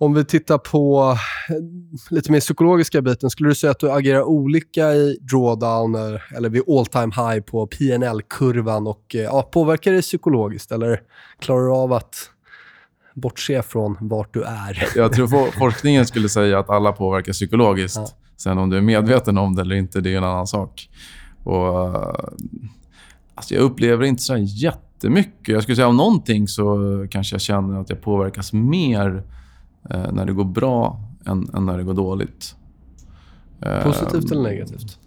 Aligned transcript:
Om 0.00 0.14
vi 0.14 0.24
tittar 0.24 0.58
på 0.58 1.16
eh, 1.48 1.56
lite 2.10 2.32
mer 2.32 2.40
psykologiska 2.40 3.02
biten, 3.02 3.30
skulle 3.30 3.48
du 3.48 3.54
säga 3.54 3.70
att 3.70 3.80
du 3.80 3.90
agerar 3.90 4.22
olika 4.22 4.92
i 4.94 5.18
drawdown 5.20 5.94
eller 6.36 6.48
vid 6.48 6.62
all 6.68 6.86
time 6.86 7.12
high 7.16 7.40
på 7.40 7.66
pnl 7.66 8.22
kurvan 8.28 8.86
och 8.86 9.14
eh, 9.14 9.20
ja, 9.20 9.42
påverkar 9.42 9.92
det 9.92 10.02
psykologiskt 10.02 10.72
eller 10.72 11.00
klarar 11.40 11.66
du 11.66 11.72
av 11.72 11.92
att 11.92 12.30
bortse 13.14 13.62
från 13.62 13.96
vart 14.00 14.34
du 14.34 14.42
är? 14.42 14.88
Jag 14.96 15.12
tror 15.12 15.50
forskningen 15.58 16.06
skulle 16.06 16.28
säga 16.28 16.58
att 16.58 16.70
alla 16.70 16.92
påverkas 16.92 17.36
psykologiskt. 17.36 17.96
Ja. 17.96 18.08
Sen 18.36 18.58
om 18.58 18.70
du 18.70 18.76
är 18.76 18.80
medveten 18.80 19.38
om 19.38 19.54
det 19.54 19.62
eller 19.62 19.76
inte, 19.76 20.00
det 20.00 20.12
är 20.12 20.16
en 20.16 20.24
annan 20.24 20.46
sak. 20.46 20.90
Och, 21.44 21.96
alltså 23.34 23.54
jag 23.54 23.62
upplever 23.62 24.04
inte 24.04 24.22
så 24.22 24.36
jättemycket. 24.36 25.48
Jag 25.48 25.62
skulle 25.62 25.76
säga 25.76 25.88
om 25.88 25.96
någonting 25.96 26.48
så 26.48 27.06
kanske 27.10 27.34
jag 27.34 27.40
känner 27.40 27.80
att 27.80 27.90
jag 27.90 28.00
påverkas 28.00 28.52
mer 28.52 29.22
eh, 29.90 30.12
när 30.12 30.26
det 30.26 30.32
går 30.32 30.44
bra 30.44 31.00
än, 31.24 31.48
än, 31.54 31.66
när 31.66 31.78
det 31.78 31.84
går 31.84 31.94
dåligt. 31.94 32.54
Eh, 33.62 33.82
Positivt 33.82 34.30
eller 34.30 34.42
negativt? 34.42 34.98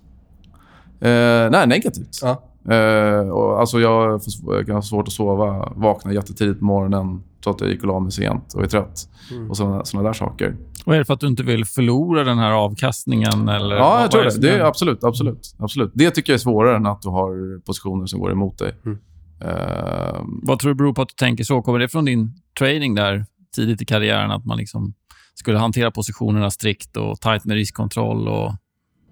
Eh, 0.99 1.49
nej, 1.51 1.67
negativt. 1.67 2.19
Ja. 2.21 2.43
Eh, 2.75 3.29
och 3.29 3.59
alltså 3.59 3.79
jag, 3.79 4.21
jag 4.47 4.65
kan 4.65 4.75
ha 4.75 4.81
svårt 4.81 5.07
att 5.07 5.13
sova, 5.13 5.73
vakna 5.75 6.13
jättetidigt 6.13 6.59
på 6.59 6.65
morgonen 6.65 7.23
trots 7.43 7.61
att 7.61 7.61
jag 7.61 7.71
gick 7.71 7.81
och 7.81 7.87
la 7.87 7.99
mig 7.99 8.11
sent 8.11 8.53
och 8.53 8.63
är 8.63 8.67
trött. 8.67 9.09
Mm. 9.31 9.49
Och 9.49 9.57
såna 9.57 10.03
där 10.03 10.13
saker. 10.13 10.55
Och 10.85 10.95
är 10.95 10.99
det 10.99 11.05
för 11.05 11.13
att 11.13 11.19
du 11.19 11.27
inte 11.27 11.43
vill 11.43 11.65
förlora 11.65 12.23
den 12.23 12.37
här 12.37 12.51
avkastningen? 12.51 13.49
Eller 13.49 13.75
ja, 13.75 14.01
jag 14.01 14.11
tror 14.11 14.23
det. 14.23 14.37
det 14.41 14.49
är, 14.49 14.59
absolut, 14.59 15.03
absolut, 15.03 15.55
absolut. 15.57 15.91
Det 15.93 16.11
tycker 16.11 16.33
jag 16.33 16.35
är 16.37 16.41
svårare 16.41 16.75
än 16.75 16.85
att 16.85 17.01
du 17.01 17.09
har 17.09 17.59
positioner 17.59 18.05
som 18.05 18.19
går 18.19 18.31
emot 18.31 18.57
dig. 18.57 18.75
Mm. 18.85 18.97
Uh, 19.45 20.21
Vad 20.43 20.59
tror 20.59 20.69
du 20.69 20.75
beror 20.75 20.93
på 20.93 21.01
att 21.01 21.09
du 21.09 21.15
tänker 21.15 21.43
så? 21.43 21.61
Kommer 21.61 21.79
det 21.79 21.87
från 21.87 22.05
din 22.05 22.33
trading 22.59 22.95
där 22.95 23.25
tidigt 23.51 23.81
i 23.81 23.85
karriären 23.85 24.31
att 24.31 24.45
man 24.45 24.57
liksom 24.57 24.93
skulle 25.33 25.57
hantera 25.57 25.91
positionerna 25.91 26.51
strikt 26.51 26.97
och 26.97 27.21
tajt 27.21 27.45
med 27.45 27.55
riskkontroll? 27.55 28.27
Och... 28.27 28.53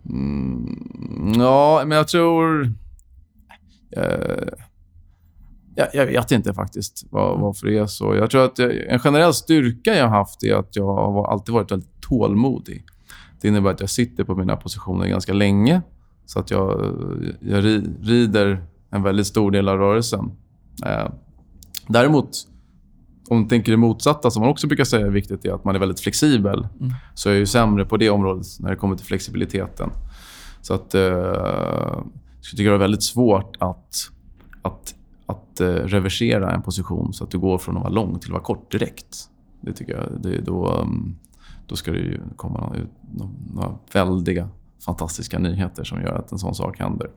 Mm, 0.10 1.34
ja, 1.38 1.84
men 1.86 1.98
jag 1.98 2.08
tror... 2.08 2.74
Eh, 3.98 4.48
jag, 5.76 5.88
jag, 5.94 6.06
vet 6.06 6.32
inte 6.32 6.54
faktiskt 6.54 7.06
var, 7.10 7.38
varför 7.38 7.68
det 7.68 7.78
är 7.78 7.86
så. 7.86 8.16
Jag 8.16 8.30
tror 8.30 8.46
att 8.46 8.60
jag, 8.60 8.76
en 8.88 9.00
generell 9.00 9.34
styrka 9.34 9.96
jag 9.96 10.08
har 10.08 10.18
haft 10.18 10.44
är 10.44 10.56
att 10.56 10.76
jag 10.76 10.96
har 10.96 11.32
alltid 11.32 11.54
varit 11.54 11.72
väldigt 11.72 12.02
tålmodig. 12.02 12.86
Det 13.42 13.48
innebär 13.48 13.72
att 13.72 13.80
jag 13.80 13.90
sitter 13.90 14.24
på 14.24 14.36
mina 14.36 14.56
positioner 14.56 15.08
ganska 15.08 15.34
länge. 15.34 15.82
Så 16.26 16.40
att 16.40 16.52
jag, 16.52 16.86
eh, 16.86 17.30
jag 17.40 17.64
rider 18.02 18.64
en 18.90 19.04
väldigt 19.04 19.28
stor 19.28 19.52
del 19.52 19.70
av 19.70 19.78
rörelsen. 19.78 20.32
Eh, 20.86 21.10
däremot 21.88 22.49
om 23.30 23.44
du 23.44 23.50
tänker 23.50 23.72
det 23.72 23.78
motsatta, 23.78 24.32
som 24.32 24.42
man 24.42 24.50
också 24.50 24.68
brukar 24.68 24.84
säga 24.84 25.06
är 25.06 25.12
viktigt, 25.12 25.46
är 25.46 25.54
att 25.54 25.64
man 25.64 25.76
är 25.76 25.80
väldigt 25.80 26.00
flexibel. 26.00 26.68
Mm. 26.80 26.94
Så 27.14 27.30
är 27.30 27.34
jag 27.34 27.40
ju 27.40 27.46
sämre 27.46 27.86
på 27.86 27.98
det 27.98 28.10
området 28.10 28.48
när 28.60 28.70
det 28.70 28.76
kommer 28.76 28.96
till 28.96 29.06
flexibiliteten. 29.06 29.90
Så 30.62 30.74
att, 30.74 30.96
eh, 30.96 31.02
jag 31.02 32.04
tycker 32.52 32.70
det 32.70 32.76
är 32.76 32.78
väldigt 32.78 33.04
svårt 33.04 33.56
att, 33.60 33.96
att, 34.62 34.96
att 35.26 35.62
eh, 35.62 35.66
reversera 35.66 36.52
en 36.52 36.62
position 36.62 37.14
så 37.14 37.24
att 37.24 37.32
du 37.32 37.40
går 37.40 37.58
från 37.58 37.78
att 37.78 37.84
vara 37.84 37.94
lång 37.94 38.20
till 38.20 38.30
att 38.30 38.34
vara 38.34 38.44
kort 38.44 38.72
direkt. 38.72 39.30
Det 39.62 39.74
tycker 39.74 39.94
jag, 39.94 40.22
det, 40.22 40.42
då, 40.42 40.82
mm, 40.82 41.16
då 41.68 41.76
ska 41.76 41.92
det 41.92 41.98
ju 41.98 42.20
komma 42.36 42.60
några, 42.60 43.32
några 43.54 43.76
väldiga, 43.94 44.50
fantastiska 44.86 45.40
nyheter 45.40 45.84
som 45.84 46.02
gör 46.02 46.14
att 46.14 46.32
en 46.32 46.40
sån 46.40 46.56
sak 46.56 46.80
händer. 46.80 47.10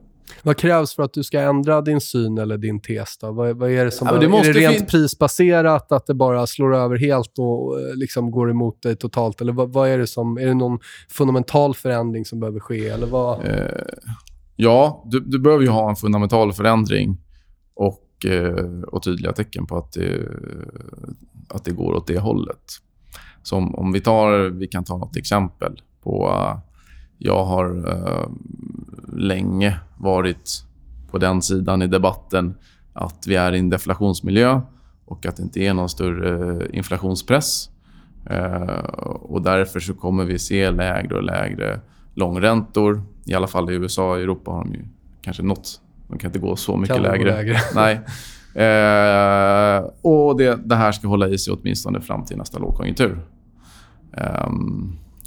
Vad 0.43 0.57
krävs 0.57 0.95
för 0.95 1.03
att 1.03 1.13
du 1.13 1.23
ska 1.23 1.41
ändra 1.41 1.81
din 1.81 2.01
syn 2.01 2.39
eller 2.39 2.59
din 2.59 2.81
tes? 2.81 3.19
Då? 3.19 3.33
Vad, 3.33 3.57
vad 3.57 3.71
är 3.71 3.85
det 3.85 3.91
som... 3.91 4.09
Ja, 4.09 4.19
det 4.19 4.27
är 4.27 4.53
det 4.53 4.61
rent 4.61 4.89
prisbaserat, 4.91 5.93
att 5.93 6.07
det 6.07 6.15
bara 6.15 6.47
slår 6.47 6.75
över 6.75 6.97
helt 6.97 7.39
och 7.39 7.81
eh, 7.81 7.95
liksom 7.95 8.31
går 8.31 8.51
emot 8.51 8.83
dig 8.83 8.97
totalt? 8.97 9.41
Eller 9.41 9.53
vad, 9.53 9.73
vad, 9.73 9.89
är 9.89 9.99
det 9.99 10.07
som... 10.07 10.39
Är 10.39 10.47
det 10.47 10.55
någon 10.55 10.79
fundamental 11.11 11.75
förändring 11.75 12.25
som 12.25 12.41
behöver 12.41 12.61
ske? 12.61 12.89
Eller 12.89 13.07
vad? 13.07 13.45
Eh, 13.45 13.67
ja, 14.57 15.05
du, 15.07 15.21
du 15.21 15.39
behöver 15.39 15.65
ju 15.65 15.71
ha 15.71 15.91
en 15.91 15.97
fundamental 15.97 16.53
förändring 16.53 17.21
och, 17.75 18.27
eh, 18.27 18.83
och 18.83 19.03
tydliga 19.03 19.33
tecken 19.33 19.67
på 19.67 19.77
att 19.77 19.93
det, 19.93 20.29
att 21.49 21.65
det 21.65 21.71
går 21.73 21.95
åt 21.95 22.07
det 22.07 22.19
hållet. 22.19 22.63
Som 23.43 23.75
om 23.75 23.93
vi 23.93 24.01
tar... 24.01 24.51
Vi 24.51 24.67
kan 24.67 24.85
ta 24.85 24.97
något 24.99 25.17
exempel 25.17 25.83
på... 26.03 26.29
Uh, 26.29 26.59
jag 27.19 27.45
har 27.45 27.89
uh, 27.89 28.29
länge 29.13 29.81
varit 30.03 30.65
på 31.11 31.19
den 31.19 31.43
sidan 31.43 31.83
i 31.83 31.87
debatten 31.87 32.55
att 32.93 33.25
vi 33.27 33.35
är 33.35 33.53
i 33.53 33.59
en 33.59 33.71
deflationsmiljö 33.71 34.61
och 35.05 35.27
att 35.27 35.37
det 35.37 35.43
inte 35.43 35.61
är 35.61 35.75
någon 35.75 35.89
större 35.89 36.67
inflationspress. 36.73 37.71
Eh, 38.31 38.79
och 39.05 39.43
därför 39.43 39.81
så 39.81 39.95
kommer 39.95 40.25
vi 40.25 40.39
se 40.39 40.71
lägre 40.71 41.17
och 41.17 41.23
lägre 41.23 41.81
långräntor. 42.15 43.03
I 43.25 43.35
alla 43.35 43.47
fall 43.47 43.71
i 43.71 43.75
USA 43.75 44.11
och 44.11 44.21
Europa 44.21 44.51
har 44.51 44.65
de 44.65 44.75
ju 44.75 44.85
kanske 45.23 45.43
nått... 45.43 45.81
De 46.09 46.19
kan 46.19 46.29
inte 46.29 46.39
gå 46.39 46.57
så 46.57 46.77
mycket 46.77 46.97
kan 46.97 47.03
lägre. 47.03 47.31
lägre. 47.31 47.57
Nej. 47.75 47.95
Eh, 48.55 49.91
och 50.03 50.37
det, 50.37 50.59
det, 50.65 50.77
här 50.77 50.93
ska 50.93 51.09
hålla 51.09 51.29
i 51.29 51.39
sig 51.39 51.55
åtminstone 51.55 52.01
fram 52.01 52.25
till 52.25 52.37
nästa 52.37 52.59
lågkonjunktur. 52.59 53.19
Eh, 54.17 54.51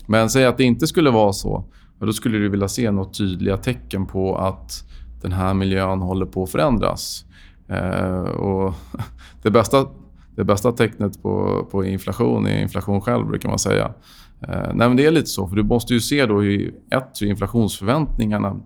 men 0.07 0.29
säg 0.29 0.45
att 0.45 0.57
det 0.57 0.63
inte 0.63 0.87
skulle 0.87 1.09
vara 1.09 1.33
så 1.33 1.65
då 1.99 2.13
skulle 2.13 2.37
du 2.37 2.49
vilja 2.49 2.67
se 2.67 2.91
något 2.91 3.17
tydliga 3.17 3.57
tecken 3.57 4.05
på 4.05 4.37
att 4.37 4.83
den 5.21 5.31
här 5.31 5.53
miljön 5.53 6.01
håller 6.01 6.25
på 6.25 6.43
att 6.43 6.51
förändras. 6.51 7.25
Eh, 7.67 8.19
och 8.19 8.73
det, 9.41 9.51
bästa, 9.51 9.87
det 10.35 10.43
bästa 10.43 10.71
tecknet 10.71 11.21
på, 11.21 11.65
på 11.71 11.85
inflation 11.85 12.47
är 12.47 12.61
inflation 12.61 13.01
själv, 13.01 13.27
brukar 13.27 13.49
man 13.49 13.59
säga. 13.59 13.93
Eh, 14.41 14.73
nej, 14.73 14.87
men 14.87 14.97
det 14.97 15.05
är 15.05 15.11
lite 15.11 15.29
så, 15.29 15.47
för 15.47 15.55
du 15.55 15.63
måste 15.63 15.93
ju 15.93 15.99
se 15.99 16.25
då 16.25 16.41
hur, 16.41 16.75
ett, 16.91 17.21
hur 17.21 17.27
inflationsförväntningarna 17.27 18.59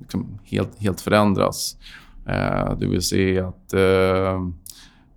liksom 0.00 0.38
helt, 0.44 0.80
helt 0.80 1.00
förändras. 1.00 1.76
Eh, 2.26 2.78
du 2.78 2.88
vill 2.88 3.02
se 3.02 3.40
att 3.40 3.72
eh, 3.72 4.40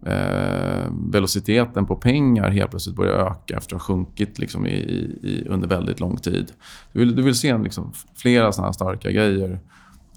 eh, 0.06 0.92
velociteten 1.12 1.86
på 1.86 1.96
pengar 1.96 2.50
helt 2.50 2.70
plötsligt 2.70 2.96
börjar 2.96 3.14
öka 3.14 3.58
efter 3.58 3.76
att 3.76 3.82
ha 3.82 3.96
sjunkit 3.96 4.40
liksom, 4.40 4.68
i, 4.68 4.78
i, 5.24 5.46
under 5.50 5.68
väldigt 5.68 6.00
lång 6.00 6.18
tid. 6.18 6.52
Du 6.94 7.00
vill, 7.00 7.16
du 7.16 7.22
vill 7.22 7.36
se 7.36 7.58
liksom, 7.58 7.92
flera 8.16 8.52
såna 8.52 8.74
starka 8.74 9.12
grejer. 9.12 9.60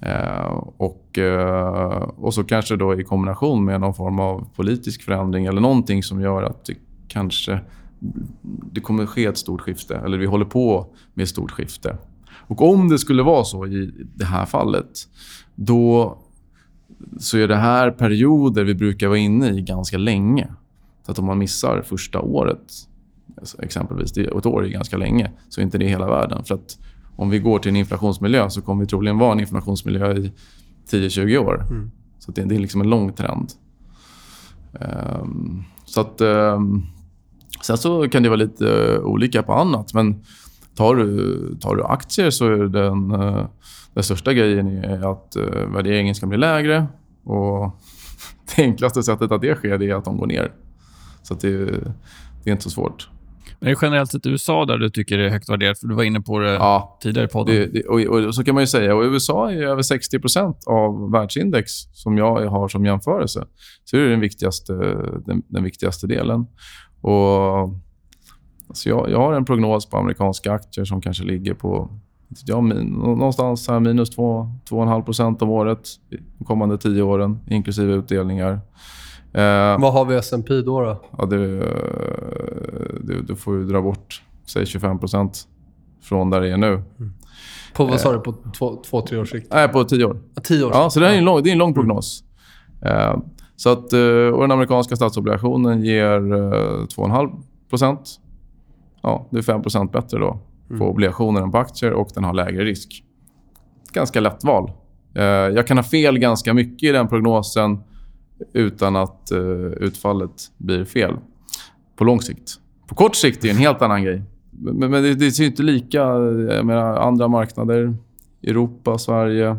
Eh, 0.03 0.63
och, 0.77 1.19
eh, 1.19 2.03
och 2.03 2.35
så 2.35 2.45
kanske 2.45 2.77
då 2.77 3.01
i 3.01 3.05
kombination 3.05 3.65
med 3.65 3.81
någon 3.81 3.95
form 3.95 4.21
av 4.21 4.49
politisk 4.57 5.03
förändring 5.03 5.47
eller 5.47 5.61
någonting 5.61 6.03
som 6.03 6.21
gör 6.21 6.43
att 6.43 6.65
det 6.65 6.75
kanske 7.09 7.61
det 8.73 8.81
kommer 8.81 9.07
ske 9.07 9.25
ett 9.25 9.39
stort 9.39 9.61
skifte. 9.61 9.97
Eller 9.97 10.19
vi 10.19 10.27
håller 10.27 10.45
på 10.45 10.87
med 11.15 11.23
ett 11.23 11.29
stort 11.29 11.51
skifte. 11.51 11.97
Och 12.49 12.63
om 12.63 12.89
det 12.89 12.99
skulle 12.99 13.23
vara 13.23 13.45
så 13.45 13.67
i 13.67 13.93
det 14.15 14.25
här 14.25 14.47
fallet, 14.47 14.91
då 15.55 16.19
så 17.19 17.39
är 17.39 17.49
det 17.49 17.57
här 17.57 17.91
perioder 17.91 18.65
vi 18.65 18.75
brukar 18.75 19.09
vara 19.09 19.19
inne 19.19 19.51
i 19.51 19.61
ganska 19.61 19.99
länge. 19.99 20.49
Så 21.07 21.13
att 21.13 21.19
om 21.19 21.25
man 21.25 21.39
missar 21.39 21.83
första 21.83 22.21
året, 22.21 22.73
exempelvis, 23.59 24.19
ett 24.19 24.47
år 24.47 24.65
är 24.65 24.69
ganska 24.69 24.97
länge, 24.97 25.31
så 25.49 25.61
är 25.61 25.65
inte 25.65 25.79
det 25.79 25.89
hela 25.89 26.07
världen. 26.07 26.45
För 26.45 26.55
att 26.55 26.79
om 27.17 27.31
vi 27.31 27.39
går 27.39 27.59
till 27.59 27.69
en 27.69 27.77
inflationsmiljö 27.77 28.51
så 28.51 28.63
kommer 28.63 28.85
vi 28.85 28.87
troligen 28.87 29.19
vara 29.19 29.33
en 29.33 29.41
inflationsmiljö 29.41 30.17
i 30.17 30.33
10-20 30.91 31.39
år. 31.39 31.67
Mm. 31.71 31.91
Så 32.19 32.33
det, 32.33 32.45
det, 32.45 32.55
är 32.55 32.59
liksom 32.59 32.81
en 32.81 32.91
lång 32.91 33.13
trend. 33.13 33.53
Um, 34.73 35.65
så 35.85 36.01
att, 36.01 36.21
um, 36.21 36.87
sen 37.63 37.79
så 37.79 38.09
kan 38.09 38.23
det 38.23 38.29
vara 38.29 38.37
lite 38.37 38.65
uh, 38.65 39.01
olika 39.01 39.43
på 39.43 39.53
annat. 39.53 39.95
Men 39.95 40.25
tar, 40.77 40.95
du, 40.95 41.57
tar 41.61 41.77
du 41.77 41.85
aktier 41.85 42.31
så 42.31 42.47
är 42.47 42.59
den, 42.59 43.11
eh, 43.11 43.47
den 43.95 44.03
största 44.03 44.33
grejen 44.33 44.85
är 44.85 45.13
att 45.13 45.37
eh, 45.37 45.73
värderingen 45.75 46.15
ska 46.15 46.27
bli 46.27 46.39
lägre. 46.39 46.87
Och 47.25 47.71
det 48.57 48.63
enklaste 48.63 49.03
sättet 49.03 49.33
att 49.33 49.41
det 49.41 49.55
sker 49.55 49.83
är 49.83 49.95
att 49.95 50.05
de 50.05 50.17
går 50.17 50.27
ner. 50.27 50.53
Så 51.23 51.35
det, 51.35 51.57
det 52.45 52.51
är 52.51 52.53
inte 52.53 52.65
så 52.65 52.71
svårt. 52.71 53.09
Men 53.61 53.67
det 53.67 53.73
är 53.73 53.79
generellt 53.83 54.11
sett 54.11 54.27
USA 54.27 54.65
där 54.65 54.79
du 54.79 54.91
tycker 54.91 55.19
det 55.19 55.27
är 55.27 55.31
högt 55.31 55.49
värderat? 55.49 55.79
För 55.79 55.87
du 55.87 55.95
var 55.95 56.03
inne 56.03 56.21
på 56.21 56.39
det 56.39 56.53
Ja, 56.53 56.99
tidigare 57.03 57.27
i 57.27 57.29
podden. 57.29 57.55
det, 57.55 57.67
det, 57.67 57.85
och, 57.85 58.01
och 58.01 58.35
så 58.35 58.45
kan 58.45 58.55
man 58.55 58.63
ju 58.63 58.67
säga. 58.67 58.95
Och 58.95 59.03
USA 59.03 59.51
är 59.51 59.63
över 59.63 59.83
60% 59.83 60.55
av 60.67 61.11
världsindex 61.11 61.73
som 61.93 62.19
jag 62.19 62.47
har 62.47 62.69
som 62.69 62.87
jämförelse. 62.87 63.47
Så 63.85 63.97
det 63.97 64.03
är 64.03 64.09
den 64.09 64.21
viktigaste, 64.21 64.73
den, 65.27 65.43
den 65.49 65.65
viktigaste 65.65 66.07
delen. 66.07 66.47
Och, 67.01 67.86
alltså 68.69 68.89
jag, 68.89 69.11
jag 69.11 69.19
har 69.19 69.33
en 69.33 69.45
prognos 69.45 69.87
på 69.87 69.97
amerikanska 69.97 70.53
aktier 70.53 70.85
som 70.85 71.01
kanske 71.01 71.25
ligger 71.25 71.55
på 71.55 71.91
ja, 72.45 72.61
min, 72.61 72.87
någonstans 72.87 73.69
här 73.69 73.81
minus 73.81 74.17
2-2,5% 74.17 75.43
om 75.43 75.51
året 75.51 75.89
de 76.39 76.45
kommande 76.45 76.79
tio 76.79 77.03
åren, 77.03 77.39
inklusive 77.47 77.93
utdelningar. 77.93 78.53
Eh, 79.33 79.81
Vad 79.81 79.93
har 79.93 80.05
vi 80.05 80.17
S&P 80.17 80.55
då? 80.55 80.81
då? 80.81 81.03
ja, 81.19 81.27
det, 81.27 81.59
det, 83.01 83.23
du 83.23 83.37
får 83.37 83.57
ju 83.57 83.65
dra 83.65 83.83
bort, 83.83 84.23
säg 84.47 84.65
25% 84.65 85.47
från 86.03 86.31
där 86.31 86.41
det 86.41 86.53
är 86.53 86.57
nu. 86.57 86.83
På 87.75 87.85
vad 87.85 88.01
sa 88.01 88.13
du? 88.13 88.21
På 88.21 88.35
två, 88.59 88.83
två 88.91 89.01
tre 89.01 89.19
års 89.19 89.31
sikt? 89.31 89.53
Nej, 89.53 89.69
på 89.69 89.85
tio 89.85 90.05
år. 90.05 90.19
Ja, 90.35 90.43
Tio 90.43 90.65
år 90.65 90.71
Ja, 90.75 90.91
så 90.91 91.01
det 91.01 91.09
är 91.09 91.19
en 91.19 91.25
lång, 91.25 91.43
det 91.43 91.51
är 91.51 91.53
en 91.53 91.59
lång 91.59 91.75
prognos. 91.75 92.25
Eh, 92.83 93.17
så 93.57 93.71
att, 93.71 93.93
eh, 93.93 94.01
och 94.35 94.41
den 94.41 94.51
amerikanska 94.51 94.97
statsobligationen 94.97 95.83
ger 95.83 96.33
eh, 96.33 96.87
2,5 96.87 97.43
procent. 97.71 98.21
Ja, 99.07 99.27
det 99.31 99.39
är 99.39 99.43
5 99.43 99.63
procent 99.63 99.93
bättre 99.93 100.19
då 100.19 100.39
på 100.79 100.91
obligationer 100.91 101.43
än 101.43 101.51
på 101.51 101.59
aktier 101.59 101.93
och 101.93 102.09
den 102.15 102.25
har 102.25 102.35
lägre 102.35 102.65
risk. 102.65 103.05
Ganska 103.93 104.21
lätt 104.21 104.45
val. 104.45 104.71
Eh, 105.15 105.25
jag 105.25 105.67
kan 105.67 105.77
ha 105.77 105.85
fel 105.85 106.19
ganska 106.19 106.55
mycket 106.55 106.89
i 106.89 106.93
den 106.93 107.09
prognosen 107.09 107.79
utan 108.53 108.97
att 108.97 109.31
eh, 109.31 109.39
utfallet 109.81 110.51
blir 110.59 110.85
fel 110.85 111.17
på 111.97 112.05
lång 112.05 112.21
sikt. 112.21 112.55
På 112.87 112.95
kort 112.95 113.17
sikt 113.17 113.39
är 113.45 113.49
det 113.49 113.51
en 113.51 113.57
helt 113.57 113.83
annan 113.83 114.05
grej. 114.05 114.23
Men, 114.51 114.91
det, 114.91 115.15
det 115.15 115.31
ser 115.31 115.45
inte 115.45 115.63
lika... 115.63 115.99
Jag 115.99 116.67
menar, 116.67 116.97
andra 116.97 117.29
marknader, 117.29 117.97
Europa, 118.43 118.99
Sverige 118.99 119.49
eh, 119.49 119.57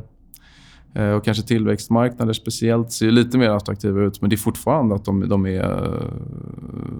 Eh, 0.98 1.12
och 1.12 1.26
kanske 1.26 1.44
tillväxtmarknader 1.44 2.34
speciellt 2.34 2.92
ser 2.92 3.12
lite 3.12 3.38
mer 3.38 3.50
attraktiva 3.50 4.02
ut. 4.02 4.22
Men 4.22 4.30
det 4.30 4.36
är 4.36 4.38
fortfarande 4.38 4.96
att 4.96 5.06
de, 5.06 5.30
de 5.30 5.46
är... 5.46 5.94
Eh, 5.94 6.12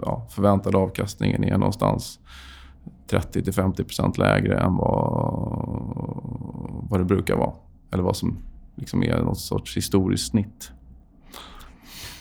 ja, 0.02 0.28
förväntade 0.36 0.78
avkastningen 0.78 1.44
är 1.44 1.58
någonstans 1.58 2.20
30-50% 3.10 4.20
lägre 4.20 4.58
än 4.60 4.76
vad, 4.76 5.24
vad 6.90 7.00
det 7.00 7.06
brukar 7.06 7.36
vara. 7.36 7.54
Eller 7.94 8.04
vad 8.04 8.16
som 8.16 8.38
liksom 8.76 9.04
är 9.04 9.18
något 9.18 9.40
sorts 9.40 9.78
historiskt 9.78 10.28
snitt. 10.28 10.72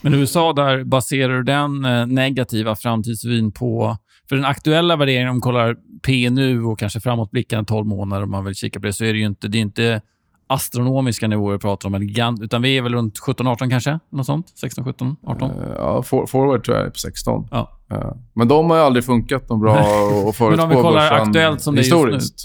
Men 0.02 0.14
USA, 0.14 0.52
där 0.52 0.84
baserar 0.84 1.37
du 1.37 1.43
den 1.43 1.84
eh, 1.84 2.06
negativa 2.06 2.76
framtidsvyn 2.76 3.52
på... 3.52 3.96
För 4.29 4.37
den 4.37 4.44
aktuella 4.44 4.96
värderingen, 4.96 5.29
om 5.29 5.34
man 5.34 5.40
kollar 5.40 5.76
P 6.06 6.31
nu 6.31 6.64
och 6.64 6.79
kanske 6.79 7.00
framåtblickande 7.00 7.69
12 7.69 7.87
månader, 7.87 8.22
om 8.22 8.31
man 8.31 8.44
vill 8.44 8.55
kika 8.55 8.81
på 8.81 8.87
det, 8.87 8.93
så 8.93 9.05
är 9.05 9.12
det 9.12 9.19
ju 9.19 9.26
inte, 9.26 9.49
det 9.49 9.58
är 9.58 9.62
inte 9.62 10.02
astronomiska 10.48 11.28
nivåer 11.28 11.52
vi 11.52 11.58
pratar 11.58 11.88
om, 11.88 12.02
gigant, 12.02 12.40
utan 12.43 12.62
vi 12.62 12.76
är 12.78 12.82
väl 12.82 12.94
runt 12.94 13.19
17-18 13.20 13.70
kanske? 13.70 13.98
Något 14.12 14.26
sånt? 14.26 14.52
16, 14.60 14.84
17, 14.84 15.16
18? 15.26 15.50
Eh, 15.50 15.56
Ja, 15.76 16.02
for, 16.02 16.26
forward 16.26 16.64
tror 16.64 16.76
jag 16.76 16.87
är 16.87 16.90
på 16.90 16.98
16. 16.98 17.48
Ja. 17.50 17.72
Eh, 17.90 18.12
Men 18.34 18.48
de 18.48 18.70
har 18.70 18.76
ju 18.76 18.82
aldrig 18.82 19.04
funkat 19.04 19.48
något 19.48 19.60
bra 19.60 19.76
att 20.28 20.37
förutspå 20.37 20.50
Men 20.50 20.60
om 20.60 20.69
vi 20.69 20.75
kollar 20.75 21.12
aktuellt 21.12 21.60
som 21.60 21.76
historiskt. 21.76 22.40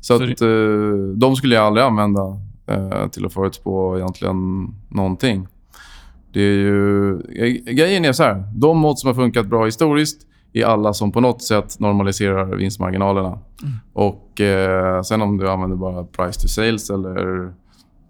Så, 0.00 0.18
Så 0.18 0.24
att, 0.24 0.40
eh, 0.40 0.48
de 1.16 1.36
skulle 1.36 1.54
jag 1.54 1.64
aldrig 1.66 1.86
använda 1.86 2.20
eh, 2.66 3.08
till 3.08 3.26
att 3.26 3.32
förutspå 3.32 3.96
egentligen 3.96 4.36
någonting. 4.88 5.46
Det 6.32 6.40
är 6.40 6.54
ju, 6.54 7.18
grejen 7.66 8.04
är 8.04 8.12
så 8.12 8.22
här. 8.22 8.44
De 8.54 8.78
mått 8.78 8.98
som 8.98 9.08
har 9.08 9.14
funkat 9.14 9.46
bra 9.46 9.64
historiskt 9.64 10.26
är 10.52 10.64
alla 10.64 10.92
som 10.92 11.12
på 11.12 11.20
något 11.20 11.42
sätt 11.42 11.80
normaliserar 11.80 12.56
vinstmarginalerna. 12.56 13.38
Och 13.92 14.40
eh, 14.40 15.02
Sen 15.02 15.22
om 15.22 15.36
du 15.36 15.50
använder 15.50 15.76
bara 15.76 16.04
price 16.04 16.40
to 16.40 16.48
sales 16.48 16.90
eller 16.90 17.52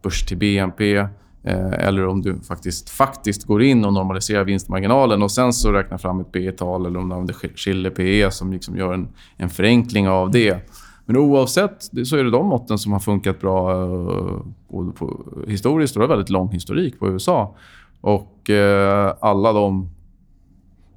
börs 0.02 0.26
till 0.26 0.36
BNP 0.36 0.96
eh, 0.96 1.72
eller 1.72 2.06
om 2.06 2.22
du 2.22 2.40
faktiskt, 2.40 2.90
faktiskt 2.90 3.44
går 3.44 3.62
in 3.62 3.84
och 3.84 3.92
normaliserar 3.92 4.44
vinstmarginalen 4.44 5.22
och 5.22 5.30
sen 5.30 5.52
så 5.52 5.72
räknar 5.72 5.98
fram 5.98 6.20
ett 6.20 6.32
P 6.32 6.52
tal 6.52 6.86
eller 6.86 6.98
om 6.98 7.08
du 7.08 7.14
använder 7.14 7.56
Schiller 7.56 7.90
PE 7.90 8.30
som 8.30 8.52
liksom 8.52 8.76
gör 8.76 8.94
en, 8.94 9.08
en 9.36 9.50
förenkling 9.50 10.08
av 10.08 10.30
det. 10.30 10.70
Men 11.06 11.16
oavsett 11.16 11.82
så 12.04 12.16
är 12.16 12.24
det 12.24 12.30
de 12.30 12.46
måtten 12.46 12.78
som 12.78 12.92
har 12.92 13.00
funkat 13.00 13.40
bra 13.40 13.72
eh, 13.72 14.40
på, 14.70 14.92
på, 14.92 15.24
historiskt. 15.46 15.96
Och 15.96 16.00
det 16.00 16.06
är 16.06 16.08
väldigt 16.08 16.30
lång 16.30 16.52
historik 16.52 16.98
på 16.98 17.08
USA. 17.08 17.56
Och 18.00 18.50
eh, 18.50 19.14
alla 19.20 19.52
de 19.52 19.90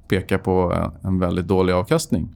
pekar 0.08 0.38
på 0.38 0.88
en, 1.04 1.18
väldigt 1.18 1.48
dålig 1.48 1.72
avkastning. 1.72 2.28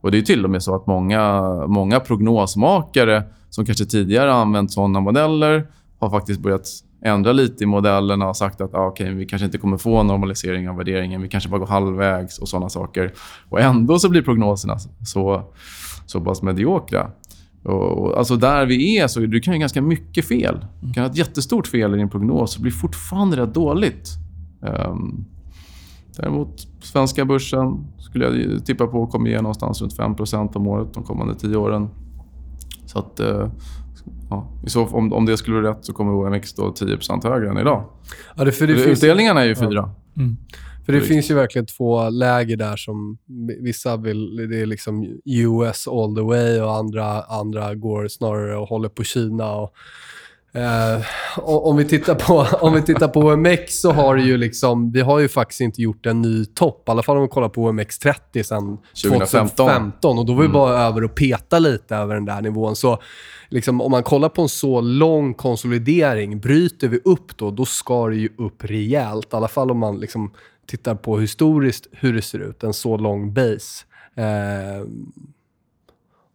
Och 0.00 0.10
Det 0.10 0.18
är 0.18 0.22
till 0.22 0.44
och 0.44 0.50
med 0.50 0.62
så 0.62 0.74
att 0.74 0.86
många, 0.86 1.42
många 1.66 2.00
prognosmakare 2.00 3.22
som 3.50 3.64
kanske 3.64 3.84
tidigare 3.84 4.32
använt 4.32 4.72
såna 4.72 5.00
modeller 5.00 5.66
har 5.98 6.10
faktiskt 6.10 6.40
börjat 6.40 6.66
ändra 7.04 7.32
lite 7.32 7.64
i 7.64 7.66
modellerna 7.66 8.28
och 8.28 8.36
sagt 8.36 8.60
att 8.60 8.74
ah, 8.74 8.86
okay, 8.86 9.14
vi 9.14 9.26
kanske 9.26 9.46
inte 9.46 9.58
kommer 9.58 9.76
få 9.76 9.96
en 9.96 10.06
normalisering 10.06 10.68
av 10.68 10.76
värderingen. 10.76 11.22
Vi 11.22 11.28
kanske 11.28 11.50
bara 11.50 11.58
går 11.58 11.66
halvvägs 11.66 12.38
och 12.38 12.48
såna 12.48 12.68
saker. 12.68 13.12
Och 13.48 13.60
Ändå 13.60 13.98
så 13.98 14.08
blir 14.08 14.22
prognoserna 14.22 14.78
så, 15.06 15.42
så 16.06 16.20
pass 16.20 16.42
mediokra. 16.42 17.10
Och, 17.64 17.98
och, 17.98 18.18
alltså 18.18 18.36
där 18.36 18.66
vi 18.66 18.98
är 18.98 19.06
så 19.06 19.20
du 19.20 19.40
kan 19.40 19.54
ju 19.54 19.60
ganska 19.60 19.82
mycket 19.82 20.28
fel. 20.28 20.66
Du 20.80 20.92
kan 20.92 21.02
ha 21.02 21.10
ett 21.10 21.16
jättestort 21.16 21.66
fel 21.66 21.94
i 21.94 21.96
din 21.96 22.10
prognos 22.10 22.56
och 22.56 22.62
blir 22.62 22.72
fortfarande 22.72 23.36
rätt 23.36 23.54
dåligt. 23.54 24.08
Um, 24.60 25.24
Däremot 26.16 26.68
svenska 26.80 27.24
börsen 27.24 27.84
skulle 27.98 28.24
jag 28.24 28.66
tippa 28.66 28.86
på 28.86 29.06
kommer 29.06 29.30
ge 29.30 29.36
någonstans 29.36 29.82
runt 29.82 29.96
5 29.96 30.14
om 30.54 30.66
året 30.66 30.94
de 30.94 31.02
kommande 31.02 31.34
tio 31.34 31.56
åren. 31.56 31.88
Så 32.86 32.98
att, 32.98 33.20
eh, 33.20 33.48
ja, 34.30 34.48
så, 34.66 34.86
om, 34.86 35.12
om 35.12 35.26
det 35.26 35.36
skulle 35.36 35.60
vara 35.60 35.70
rätt 35.70 35.84
så 35.84 35.92
kommer 35.92 36.12
OMX 36.12 36.54
då 36.54 36.70
10% 36.70 37.28
högre 37.28 37.50
än 37.50 37.58
idag. 37.58 37.84
Ja, 38.36 38.44
det, 38.44 38.52
för 38.52 38.66
det, 38.66 38.76
finns, 38.76 38.98
Utdelningarna 38.98 39.40
är 39.42 39.46
ju 39.46 39.54
fyra. 39.54 39.90
för 40.86 40.92
det 40.92 41.00
finns 41.00 41.30
ju 41.30 41.34
verkligen 41.34 41.66
två 41.66 42.08
läger 42.08 42.56
där 42.56 42.76
som 42.76 43.18
vissa 43.60 43.96
vill... 43.96 44.36
Det 44.36 44.60
är 44.60 44.66
liksom 44.66 45.20
US 45.24 45.88
all 45.88 46.14
the 46.14 46.22
way 46.22 46.60
och 46.60 46.74
andra, 46.74 47.22
andra 47.22 47.74
går 47.74 48.08
snarare 48.08 48.56
och 48.56 48.68
håller 48.68 48.88
på 48.88 49.04
Kina. 49.04 49.52
Och, 49.52 49.74
och- 51.36 51.68
om, 51.68 51.76
vi 51.76 51.84
tittar 51.84 52.14
på, 52.14 52.46
om 52.66 52.74
vi 52.74 52.82
tittar 52.82 53.08
på 53.08 53.20
OMX 53.20 53.80
så 53.80 53.92
har 53.92 54.16
det 54.16 54.22
ju 54.22 54.36
liksom... 54.36 54.92
Vi 54.92 55.00
har 55.00 55.18
ju 55.18 55.28
faktiskt 55.28 55.60
inte 55.60 55.82
gjort 55.82 56.06
en 56.06 56.22
ny 56.22 56.44
topp. 56.44 56.88
I 56.88 56.90
alla 56.90 57.02
fall 57.02 57.16
om 57.16 57.22
vi 57.22 57.28
kollar 57.28 57.48
på 57.48 57.62
OMX 57.64 57.98
30 57.98 58.44
sen 58.44 58.78
2015. 59.02 59.56
2015. 59.56 60.18
Och 60.18 60.26
då 60.26 60.34
var 60.34 60.42
vi 60.42 60.48
bara 60.48 60.78
över 60.78 61.04
och 61.04 61.14
peta 61.14 61.58
lite 61.58 61.96
över 61.96 62.14
den 62.14 62.24
där 62.24 62.40
nivån. 62.42 62.76
Så 62.76 62.98
liksom, 63.48 63.80
om 63.80 63.90
man 63.90 64.02
kollar 64.02 64.28
på 64.28 64.42
en 64.42 64.48
så 64.48 64.80
lång 64.80 65.34
konsolidering, 65.34 66.40
bryter 66.40 66.88
vi 66.88 67.00
upp 67.04 67.36
då, 67.36 67.50
då 67.50 67.64
ska 67.64 68.08
det 68.08 68.16
ju 68.16 68.28
upp 68.38 68.64
rejält. 68.64 69.32
I 69.32 69.36
alla 69.36 69.48
fall 69.48 69.70
om 69.70 69.78
man 69.78 70.00
liksom 70.00 70.30
tittar 70.66 70.94
på 70.94 71.18
historiskt 71.18 71.86
hur 71.92 72.12
det 72.14 72.22
ser 72.22 72.38
ut, 72.38 72.62
en 72.62 72.72
så 72.72 72.96
lång 72.96 73.34
base. 73.34 73.84
Eh, 74.16 74.86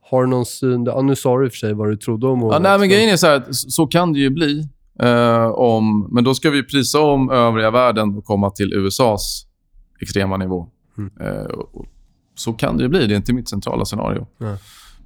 har 0.09 0.23
du 0.23 0.29
någon 0.29 0.45
syn? 0.45 0.85
Ja, 0.85 1.01
nu 1.01 1.15
sa 1.15 1.37
du 1.37 1.45
i 1.45 1.47
och 1.47 1.51
för 1.51 1.57
sig 1.57 1.73
vad 1.73 1.89
du 1.89 1.97
trodde 1.97 2.27
om 2.27 2.41
Ja, 2.41 2.59
nej, 2.59 2.79
men 2.79 2.89
grejen 2.89 3.09
är 3.09 3.17
så 3.17 3.27
här, 3.27 3.43
så 3.51 3.87
kan 3.87 4.13
det 4.13 4.19
ju 4.19 4.29
bli. 4.29 4.69
Eh, 4.99 5.45
om, 5.47 6.07
men 6.11 6.23
då 6.23 6.33
ska 6.35 6.49
vi 6.49 6.63
prisa 6.63 7.01
om 7.01 7.29
övriga 7.29 7.71
världen 7.71 8.17
och 8.17 8.25
komma 8.25 8.49
till 8.49 8.73
USAs 8.73 9.45
extrema 10.01 10.37
nivå. 10.37 10.67
Mm. 10.97 11.11
Eh, 11.21 11.43
och- 11.45 11.75
och 11.75 11.85
så 12.35 12.53
kan 12.53 12.77
det 12.77 12.83
ju 12.83 12.89
bli. 12.89 13.07
Det 13.07 13.13
är 13.13 13.17
inte 13.17 13.33
mitt 13.33 13.49
centrala 13.49 13.85
scenario. 13.85 14.27
Nej. 14.37 14.57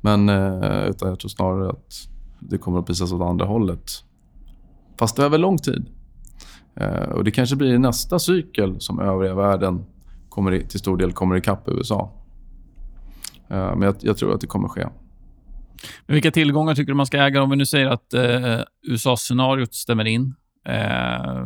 Men 0.01 0.29
eh, 0.29 0.85
utan 0.89 1.09
jag 1.09 1.19
tror 1.19 1.29
snarare 1.29 1.69
att 1.69 1.93
det 2.39 2.57
kommer 2.57 2.79
att 2.79 2.85
prisas 2.85 3.11
åt 3.13 3.21
andra 3.21 3.45
hållet. 3.45 3.91
Fast 4.99 5.19
över 5.19 5.37
lång 5.37 5.57
tid. 5.57 5.85
Eh, 6.75 7.09
och 7.09 7.23
Det 7.23 7.31
kanske 7.31 7.55
blir 7.55 7.77
nästa 7.77 8.19
cykel 8.19 8.75
som 8.81 8.99
övriga 8.99 9.33
världen 9.35 9.85
kommer 10.29 10.59
till 10.59 10.79
stor 10.79 10.97
del 10.97 11.11
kommer 11.11 11.35
ikapp 11.35 11.63
USA. 11.67 12.11
Eh, 13.51 13.75
men 13.75 13.81
jag, 13.81 13.95
jag 13.99 14.17
tror 14.17 14.33
att 14.33 14.41
det 14.41 14.47
kommer 14.47 14.67
ske. 14.67 14.87
Men 16.05 16.13
vilka 16.13 16.31
tillgångar 16.31 16.75
tycker 16.75 16.91
du 16.91 16.95
man 16.95 17.05
ska 17.05 17.17
äga? 17.17 17.41
Om 17.41 17.49
vi 17.49 17.55
nu 17.55 17.65
säger 17.65 17.87
att 17.87 18.13
eh, 18.13 18.59
USA-scenariot 18.87 19.73
stämmer 19.73 20.05
in. 20.05 20.33
Eh, 20.67 21.45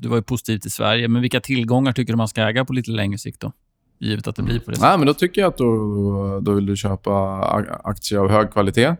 du 0.00 0.08
var 0.08 0.16
ju 0.16 0.22
positiv 0.22 0.58
till 0.58 0.70
Sverige, 0.70 1.08
men 1.08 1.22
vilka 1.22 1.40
tillgångar 1.40 1.92
tycker 1.92 2.12
du 2.12 2.16
man 2.16 2.28
ska 2.28 2.42
äga 2.42 2.64
på 2.64 2.72
lite 2.72 2.90
längre 2.90 3.18
sikt 3.18 3.40
då? 3.40 3.52
Givet 3.98 4.26
att 4.26 4.36
det 4.36 4.42
blir 4.42 4.58
på 4.58 4.70
det 4.70 4.76
sättet. 4.76 4.88
Nej, 4.88 4.98
men 4.98 5.06
då 5.06 5.14
tycker 5.14 5.40
jag 5.40 5.48
att 5.48 5.58
då, 5.58 6.40
då 6.40 6.52
vill 6.52 6.66
du 6.66 6.76
köpa 6.76 7.12
aktier 7.84 8.18
av 8.20 8.30
hög 8.30 8.50
kvalitet. 8.50 8.96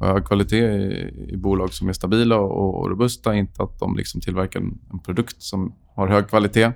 Och 0.00 0.06
hög 0.06 0.24
kvalitet 0.24 0.56
i, 0.56 1.28
i 1.32 1.36
bolag 1.36 1.72
som 1.72 1.88
är 1.88 1.92
stabila 1.92 2.36
och, 2.36 2.80
och 2.80 2.90
robusta. 2.90 3.34
Inte 3.34 3.62
att 3.62 3.78
de 3.78 3.96
liksom 3.96 4.20
tillverkar 4.20 4.60
en, 4.60 4.78
en 4.92 4.98
produkt 4.98 5.42
som 5.42 5.74
har 5.96 6.08
hög 6.08 6.28
kvalitet. 6.28 6.72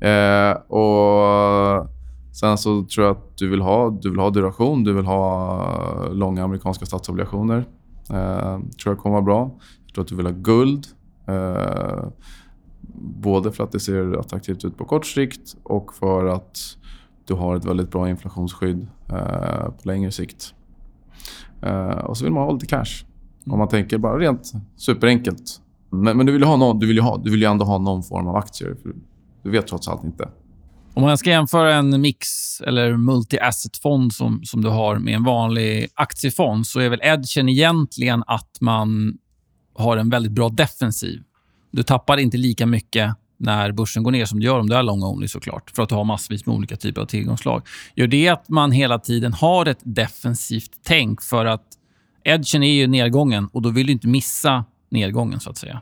Eh, 0.00 0.50
och 0.50 1.95
Sen 2.40 2.58
så 2.58 2.84
tror 2.84 3.06
jag 3.06 3.16
att 3.16 3.36
du 3.36 3.48
vill 3.48 3.60
ha, 3.60 3.90
du 3.90 4.10
vill 4.10 4.18
ha 4.18 4.30
duration, 4.30 4.84
du 4.84 4.92
vill 4.92 5.04
ha 5.04 6.08
långa 6.08 6.44
amerikanska 6.44 6.86
statsobligationer. 6.86 7.64
Eh, 8.10 8.58
tror 8.58 8.94
jag 8.94 8.98
kommer 8.98 9.12
vara 9.12 9.22
bra. 9.22 9.50
Jag 9.86 9.94
tror 9.94 10.04
att 10.04 10.08
du 10.08 10.16
vill 10.16 10.26
ha 10.26 10.32
guld. 10.32 10.86
Eh, 11.26 12.08
både 13.22 13.52
för 13.52 13.64
att 13.64 13.72
det 13.72 13.80
ser 13.80 14.18
attraktivt 14.20 14.64
ut 14.64 14.76
på 14.76 14.84
kort 14.84 15.06
sikt 15.06 15.56
och 15.62 15.94
för 15.94 16.26
att 16.26 16.58
du 17.24 17.34
har 17.34 17.56
ett 17.56 17.64
väldigt 17.64 17.90
bra 17.90 18.08
inflationsskydd 18.08 18.86
eh, 19.08 19.64
på 19.64 19.80
längre 19.82 20.10
sikt. 20.10 20.54
Eh, 21.62 21.88
och 21.88 22.16
så 22.16 22.24
vill 22.24 22.32
man 22.32 22.42
ha 22.42 22.52
lite 22.52 22.66
cash. 22.66 23.04
Om 23.46 23.58
man 23.58 23.68
tänker 23.68 23.98
bara 23.98 24.18
rent 24.18 24.52
superenkelt. 24.76 25.60
Men, 25.90 26.16
men 26.16 26.26
du, 26.26 26.32
vill 26.32 26.42
ha 26.42 26.56
någon, 26.56 26.78
du, 26.78 26.86
vill 26.86 26.96
ju 26.96 27.02
ha, 27.02 27.16
du 27.16 27.30
vill 27.30 27.40
ju 27.40 27.50
ändå 27.50 27.64
ha 27.64 27.78
någon 27.78 28.02
form 28.02 28.26
av 28.28 28.36
aktier. 28.36 28.76
För 28.82 28.92
du 29.42 29.50
vet 29.50 29.66
trots 29.66 29.88
allt 29.88 30.04
inte. 30.04 30.28
Om 30.96 31.02
man 31.02 31.18
ska 31.18 31.30
jämföra 31.30 31.74
en 31.74 32.00
mix 32.00 32.28
eller 32.60 32.96
multi-asset-fond 32.96 34.12
som, 34.12 34.44
som 34.44 34.62
du 34.62 34.68
har 34.68 34.98
med 34.98 35.14
en 35.14 35.24
vanlig 35.24 35.88
aktiefond 35.94 36.66
så 36.66 36.80
är 36.80 36.88
väl 36.88 37.00
edgen 37.02 37.48
egentligen 37.48 38.24
att 38.26 38.56
man 38.60 39.18
har 39.74 39.96
en 39.96 40.10
väldigt 40.10 40.32
bra 40.32 40.48
defensiv. 40.48 41.22
Du 41.70 41.82
tappar 41.82 42.16
inte 42.16 42.36
lika 42.36 42.66
mycket 42.66 43.14
när 43.36 43.72
börsen 43.72 44.02
går 44.02 44.10
ner 44.10 44.24
som 44.24 44.40
du 44.40 44.46
gör 44.46 44.58
om 44.58 44.68
du 44.68 44.76
är 44.76 44.82
long 44.82 45.02
only 45.02 45.28
såklart. 45.28 45.70
För 45.70 45.82
att 45.82 45.88
du 45.88 45.94
har 45.94 46.04
massvis 46.04 46.46
med 46.46 46.56
olika 46.56 46.76
typer 46.76 47.00
av 47.00 47.06
tillgångslag. 47.06 47.62
Gör 47.94 48.06
det 48.06 48.28
att 48.28 48.48
man 48.48 48.72
hela 48.72 48.98
tiden 48.98 49.32
har 49.32 49.66
ett 49.66 49.80
defensivt 49.82 50.70
tänk 50.82 51.22
för 51.22 51.46
att 51.46 51.66
edgen 52.24 52.62
är 52.62 52.72
ju 52.72 52.86
nedgången 52.86 53.48
och 53.52 53.62
då 53.62 53.68
vill 53.70 53.86
du 53.86 53.92
inte 53.92 54.08
missa 54.08 54.64
nedgången 54.90 55.40
så 55.40 55.50
att 55.50 55.58
säga. 55.58 55.80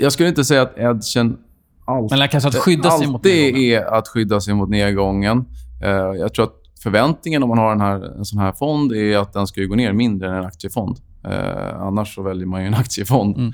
Jag 0.00 0.12
skulle 0.12 0.28
inte 0.28 0.44
säga 0.44 0.62
att 0.62 0.78
edgen 0.78 1.38
alltid, 1.84 2.18
Men 2.18 2.28
kanske 2.28 2.48
att 2.48 2.54
skydda 2.54 2.90
sig 2.90 3.06
mot 3.06 3.24
nedgången. 3.24 3.62
är 3.62 3.94
att 3.98 4.08
skydda 4.08 4.40
sig 4.40 4.54
mot 4.54 4.68
nedgången. 4.68 5.44
Eh, 5.82 5.90
jag 5.90 6.34
tror 6.34 6.44
att 6.44 6.54
förväntningen 6.82 7.42
om 7.42 7.48
man 7.48 7.58
har 7.58 7.70
den 7.70 7.80
här, 7.80 8.16
en 8.18 8.24
sån 8.24 8.38
här 8.38 8.52
fond 8.52 8.92
är 8.92 9.18
att 9.18 9.32
den 9.32 9.46
ska 9.46 9.64
gå 9.64 9.74
ner 9.74 9.92
mindre 9.92 10.28
än 10.28 10.34
en 10.34 10.44
aktiefond. 10.44 10.98
Eh, 11.24 11.82
annars 11.82 12.14
så 12.14 12.22
väljer 12.22 12.46
man 12.46 12.60
ju 12.60 12.66
en 12.66 12.74
aktiefond. 12.84 13.36
Mm. 13.36 13.52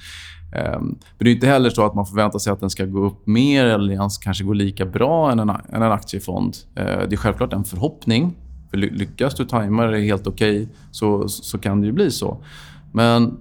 Um, 0.52 0.98
men 1.18 1.24
det 1.24 1.30
är 1.30 1.34
inte 1.34 1.46
heller 1.46 1.70
så 1.70 1.86
att 1.86 1.94
man 1.94 2.06
förväntar 2.06 2.38
sig 2.38 2.52
att 2.52 2.60
den 2.60 2.70
ska 2.70 2.84
gå 2.84 3.04
upp 3.04 3.26
mer 3.26 3.64
eller 3.64 3.92
ens 3.92 4.18
kanske 4.18 4.44
gå 4.44 4.52
lika 4.52 4.86
bra 4.86 5.32
än 5.32 5.38
en, 5.38 5.50
än 5.50 5.82
en 5.82 5.92
aktiefond. 5.92 6.56
Uh, 6.78 6.84
det 6.84 7.12
är 7.12 7.16
självklart 7.16 7.52
en 7.52 7.64
förhoppning. 7.64 8.36
För 8.70 8.76
lyckas 8.76 9.34
du 9.34 9.44
tajma 9.44 9.86
det 9.86 10.00
helt 10.00 10.26
okej 10.26 10.62
okay, 10.62 10.74
så, 10.90 11.28
så 11.28 11.58
kan 11.58 11.80
det 11.80 11.86
ju 11.86 11.92
bli 11.92 12.10
så. 12.10 12.44
Men, 12.92 13.38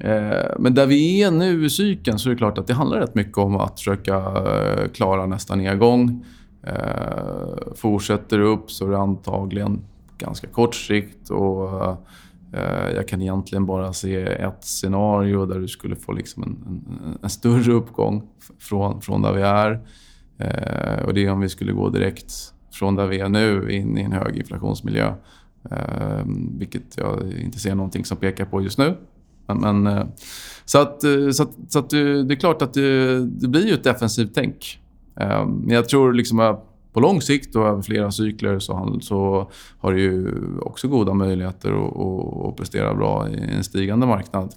Eh, 0.00 0.50
men 0.58 0.74
där 0.74 0.86
vi 0.86 1.22
är 1.22 1.30
nu 1.30 1.64
i 1.64 1.70
cykeln 1.70 2.18
så 2.18 2.28
är 2.28 2.30
det 2.30 2.38
klart 2.38 2.58
att 2.58 2.66
det 2.66 2.74
handlar 2.74 2.98
rätt 2.98 3.14
mycket 3.14 3.38
om 3.38 3.56
att 3.56 3.78
försöka 3.78 4.16
eh, 4.16 4.88
klara 4.88 5.26
nästa 5.26 5.54
nedgång. 5.54 6.24
Eh, 6.62 7.74
fortsätter 7.76 8.40
upp 8.40 8.70
så 8.70 8.86
är 8.86 8.90
det 8.90 8.98
antagligen 8.98 9.80
ganska 10.18 10.46
kort 10.46 10.74
sikt. 10.74 11.30
Och, 11.30 11.96
jag 12.94 13.08
kan 13.08 13.22
egentligen 13.22 13.66
bara 13.66 13.92
se 13.92 14.22
ett 14.22 14.64
scenario 14.64 15.46
där 15.46 15.58
du 15.58 15.68
skulle 15.68 15.96
få 15.96 16.12
liksom 16.12 16.42
en, 16.42 16.48
en, 16.66 17.18
en 17.22 17.30
större 17.30 17.72
uppgång 17.72 18.22
från, 18.58 19.00
från 19.00 19.22
där 19.22 19.32
vi 19.32 19.42
är. 19.42 19.80
Och 21.06 21.14
Det 21.14 21.26
är 21.26 21.30
om 21.30 21.40
vi 21.40 21.48
skulle 21.48 21.72
gå 21.72 21.88
direkt 21.88 22.32
från 22.72 22.94
där 22.94 23.06
vi 23.06 23.20
är 23.20 23.28
nu 23.28 23.72
in 23.72 23.98
i 23.98 24.02
en 24.02 24.12
hög 24.12 24.36
inflationsmiljö. 24.36 25.14
Vilket 26.58 26.96
jag 26.96 27.32
inte 27.32 27.58
ser 27.58 27.74
någonting 27.74 28.04
som 28.04 28.16
pekar 28.16 28.44
på 28.44 28.62
just 28.62 28.78
nu. 28.78 28.96
Men, 29.46 29.58
men 29.60 29.86
eh, 29.86 29.98
eh, 29.98 30.06
så 30.64 30.78
att, 30.78 31.00
så 31.32 31.42
att, 31.42 31.50
så 31.68 31.78
att 31.78 31.90
det, 31.90 32.22
det 32.22 32.34
är 32.34 32.38
klart 32.38 32.62
att 32.62 32.74
det, 32.74 33.26
det 33.26 33.48
blir 33.48 33.66
ju 33.66 33.74
ett 33.74 33.84
defensivt 33.84 34.30
tänk. 34.34 34.80
Eh, 35.20 35.46
men 35.46 35.70
jag 35.70 35.88
tror 35.88 36.12
liksom 36.12 36.40
att 36.40 36.72
på 36.92 37.00
lång 37.00 37.20
sikt 37.22 37.56
och 37.56 37.66
över 37.66 37.82
flera 37.82 38.10
cykler 38.10 38.58
så, 38.58 38.98
så 39.00 39.50
har 39.78 39.92
du 39.92 40.02
ju 40.02 40.34
också 40.60 40.88
goda 40.88 41.14
möjligheter 41.14 41.70
att, 41.70 42.46
att 42.48 42.56
prestera 42.56 42.94
bra 42.94 43.28
i 43.28 43.54
en 43.56 43.64
stigande 43.64 44.06
marknad. 44.06 44.54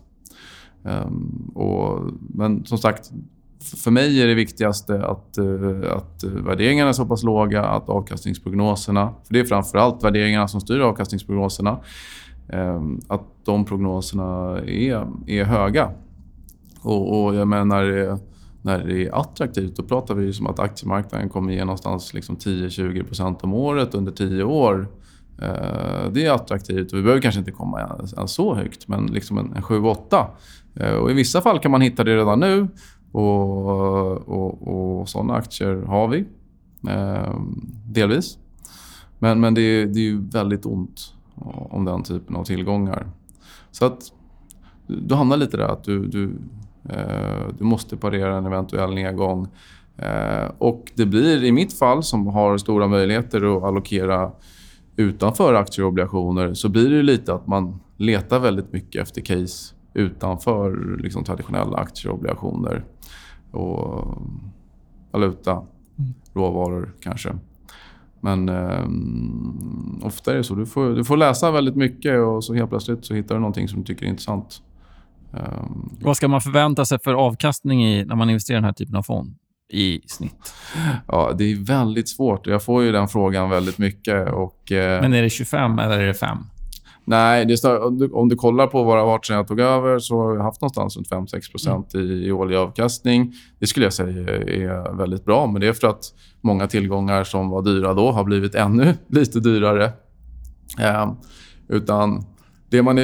Ehm, 0.86 1.52
och, 1.56 2.04
men 2.20 2.66
som 2.66 2.78
sagt, 2.78 3.12
för 3.84 3.92
mig 3.92 4.22
är 4.22 4.28
det 4.28 4.34
viktigaste 4.34 5.06
att, 5.06 5.38
att 5.88 6.24
värderingarna 6.24 6.90
är 6.90 6.94
så 6.94 7.06
pass 7.06 7.24
låga 7.24 7.64
att 7.64 7.90
avkastningsprognoserna... 7.90 9.14
För 9.28 9.34
det 9.34 9.40
är 9.40 9.46
framför 9.46 9.78
allt 9.78 10.04
värderingarna 10.04 10.48
som 10.48 10.62
styr 10.62 10.80
avkastningsprognoserna. 10.80 11.80
Ehm, 12.50 13.00
att 13.08 13.46
de 13.46 13.66
prognoserna 13.66 14.60
är, 14.60 15.08
är 15.28 15.44
höga. 15.44 15.92
Och, 16.82 17.26
och 17.26 17.36
jag 17.36 17.48
menar 17.48 18.20
när 18.62 18.84
det 18.86 19.06
är 19.06 19.20
attraktivt, 19.20 19.76
då 19.76 19.84
pratar 19.84 20.16
vi 20.16 20.34
som 20.34 20.48
att 20.48 20.60
aktiemarknaden 20.60 21.30
kommer 21.30 21.54
ge 21.54 21.66
någonstans 21.66 22.14
liksom 22.14 22.38
10-20% 22.38 23.44
om 23.44 23.54
året 23.54 23.96
under 23.96 24.12
10 24.12 24.44
år. 24.44 24.88
Eh, 25.42 26.12
det 26.12 26.26
är 26.26 26.32
attraktivt. 26.32 26.94
Vi 26.94 27.02
behöver 27.02 27.22
kanske 27.22 27.40
inte 27.40 27.52
komma 27.52 28.08
så 28.26 28.56
högt, 28.56 28.88
men 28.88 29.06
liksom 29.06 29.38
en, 29.38 29.54
7-8. 29.54 30.26
Eh, 30.76 30.94
och 30.94 31.12
I 31.12 31.14
vissa 31.14 31.42
fall 31.42 31.60
kan 31.60 31.72
man 31.72 31.82
hitta 31.82 32.04
det 32.04 32.18
redan 32.18 32.40
nu. 32.40 32.68
Och, 33.12 34.30
och, 34.30 34.68
och 34.68 35.10
sådana 35.10 35.34
aktier 35.34 35.76
har 35.76 36.08
vi. 36.08 36.26
Eh, 36.90 37.40
delvis. 37.86 38.38
Men, 39.20 39.40
men 39.40 39.54
det, 39.54 39.62
är, 39.62 39.86
det 39.86 40.00
är 40.00 40.32
väldigt 40.32 40.66
ont 40.66 41.14
om 41.70 41.86
den 41.86 42.04
typen 42.04 42.36
av 42.36 42.44
tillgångar. 42.44 43.08
Så 43.72 43.86
att 43.86 44.00
du 44.88 45.16
hamnar 45.16 45.38
lite 45.38 45.58
där 45.58 45.68
att 45.68 45.84
du, 45.84 46.08
du 46.08 46.32
Eh, 46.90 47.48
du 47.58 47.64
måste 47.64 47.98
parera 47.98 48.38
en 48.38 48.46
eventuell 48.46 48.94
nedgång. 48.94 49.48
Eh, 49.98 50.52
och 50.58 50.92
det 50.96 51.06
blir 51.06 51.44
i 51.44 51.52
mitt 51.52 51.74
fall, 51.74 52.04
som 52.04 52.28
har 52.28 52.58
stora 52.58 52.88
möjligheter 52.88 53.58
att 53.58 53.64
allokera 53.64 54.32
utanför 54.96 55.54
aktier 55.54 55.86
och 55.86 55.90
obligationer, 55.90 56.54
så 56.54 56.70
blir 56.70 56.90
det 56.90 57.02
lite 57.02 57.34
att 57.34 57.48
man 57.48 57.80
letar 57.98 58.40
väldigt 58.40 58.74
mycket 58.74 59.02
efter 59.02 59.22
case 59.22 59.76
utanför 59.94 60.98
liksom, 61.00 61.24
traditionella 61.24 61.78
aktier 61.78 62.12
och 62.12 62.18
obligationer. 62.18 62.86
Och 63.52 64.18
valuta, 65.12 65.52
mm. 65.52 66.14
råvaror 66.34 66.94
kanske. 67.00 67.30
Men 68.22 68.50
eh, 68.50 70.06
ofta 70.08 70.32
är 70.32 70.36
det 70.36 70.44
så. 70.44 70.56
Du 70.56 70.66
får, 70.66 70.90
du 70.90 71.04
får 71.04 71.18
läsa 71.18 71.52
väldigt 71.52 71.76
mycket 71.76 72.20
och 72.20 72.44
så 72.44 72.54
helt 72.54 72.70
plötsligt 72.70 73.06
så 73.06 73.14
hittar 73.14 73.36
du 73.36 73.42
någonting 73.42 73.68
som 73.68 73.80
du 73.80 73.86
tycker 73.86 74.06
är 74.06 74.10
intressant. 74.10 74.62
Um, 75.32 75.98
Vad 76.02 76.18
ska 76.18 76.28
man 76.28 76.42
förvänta 76.42 76.86
sig 76.86 77.00
för 77.04 77.14
avkastning 77.14 77.86
i 77.86 78.06
när 78.06 78.16
man 78.16 78.30
investerar 78.30 78.58
i 78.58 78.60
den 78.62 78.66
här 78.66 78.74
typen 78.74 78.96
av 78.96 79.04
fond 79.04 79.36
i 79.74 80.02
snitt? 80.08 80.54
Ja, 81.08 81.32
det 81.38 81.52
är 81.52 81.66
väldigt 81.66 82.10
svårt. 82.10 82.48
Jag 82.48 82.64
får 82.64 82.84
ju 82.84 82.92
den 82.92 83.08
frågan 83.08 83.50
väldigt 83.50 83.78
mycket. 83.78 84.30
Och, 84.34 84.72
eh, 84.72 85.02
Men 85.02 85.14
är 85.14 85.22
det 85.22 85.30
25 85.30 85.80
eller 85.80 86.00
är 86.00 86.08
det 86.08 86.14
5? 86.14 86.38
Nej, 87.10 87.46
det 87.46 87.64
är 87.64 87.84
om, 87.84 87.98
du, 87.98 88.10
om 88.10 88.30
du 88.30 88.36
kollar 88.36 88.68
på 88.68 88.84
har 88.84 89.06
varit 89.06 89.26
sen 89.26 89.36
jag 89.36 89.48
tog 89.48 89.60
över 89.60 90.00
så 90.00 90.22
har 90.22 90.34
vi 90.34 90.42
haft 90.42 90.62
någonstans 90.62 90.98
runt 90.98 91.10
5-6 91.10 91.70
mm. 91.70 92.08
i, 92.08 92.28
i 92.28 92.32
årlig 92.32 92.56
avkastning. 92.56 93.34
Det 93.60 93.68
skulle 93.68 93.86
jag 93.86 93.94
säga 93.94 94.36
är 94.36 94.98
väldigt 94.98 95.26
bra, 95.26 95.48
men 95.48 95.62
det 95.62 95.68
är 95.68 95.74
för 95.74 95.88
att 95.88 96.04
många 96.42 96.68
tillgångar 96.68 97.24
som 97.24 97.50
var 97.50 97.62
dyra 97.62 97.94
då 97.94 98.12
har 98.12 98.24
blivit 98.24 98.56
ännu 98.56 98.94
lite 99.08 99.40
dyrare. 99.40 99.86
Eh, 100.80 101.12
utan 101.68 102.26
det 102.70 102.82
man 102.82 102.98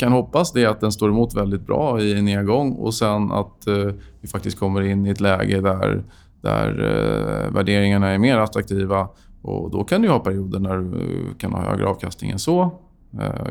kan 0.00 0.12
hoppas 0.12 0.56
är 0.56 0.68
att 0.68 0.80
den 0.80 0.92
står 0.92 1.08
emot 1.08 1.34
väldigt 1.34 1.66
bra 1.66 2.00
i 2.00 2.18
en 2.18 2.24
nedgång 2.24 2.72
och 2.72 2.94
sen 2.94 3.32
att 3.32 3.66
eh, 3.66 3.92
vi 4.20 4.28
faktiskt 4.28 4.58
kommer 4.58 4.82
in 4.82 5.06
i 5.06 5.10
ett 5.10 5.20
läge 5.20 5.60
där, 5.60 6.04
där 6.40 6.68
eh, 6.68 7.54
värderingarna 7.54 8.08
är 8.08 8.18
mer 8.18 8.36
attraktiva. 8.36 9.08
Och 9.42 9.70
då 9.70 9.84
kan 9.84 10.02
du 10.02 10.08
ha 10.08 10.18
perioder 10.18 10.58
när 10.58 10.76
du 10.76 11.24
kan 11.38 11.52
ha 11.52 11.60
högre 11.60 11.86
avkastning 11.86 12.30
än 12.30 12.38
så. 12.38 12.78
Eh, 13.20 13.46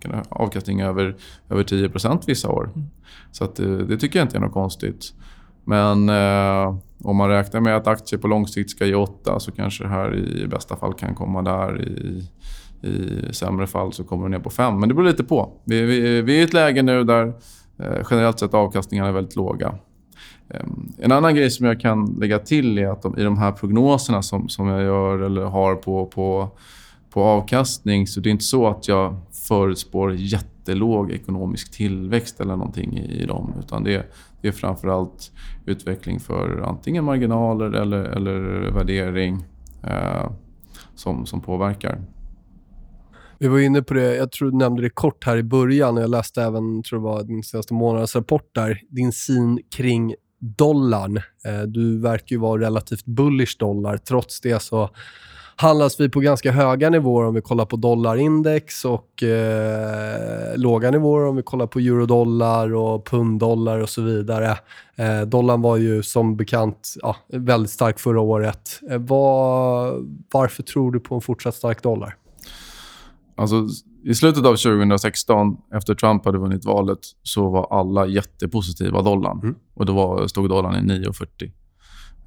kan 0.00 0.14
ha, 0.14 0.22
avkastning 0.28 0.80
över, 0.80 1.16
över 1.48 1.62
10% 1.62 2.22
vissa 2.26 2.50
år. 2.50 2.70
Mm. 2.74 2.88
Så 3.30 3.44
att, 3.44 3.60
eh, 3.60 3.66
det 3.66 3.98
tycker 3.98 4.18
jag 4.18 4.26
inte 4.26 4.36
är 4.36 4.40
något 4.40 4.52
konstigt. 4.52 5.14
Men 5.64 6.08
eh, 6.08 6.78
om 7.02 7.16
man 7.16 7.28
räknar 7.28 7.60
med 7.60 7.76
att 7.76 7.86
aktier 7.86 8.20
på 8.20 8.28
lång 8.28 8.46
sikt 8.46 8.70
ska 8.70 8.86
ge 8.86 8.94
8 8.94 9.40
så 9.40 9.52
kanske 9.52 9.84
det 9.84 9.90
här 9.90 10.14
i 10.14 10.46
bästa 10.46 10.76
fall 10.76 10.94
kan 10.94 11.14
komma 11.14 11.42
där 11.42 11.82
i 11.82 12.28
i 12.82 13.32
sämre 13.32 13.66
fall 13.66 13.92
så 13.92 14.04
kommer 14.04 14.22
det 14.22 14.28
ner 14.28 14.38
på 14.38 14.50
5. 14.50 14.80
Men 14.80 14.88
det 14.88 14.94
beror 14.94 15.06
lite 15.06 15.24
på. 15.24 15.52
Vi, 15.64 15.82
vi, 15.82 16.22
vi 16.22 16.36
är 16.36 16.40
i 16.40 16.42
ett 16.42 16.52
läge 16.52 16.82
nu 16.82 17.04
där 17.04 17.26
eh, 17.78 18.06
generellt 18.10 18.38
sett 18.38 18.54
avkastningarna 18.54 19.08
är 19.08 19.12
väldigt 19.12 19.36
låga. 19.36 19.74
Um, 20.48 20.92
en 20.98 21.12
annan 21.12 21.34
grej 21.34 21.50
som 21.50 21.66
jag 21.66 21.80
kan 21.80 22.16
lägga 22.20 22.38
till 22.38 22.78
är 22.78 22.88
att 22.88 23.02
de, 23.02 23.18
i 23.18 23.22
de 23.22 23.38
här 23.38 23.52
prognoserna 23.52 24.22
som, 24.22 24.48
som 24.48 24.68
jag 24.68 24.82
gör 24.82 25.18
eller 25.18 25.42
har 25.42 25.74
på, 25.74 26.06
på, 26.06 26.48
på 27.16 27.22
avkastning 27.22 28.06
så 28.06 28.20
det 28.20 28.28
är 28.28 28.30
inte 28.30 28.44
så 28.44 28.68
att 28.68 28.88
jag 28.88 29.16
förutspår 29.48 30.14
jättelåg 30.14 31.10
ekonomisk 31.10 31.72
tillväxt 31.72 32.40
eller 32.40 32.56
någonting 32.56 32.98
i, 32.98 33.22
i 33.22 33.26
dem. 33.26 33.54
Utan 33.58 33.84
det, 33.84 34.06
det 34.40 34.48
är 34.48 34.52
framförallt 34.52 35.32
utveckling 35.66 36.20
för 36.20 36.60
antingen 36.60 37.04
marginaler 37.04 37.72
eller, 37.72 38.04
eller 38.04 38.40
värdering 38.70 39.44
eh, 39.82 40.30
som, 40.94 41.26
som 41.26 41.40
påverkar. 41.40 42.02
Vi 43.38 43.48
var 43.48 43.58
inne 43.58 43.82
på 43.82 43.94
det, 43.94 44.16
jag 44.16 44.32
tror 44.32 44.50
du 44.50 44.56
nämnde 44.56 44.82
det 44.82 44.90
kort 44.90 45.24
här 45.24 45.36
i 45.36 45.42
början 45.42 45.96
och 45.96 46.02
jag 46.02 46.10
läste 46.10 46.42
även, 46.42 46.82
tror 46.82 46.98
det 46.98 47.04
var 47.04 47.22
din 47.22 47.42
senaste 47.42 47.74
månadens 47.74 48.16
rapport 48.16 48.50
där, 48.54 48.80
din 48.88 49.12
syn 49.12 49.60
kring 49.76 50.14
dollarn. 50.40 51.16
Eh, 51.16 51.62
du 51.66 52.00
verkar 52.00 52.36
ju 52.36 52.40
vara 52.40 52.62
relativt 52.62 53.04
bullish 53.04 53.58
dollar. 53.58 53.96
Trots 53.96 54.40
det 54.40 54.62
så 54.62 54.90
handlas 55.56 56.00
vi 56.00 56.08
på 56.08 56.20
ganska 56.20 56.52
höga 56.52 56.90
nivåer 56.90 57.26
om 57.26 57.34
vi 57.34 57.40
kollar 57.40 57.64
på 57.64 57.76
dollarindex 57.76 58.84
och 58.84 59.22
eh, 59.22 60.56
låga 60.56 60.90
nivåer 60.90 61.26
om 61.26 61.36
vi 61.36 61.42
kollar 61.42 61.66
på 61.66 61.78
eurodollar 61.78 62.74
och 62.74 63.06
punddollar 63.06 63.78
och 63.78 63.88
så 63.88 64.02
vidare. 64.02 64.58
Eh, 64.96 65.20
dollarn 65.20 65.62
var 65.62 65.76
ju 65.76 66.02
som 66.02 66.36
bekant 66.36 66.94
ja, 67.02 67.16
väldigt 67.32 67.70
stark 67.70 67.98
förra 67.98 68.20
året. 68.20 68.80
Eh, 68.90 68.98
var, 68.98 69.92
varför 70.32 70.62
tror 70.62 70.92
du 70.92 71.00
på 71.00 71.14
en 71.14 71.20
fortsatt 71.20 71.54
stark 71.54 71.82
dollar? 71.82 72.16
Alltså, 73.36 73.66
I 74.04 74.14
slutet 74.14 74.44
av 74.44 74.56
2016, 74.56 75.56
efter 75.74 75.94
Trump 75.94 76.24
hade 76.24 76.38
vunnit 76.38 76.64
valet, 76.64 76.98
så 77.22 77.50
var 77.50 77.78
alla 77.80 78.06
jättepositiva 78.06 79.02
dollarn. 79.02 79.40
Mm. 79.42 79.54
Och 79.74 79.86
då 79.86 79.92
var, 79.92 80.26
stod 80.26 80.48
dollarn 80.48 80.90
i 80.90 80.92
9,40. 80.92 81.52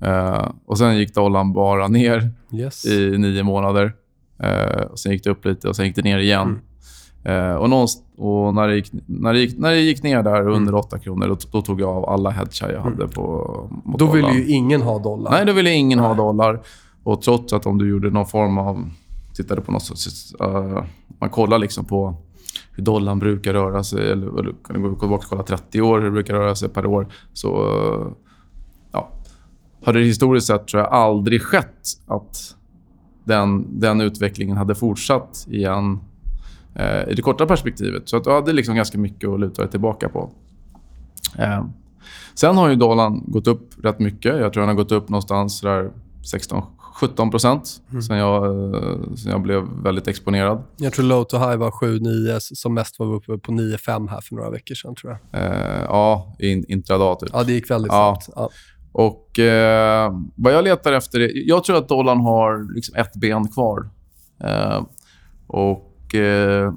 Uh, 0.06 0.52
och 0.66 0.78
Sen 0.78 0.98
gick 0.98 1.14
dollarn 1.16 1.54
bara 1.54 1.88
ner 1.88 2.32
Yes. 2.54 2.86
i 2.86 3.18
nio 3.18 3.44
månader. 3.44 3.94
Uh, 4.44 4.82
och 4.92 5.00
Sen 5.00 5.12
gick 5.12 5.24
det 5.24 5.30
upp 5.30 5.46
lite 5.46 5.70
och 5.70 5.76
sen 5.76 5.86
gick 5.86 5.96
det 5.96 6.02
ner 6.02 6.18
igen. 6.20 6.60
Uh, 7.30 7.54
och, 7.56 7.70
någonst- 7.70 8.04
och 8.18 8.56
när, 8.56 8.68
det 8.68 8.76
gick, 8.76 8.92
när, 9.06 9.34
det 9.34 9.40
gick, 9.40 9.58
när 9.58 9.72
det 9.72 9.80
gick 9.80 10.04
ner 10.04 10.24
där 10.24 10.50
under 10.50 10.76
8 10.76 11.00
kronor, 11.00 11.28
då, 11.28 11.38
då 11.52 11.62
tog 11.62 11.82
jag 11.82 11.90
av 11.90 12.10
alla 12.10 12.30
hedgar 12.30 12.72
jag 12.72 12.82
hade 12.82 13.08
på 13.08 13.24
mot 13.86 14.00
Då 14.00 14.06
ville 14.06 14.28
dollarn. 14.28 14.38
ju 14.38 14.48
ingen 14.48 14.82
ha 14.82 15.00
dollar. 15.00 15.32
Nej, 15.32 15.46
då 15.46 15.54
ville 15.54 15.72
ingen 15.74 16.00
ha 16.00 16.14
dollar. 16.14 16.62
Och 17.04 17.22
trots 17.22 17.54
att 17.54 17.66
om 17.66 17.78
du 17.78 17.90
gjorde 17.90 18.10
någon 18.10 18.26
form 18.28 18.58
av... 18.58 18.90
Tittade 19.36 19.62
på 19.62 19.72
något 19.72 19.84
sorts... 19.84 20.36
man 21.20 21.30
kollar 21.30 21.58
liksom 21.60 21.86
på 21.86 22.16
hur 22.72 22.84
dollarn 22.84 23.20
brukar 23.20 23.54
röra 23.54 23.84
sig. 23.84 24.12
Eller 24.12 24.40
eller 24.40 24.54
kan 24.68 24.82
du 24.82 24.90
gå 24.90 24.96
tillbaka 24.96 25.24
och 25.24 25.30
kolla 25.30 25.44
30 25.44 25.82
år, 25.82 25.98
hur 25.98 26.06
det 26.06 26.12
brukar 26.12 26.34
röra 26.34 26.56
sig 26.56 26.70
per 26.70 26.86
år. 26.86 27.08
Så... 27.34 27.50
ja, 29.80 29.86
har 29.86 29.94
det 29.94 30.00
historiskt 30.00 30.48
sett 30.48 30.68
tror 30.68 30.84
jag 30.84 30.92
aldrig 30.94 31.42
skett 31.42 31.88
att 32.08 32.56
den, 33.24 33.80
den 33.80 34.02
utvecklingen 34.02 34.58
hade 34.58 34.76
fortsatt 34.76 35.48
igen 35.50 36.00
eh, 36.76 37.10
i 37.10 37.14
det 37.16 37.22
korta 37.22 37.46
perspektivet. 37.46 38.10
Så 38.10 38.18
att 38.18 38.24
du 38.24 38.32
hade 38.32 38.54
liksom 38.54 38.76
ganska 38.76 38.98
mycket 38.98 39.30
att 39.30 39.40
luta 39.40 39.62
dig 39.62 39.72
tillbaka 39.72 40.10
på. 40.10 40.32
Eh, 41.38 41.66
sen 42.36 42.58
har 42.58 42.70
ju 42.70 42.76
dollarn 42.76 43.24
gått 43.28 43.48
upp 43.48 43.70
rätt 43.84 44.00
mycket. 44.00 44.40
Jag 44.40 44.54
tror 44.54 44.62
den 44.62 44.68
har 44.68 44.76
gått 44.76 44.92
upp 44.92 45.10
någonstans 45.10 45.62
där 45.62 45.92
16-17 46.34 47.32
procent 47.32 47.82
sen, 48.08 48.18
jag, 48.18 48.46
eh, 48.76 49.14
sen 49.16 49.32
jag 49.32 49.42
blev 49.42 49.64
väldigt 49.84 50.08
exponerad. 50.08 50.64
Jag 50.78 50.94
tror 50.94 51.06
low 51.06 51.24
to 51.24 51.38
high 51.38 51.56
var 51.58 51.72
7-9, 51.72 52.40
som 52.40 52.74
mest 52.74 53.00
var 53.00 53.08
vi 53.08 53.14
uppe 53.14 53.38
på 53.38 53.52
9-5 53.52 54.10
här 54.10 54.22
för 54.22 54.36
några 54.36 54.50
veckor 54.50 54.76
sedan 54.76 54.96
tror 54.96 55.18
jag. 55.32 55.42
Eh, 55.42 55.84
ja, 55.84 56.36
in, 56.40 56.66
intradat. 56.68 57.20
Typ. 57.20 57.30
Ja, 57.34 57.44
det 57.44 57.54
gick 57.54 57.72
väldigt 57.72 57.92
Ja. 57.92 58.20
snabbt. 58.22 58.34
Ja. 58.36 58.50
Och 58.92 59.40
eh, 59.40 60.14
vad 60.36 60.54
jag 60.54 60.64
letar 60.64 60.94
efter 60.94 61.20
är... 61.20 61.32
Jag 61.48 61.64
tror 61.64 61.78
att 61.78 61.88
dollarn 61.90 62.20
har 62.20 62.74
liksom 62.76 62.96
ett 62.96 63.16
ben 63.16 63.48
kvar. 63.48 63.90
Eh, 64.44 64.84
och 65.48 66.16
eh, 66.16 66.74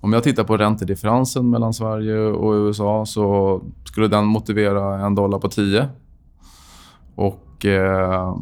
om 0.00 0.12
jag 0.12 0.22
tittar 0.22 0.44
på 0.44 0.56
räntedifferensen 0.56 1.50
mellan 1.50 1.74
Sverige 1.74 2.18
och 2.18 2.52
USA 2.52 3.06
så 3.06 3.60
skulle 3.84 4.08
den 4.08 4.24
motivera 4.26 5.06
en 5.06 5.14
dollar 5.14 5.38
på 5.38 5.48
10. 5.48 5.88
Och 7.14 7.64
eh, 7.66 8.34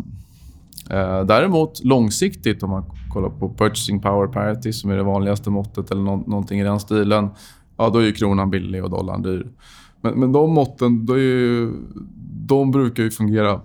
eh, 0.91 1.25
däremot 1.25 1.85
långsiktigt 1.85 2.63
om 2.63 2.71
man 2.71 2.85
kollar 3.13 3.29
på 3.29 3.55
purchasing 3.55 4.01
power 4.01 4.27
parity 4.27 4.73
som 4.73 4.91
är 4.91 4.97
det 4.97 5.03
vanligaste 5.03 5.51
måttet 5.51 5.91
eller 5.91 6.03
nå- 6.03 6.25
någonting 6.27 6.61
i 6.61 6.65
den 6.65 6.81
stilen. 6.81 7.29
Ja, 7.77 7.89
då 7.89 7.99
är 7.99 8.05
ju 8.05 8.13
kronan 8.13 8.51
billig 8.51 8.85
och 8.85 8.91
dollarn 8.91 9.23
dyr. 9.23 9.51
Men, 10.07 10.21
men 10.21 10.33
de 10.33 10.55
måtten, 10.55 11.07
då 11.07 11.13
är 11.13 11.19
ju, 11.19 11.73
de 12.47 12.71
brukar 12.71 13.03
ju 13.03 13.11
fungera 13.11 13.61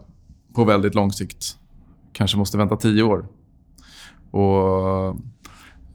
på 0.54 0.64
väldigt 0.64 0.96
lång 0.96 1.12
sikt. 1.12 1.58
Kanske 2.14 2.38
måste 2.38 2.58
vänta 2.58 2.76
tio 2.76 3.04
år. 3.04 3.26
Och 4.32 5.08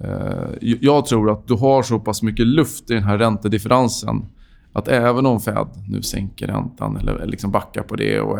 eh, 0.01 0.49
Jag 0.61 1.07
tror 1.07 1.31
att 1.31 1.49
du 1.49 1.55
har 1.55 1.83
så 1.83 1.99
pass 1.99 2.23
mycket 2.23 2.47
luft 2.47 2.91
i 2.91 2.95
den 2.95 3.03
här 3.03 3.19
räntedifferensen 3.19 4.25
att 4.73 4.89
även 4.89 5.27
om 5.27 5.41
Fed 5.41 5.69
nu 5.89 6.03
sänker 6.03 6.47
räntan 6.47 6.97
eller 6.97 7.27
liksom 7.27 7.51
backar 7.51 7.83
på 7.83 7.97
det 7.97 8.21
och 8.21 8.39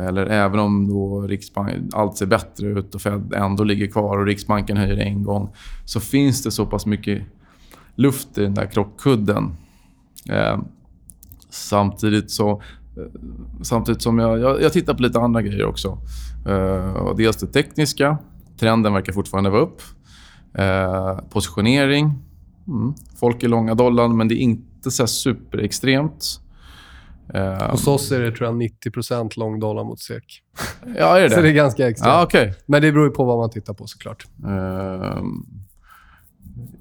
eller 0.00 0.26
även 0.26 0.60
om 0.60 0.88
då 0.88 1.20
Riksbank, 1.20 1.70
allt 1.92 2.16
ser 2.16 2.26
bättre 2.26 2.66
ut 2.66 2.94
och 2.94 3.02
Fed 3.02 3.32
ändå 3.32 3.64
ligger 3.64 3.86
kvar 3.86 4.18
och 4.18 4.26
Riksbanken 4.26 4.76
höjer 4.76 4.96
en 4.96 5.22
gång 5.22 5.54
så 5.84 6.00
finns 6.00 6.42
det 6.42 6.50
så 6.50 6.66
pass 6.66 6.86
mycket 6.86 7.22
luft 7.94 8.38
i 8.38 8.42
den 8.42 8.54
där 8.54 8.66
krockkudden. 8.66 9.56
Eh, 10.28 10.58
samtidigt 11.52 12.30
så 12.30 12.50
eh, 12.50 13.20
Samtidigt 13.62 14.02
som 14.02 14.18
jag, 14.18 14.38
jag, 14.38 14.62
jag 14.62 14.72
tittar 14.72 14.94
på 14.94 15.02
lite 15.02 15.18
andra 15.18 15.42
grejer 15.42 15.64
också. 15.64 15.98
Och 16.94 17.16
dels 17.16 17.36
det 17.36 17.46
tekniska. 17.46 18.18
Trenden 18.58 18.92
verkar 18.92 19.12
fortfarande 19.12 19.50
vara 19.50 19.62
upp. 19.62 19.82
Eh, 20.54 21.18
positionering. 21.30 22.18
Mm. 22.68 22.94
Folk 23.16 23.42
är 23.42 23.48
långa 23.48 23.74
dollarn, 23.74 24.16
men 24.16 24.28
det 24.28 24.34
är 24.34 24.42
inte 24.42 24.90
så 24.90 25.06
superextremt. 25.06 26.40
Eh, 27.34 27.70
Hos 27.70 27.86
oss 27.86 28.12
är 28.12 28.20
det 28.20 28.32
tror 28.32 28.48
jag 28.48 28.56
90 28.56 29.38
lång 29.38 29.60
dollar 29.60 29.84
mot 29.84 30.00
SEK. 30.00 30.42
ja, 30.98 31.18
är 31.18 31.22
det 31.22 31.30
Så 31.34 31.40
det 31.40 31.48
är 31.48 31.52
ganska 31.52 31.88
extremt. 31.88 32.12
Ja, 32.12 32.22
okej. 32.24 32.54
Men 32.66 32.82
det 32.82 32.92
beror 32.92 33.10
på 33.10 33.24
vad 33.24 33.38
man 33.38 33.50
tittar 33.50 33.74
på 33.74 33.86
såklart. 33.86 34.26
Eh, 34.46 35.22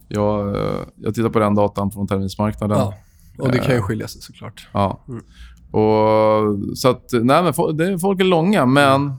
jag, 0.08 0.56
jag 0.96 1.16
tittar 1.16 1.30
på 1.30 1.40
den 1.40 1.56
datan 1.56 1.92
från 1.92 2.08
terminsmarknaden. 2.08 2.78
Ja. 2.78 2.94
Och 3.38 3.52
det 3.52 3.58
kan 3.58 3.72
ju 3.76 3.78
Eh. 3.78 3.84
skilja 3.84 4.08
sig 4.08 4.22
såklart. 4.22 4.68
Ja. 4.72 5.04
Mm. 5.08 5.24
Och, 5.72 6.78
så 6.78 6.90
att, 6.90 7.10
nej, 7.14 7.44
men 7.44 7.78
det, 7.78 8.00
folk 8.00 8.20
är 8.20 8.24
långa, 8.24 8.66
men 8.66 9.14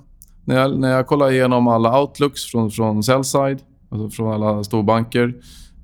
när, 0.44 0.60
jag, 0.60 0.78
när 0.78 0.90
jag 0.90 1.06
kollar 1.06 1.30
igenom 1.30 1.68
alla 1.68 2.00
outlooks 2.00 2.44
från, 2.44 2.70
från 2.70 3.02
sell-side, 3.02 3.58
alltså 3.90 4.10
från 4.10 4.32
alla 4.32 4.64
storbanker 4.64 5.34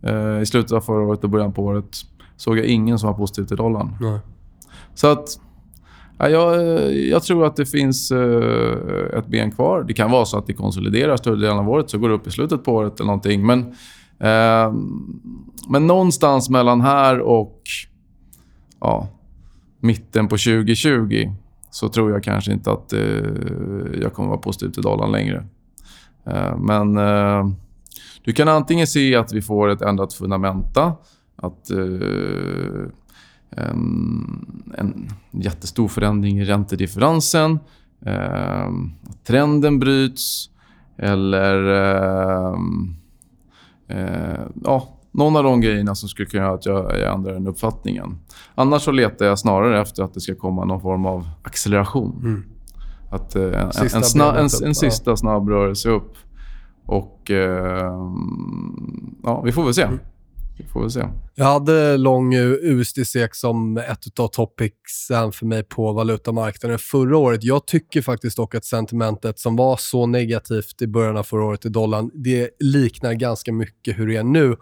eh, 0.02 0.40
i 0.42 0.46
slutet 0.46 0.72
av 0.72 0.80
förra 0.80 1.02
året 1.02 1.24
och 1.24 1.30
början 1.30 1.52
på 1.52 1.62
året, 1.64 1.96
såg 2.36 2.58
jag 2.58 2.66
ingen 2.66 2.98
som 2.98 3.06
var 3.06 3.16
positiv 3.16 3.44
till 3.44 3.56
dollarn. 3.56 3.96
Nej. 4.00 4.18
Så 4.94 5.06
att, 5.06 5.28
ja, 6.18 6.28
jag, 6.28 6.94
jag 6.96 7.22
tror 7.22 7.46
att 7.46 7.56
det 7.56 7.66
finns 7.66 8.10
eh, 8.10 9.18
ett 9.18 9.26
ben 9.26 9.50
kvar. 9.50 9.82
Det 9.82 9.94
kan 9.94 10.10
vara 10.10 10.24
så 10.24 10.38
att 10.38 10.46
det 10.46 10.52
konsoliderar 10.54 11.16
större 11.16 11.36
delen 11.36 11.58
av 11.58 11.68
året, 11.70 11.90
så 11.90 11.98
går 11.98 12.08
det 12.08 12.14
upp 12.14 12.26
i 12.26 12.30
slutet 12.30 12.64
på 12.64 12.72
året 12.72 13.00
eller 13.00 13.06
någonting. 13.06 13.46
Men, 13.46 13.60
eh, 14.20 14.72
men 15.68 15.86
någonstans 15.86 16.50
mellan 16.50 16.80
här 16.80 17.20
och 17.20 17.62
ja, 18.80 19.08
mitten 19.80 20.28
på 20.28 20.36
2020 20.36 21.32
så 21.70 21.88
tror 21.88 22.10
jag 22.10 22.24
kanske 22.24 22.52
inte 22.52 22.70
att 22.72 22.92
eh, 22.92 23.00
jag 24.00 24.12
kommer 24.12 24.28
vara 24.28 24.38
positiv 24.38 24.70
till 24.70 24.82
dollarn 24.82 25.12
längre. 25.12 25.46
Eh, 26.26 26.56
men 26.56 26.96
eh, 26.96 27.48
du 28.24 28.32
kan 28.32 28.48
antingen 28.48 28.86
se 28.86 29.16
att 29.16 29.32
vi 29.32 29.42
får 29.42 29.68
ett 29.68 29.82
ändrat 29.82 30.14
fundamenta. 30.14 30.92
Att 31.36 31.70
eh, 31.70 32.88
en, 33.50 34.72
en 34.78 35.08
jättestor 35.30 35.88
förändring 35.88 36.38
i 36.38 36.44
räntedifferensen. 36.44 37.58
Eh, 38.06 38.66
att 39.08 39.24
trenden 39.24 39.78
bryts. 39.78 40.50
Eller 40.96 41.64
eh, 41.74 42.54
eh, 43.88 44.40
ja, 44.64 44.97
någon 45.18 45.37
av 45.37 45.44
de 45.44 45.61
grejerna 45.61 45.94
som 45.94 46.09
skulle 46.09 46.28
kunna 46.28 46.42
göra 46.42 46.54
att 46.54 46.66
jag, 46.66 46.98
jag 47.00 47.14
ändrar 47.14 47.33
den 47.33 47.46
uppfattningen. 47.46 48.18
Annars 48.54 48.83
så 48.83 48.90
letar 48.90 49.26
jag 49.26 49.38
snarare 49.38 49.81
efter 49.81 50.02
att 50.02 50.14
det 50.14 50.20
ska 50.20 50.35
komma 50.35 50.64
någon 50.64 50.81
form 50.81 51.07
av 51.07 51.28
acceleration. 51.42 52.20
Mm. 52.22 52.44
Att, 53.11 53.37
eh, 53.37 53.62
en, 53.62 53.72
Sista 53.72 53.98
en, 53.98 54.04
sna, 54.04 54.38
en, 54.38 54.48
en 54.64 54.74
sista 54.74 55.16
snabb 55.16 55.48
rörelse 55.48 55.88
upp. 55.88 56.14
Och 56.87 57.31
eh, 57.31 57.92
ja, 59.22 59.42
vi 59.44 59.52
får 59.52 59.64
väl 59.64 59.74
se. 59.74 59.83
Mm. 59.83 59.98
Vi 60.59 60.64
får 60.64 60.81
väl 60.81 60.90
se. 60.90 61.04
Jag 61.35 61.44
hade 61.44 61.96
lång 61.96 62.35
USD-SEK 62.35 63.35
som 63.35 63.76
ett 63.78 64.20
av 64.20 64.28
topicsen 64.28 65.33
för 65.33 65.46
mig 65.46 65.62
på 65.62 65.92
valutamarknaden 65.92 66.78
förra 66.78 67.16
året. 67.16 67.44
Jag 67.44 67.66
tycker 67.66 68.02
faktiskt 68.02 68.37
dock 68.37 68.54
att 68.54 68.64
sentimentet 68.64 69.38
som 69.38 69.57
var 69.57 69.76
så 69.76 70.07
negativt 70.07 70.83
i 70.83 70.87
början 70.87 71.16
av 71.16 71.22
förra 71.22 71.44
året 71.44 71.64
i 71.64 71.68
dollarn, 71.68 72.11
det 72.14 72.50
liknar 72.59 73.12
ganska 73.12 73.52
mycket 73.52 73.98
hur 73.98 74.07
det 74.07 74.16
är 74.16 74.24
nu. 74.24 74.57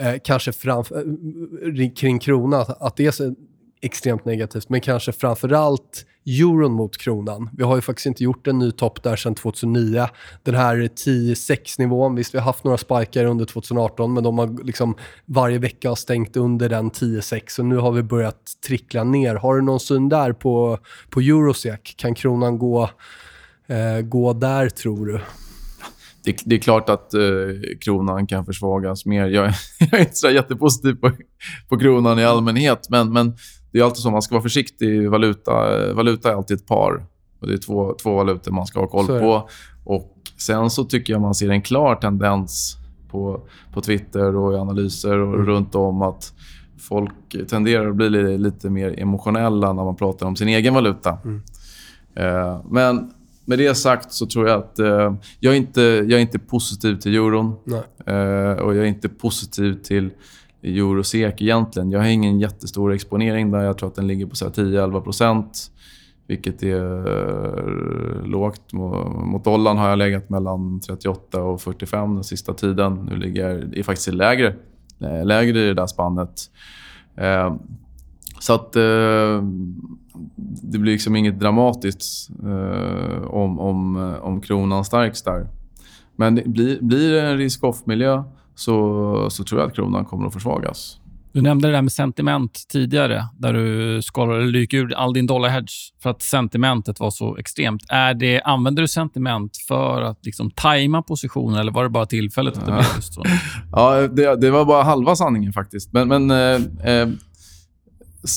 Eh, 0.00 0.14
kanske 0.24 0.52
framför, 0.52 0.96
eh, 0.96 1.90
kring 1.96 2.18
kronan, 2.18 2.64
att, 2.80 2.96
det 2.96 3.06
är 3.06 3.10
så 3.10 3.34
extremt 3.82 4.24
negativt, 4.24 4.68
men 4.68 4.80
kanske 4.80 5.12
framförallt 5.12 6.06
euron 6.26 6.72
mot 6.72 6.96
kronan. 6.96 7.50
Vi 7.52 7.64
har 7.64 7.76
ju 7.76 7.82
faktiskt 7.82 8.06
inte 8.06 8.24
gjort 8.24 8.46
en 8.46 8.58
ny 8.58 8.72
topp 8.72 9.02
där 9.02 9.16
sedan 9.16 9.34
2009. 9.34 10.08
Den 10.42 10.54
här 10.54 10.76
10-6-nivån, 10.76 12.14
visst 12.14 12.34
vi 12.34 12.38
har 12.38 12.44
haft 12.44 12.64
några 12.64 12.78
spikar 12.78 13.24
under 13.24 13.44
2018, 13.44 14.12
men 14.12 14.24
de 14.24 14.38
har 14.38 14.64
liksom 14.64 14.94
varje 15.26 15.58
vecka 15.58 15.88
har 15.88 15.96
stängt 15.96 16.36
under 16.36 16.68
den 16.68 16.90
10-6 16.90 17.58
och 17.58 17.66
nu 17.66 17.76
har 17.76 17.92
vi 17.92 18.02
börjat 18.02 18.52
trickla 18.66 19.04
ner. 19.04 19.34
Har 19.34 19.56
du 19.56 19.62
någon 19.62 19.80
syn 19.80 20.08
där 20.08 20.32
på, 20.32 20.78
på 21.10 21.20
Eurosec? 21.20 21.80
Kan 21.96 22.14
kronan 22.14 22.58
gå, 22.58 22.90
eh, 23.66 24.00
gå 24.00 24.32
där 24.32 24.68
tror 24.68 25.06
du? 25.06 25.20
Det, 26.24 26.42
det 26.44 26.54
är 26.54 26.58
klart 26.58 26.88
att 26.88 27.14
eh, 27.14 27.20
kronan 27.80 28.26
kan 28.26 28.44
försvagas 28.46 29.06
mer. 29.06 29.26
Jag, 29.26 29.44
är- 29.46 29.56
jag 29.90 29.94
är 29.94 30.00
inte 30.00 30.14
så 30.16 30.30
jättepositiv 30.30 30.94
på, 30.94 31.10
på 31.68 31.78
kronan 31.78 32.18
i 32.18 32.24
allmänhet, 32.24 32.86
men, 32.90 33.12
men 33.12 33.32
det 33.72 33.78
är 33.78 33.84
alltid 33.84 34.02
så. 34.02 34.10
Man 34.10 34.22
ska 34.22 34.34
vara 34.34 34.42
försiktig. 34.42 35.10
Valuta, 35.10 35.86
eh, 35.88 35.94
valuta 35.94 36.30
är 36.30 36.34
alltid 36.34 36.56
ett 36.56 36.66
par. 36.66 37.06
Och 37.40 37.46
det 37.46 37.52
är 37.52 37.58
två, 37.58 37.94
två 38.02 38.14
valutor 38.14 38.52
man 38.52 38.66
ska 38.66 38.80
ha 38.80 38.86
koll 38.86 39.06
på. 39.06 39.48
Och 39.84 40.16
Sen 40.38 40.70
så 40.70 40.84
tycker 40.84 41.12
jag 41.12 41.22
man 41.22 41.34
ser 41.34 41.48
en 41.50 41.62
klar 41.62 41.94
tendens 41.94 42.76
på, 43.10 43.40
på 43.72 43.80
Twitter 43.80 44.36
och 44.36 44.52
i 44.52 44.56
analyser 44.56 45.18
och 45.18 45.34
Mm. 45.34 45.46
runt 45.46 45.74
om 45.74 46.02
att 46.02 46.32
folk 46.88 47.48
tenderar 47.50 47.88
att 47.90 47.96
bli 47.96 48.10
li- 48.10 48.38
lite 48.38 48.70
mer 48.70 49.00
emotionella 49.00 49.72
när 49.72 49.84
man 49.84 49.96
pratar 49.96 50.26
om 50.26 50.36
sin 50.36 50.48
egen 50.48 50.74
valuta. 50.74 51.18
Mm. 51.24 51.42
Eh, 52.16 52.60
men 52.70 53.10
med 53.50 53.58
det 53.58 53.74
sagt 53.74 54.12
så 54.12 54.26
tror 54.26 54.48
jag 54.48 54.58
att 54.58 54.78
eh, 54.78 55.14
jag, 55.40 55.52
är 55.54 55.56
inte, 55.58 55.80
jag 55.82 56.12
är 56.12 56.18
inte 56.18 56.38
positiv 56.38 56.94
till 56.96 57.14
euron. 57.14 57.56
Eh, 58.06 58.62
och 58.64 58.76
jag 58.76 58.84
är 58.84 58.88
inte 58.88 59.08
positiv 59.08 59.74
till 59.82 60.10
euro-SEK 60.62 61.42
egentligen. 61.42 61.90
Jag 61.90 62.00
har 62.00 62.06
ingen 62.06 62.40
jättestor 62.40 62.92
exponering 62.92 63.50
där. 63.50 63.60
Jag 63.64 63.78
tror 63.78 63.88
att 63.88 63.94
den 63.94 64.06
ligger 64.06 64.26
på 64.26 64.36
så 64.36 64.44
här 64.44 64.52
10-11 64.52 65.00
procent. 65.00 65.70
Vilket 66.26 66.62
är 66.62 67.06
eh, 67.08 68.24
lågt. 68.26 68.62
Mo- 68.72 69.24
Mot 69.24 69.44
dollarn 69.44 69.78
har 69.78 69.88
jag 69.88 69.98
legat 69.98 70.30
mellan 70.30 70.80
38 70.80 71.42
och 71.42 71.60
45 71.60 72.14
den 72.14 72.24
sista 72.24 72.54
tiden. 72.54 72.94
Nu 73.10 73.16
ligger 73.16 73.48
jag 73.50 73.78
är 73.78 73.82
faktiskt 73.82 74.08
lägre, 74.14 74.54
eh, 75.00 75.24
lägre 75.24 75.60
i 75.60 75.66
det 75.66 75.74
där 75.74 75.86
spannet. 75.86 76.40
Eh, 77.16 77.54
så 78.40 78.52
att 78.54 78.76
eh, 78.76 79.42
det 80.62 80.78
blir 80.78 80.92
liksom 80.92 81.16
inget 81.16 81.40
dramatiskt 81.40 82.30
eh, 82.42 83.22
om, 83.22 83.60
om, 83.60 83.96
om 84.22 84.40
kronan 84.40 84.84
stärks 84.84 85.22
där. 85.22 85.48
Men 86.16 86.34
det 86.34 86.48
blir, 86.48 86.78
blir 86.80 87.12
det 87.12 87.22
en 87.22 87.38
risk-off-miljö 87.38 88.22
så, 88.54 89.30
så 89.30 89.44
tror 89.44 89.60
jag 89.60 89.68
att 89.68 89.74
kronan 89.74 90.04
kommer 90.04 90.26
att 90.26 90.32
försvagas. 90.32 91.00
Du 91.32 91.42
nämnde 91.42 91.68
det 91.68 91.74
där 91.74 91.82
med 91.82 91.92
sentiment 91.92 92.64
tidigare, 92.68 93.24
där 93.38 93.52
du 93.52 94.02
skalade 94.02 94.58
gick 94.58 94.74
ur 94.74 94.94
all 94.94 95.12
din 95.12 95.26
dollarhedge 95.26 95.72
för 96.02 96.10
att 96.10 96.22
sentimentet 96.22 97.00
var 97.00 97.10
så 97.10 97.36
extremt. 97.36 97.82
Är 97.88 98.14
det, 98.14 98.40
använder 98.40 98.82
du 98.82 98.88
sentiment 98.88 99.56
för 99.68 100.02
att 100.02 100.26
liksom 100.26 100.50
tajma 100.50 101.02
positionen 101.02 101.60
eller 101.60 101.72
var 101.72 101.82
det 101.82 101.90
bara 101.90 102.06
tillfället 102.06 102.58
att 102.58 102.66
det 102.66 102.72
blev 102.72 102.86
just 102.96 103.14
så? 103.14 103.22
Ja, 103.72 104.08
det, 104.08 104.40
det 104.40 104.50
var 104.50 104.64
bara 104.64 104.82
halva 104.82 105.16
sanningen 105.16 105.52
faktiskt. 105.52 105.92
Men, 105.92 106.08
men 106.08 106.30
eh, 106.30 106.92
eh, 106.92 107.08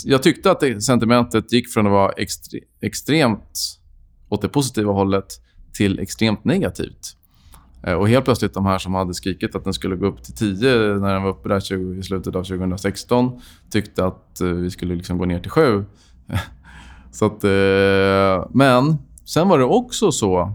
jag 0.06 0.24
tyckte 0.24 0.52
att 0.52 0.60
det, 0.60 0.82
sentimentet 0.82 1.54
gick 1.54 1.70
från 1.70 1.86
att 1.86 1.92
vara 1.92 2.12
extre, 2.12 2.60
extremt 2.82 3.80
åt 4.30 4.42
det 4.42 4.50
positiva 4.50 4.92
hållet 4.92 5.26
till 5.74 6.00
extremt 6.00 6.46
negativt. 6.46 7.18
Eh, 7.84 7.94
och 7.94 8.10
helt 8.10 8.26
plötsligt 8.26 8.54
de 8.54 8.66
här 8.66 8.78
som 8.78 8.94
hade 8.94 9.14
skrikit 9.14 9.56
att 9.56 9.64
den 9.64 9.74
skulle 9.74 9.96
gå 9.96 10.06
upp 10.06 10.24
till 10.24 10.36
10 10.36 10.70
när 10.78 11.14
den 11.14 11.24
var 11.24 11.30
uppe 11.30 11.50
där 11.50 11.60
20, 11.60 12.00
i 12.00 12.04
slutet 12.04 12.36
av 12.36 12.44
2016 12.44 13.42
tyckte 13.70 14.06
att 14.06 14.42
eh, 14.42 14.48
vi 14.48 14.72
skulle 14.72 14.96
liksom 14.96 15.18
gå 15.18 15.26
ner 15.26 15.40
till 15.40 15.52
7. 15.52 15.86
så 17.12 17.26
att, 17.26 17.44
eh, 17.44 18.50
men 18.54 18.98
sen 19.26 19.48
var 19.48 19.58
det 19.58 19.66
också 19.66 20.12
så 20.12 20.54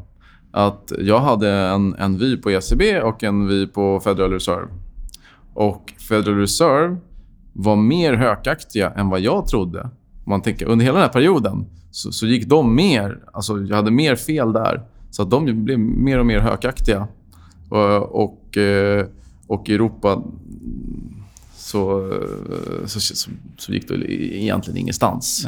att 0.53 0.93
jag 0.99 1.21
hade 1.21 1.51
en, 1.51 1.95
en 1.95 2.19
vy 2.19 2.37
på 2.37 2.51
ECB 2.51 3.01
och 3.01 3.23
en 3.23 3.49
vy 3.49 3.67
på 3.67 4.01
Federal 4.01 4.33
Reserve. 4.33 4.69
Och 5.55 5.93
Federal 6.09 6.39
Reserve 6.39 6.97
var 7.59 7.77
mer 7.77 8.15
hökaktiga 8.15 8.91
än 8.91 9.09
vad 9.09 9.21
jag 9.21 9.47
trodde. 9.47 9.91
Man 10.25 10.43
tänker, 10.43 10.67
under 10.67 10.85
hela 10.85 10.99
den 10.99 11.07
här 11.07 11.13
perioden 11.13 11.67
så, 11.91 12.13
så 12.13 12.27
gick 12.27 12.47
de 12.47 12.75
mer... 12.75 13.19
Alltså 13.33 13.59
jag 13.59 13.77
hade 13.77 13.91
mer 13.91 14.17
fel 14.17 14.53
där. 14.53 14.83
Så 15.11 15.23
att 15.23 15.31
de 15.31 15.65
blev 15.65 15.79
mer 15.79 16.19
och 16.19 16.27
mer 16.27 16.39
hökaktiga. 16.39 17.09
Och, 17.69 18.23
och, 18.23 18.57
eh, 18.57 19.07
och 19.47 19.69
i 19.69 19.75
Europa 19.75 20.23
så, 21.57 22.13
så, 22.87 23.01
så, 23.01 23.31
så 23.57 23.73
gick 23.73 23.89
det 23.89 24.13
egentligen 24.13 24.79
ingenstans. 24.79 25.47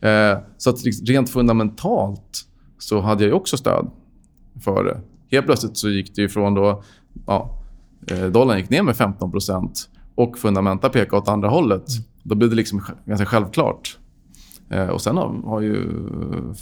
Nej. 0.00 0.12
Eh, 0.12 0.38
så 0.58 0.70
att 0.70 0.84
liksom 0.84 1.06
rent 1.06 1.30
fundamentalt 1.30 2.46
så 2.78 3.00
hade 3.00 3.24
jag 3.24 3.36
också 3.36 3.56
stöd 3.56 3.90
för 4.64 4.84
det. 4.84 5.00
Helt 5.30 5.46
plötsligt 5.46 5.76
så 5.76 5.88
gick 5.88 6.14
det 6.14 6.22
ifrån 6.22 6.54
då... 6.54 6.82
Ja, 7.26 7.62
eh, 8.06 8.24
dollarn 8.24 8.58
gick 8.58 8.70
ner 8.70 8.82
med 8.82 8.96
15 8.96 9.32
och 10.18 10.38
fundamenta 10.38 10.88
pekade 10.88 11.16
åt 11.16 11.28
andra 11.28 11.48
hållet. 11.48 11.84
Då 12.22 12.34
blev 12.34 12.50
det 12.50 12.56
liksom 12.56 12.82
ganska 13.04 13.26
självklart. 13.26 13.98
Eh, 14.70 14.86
och 14.86 15.00
sen 15.00 15.16
har, 15.16 15.42
har 15.44 15.60
ju 15.60 15.86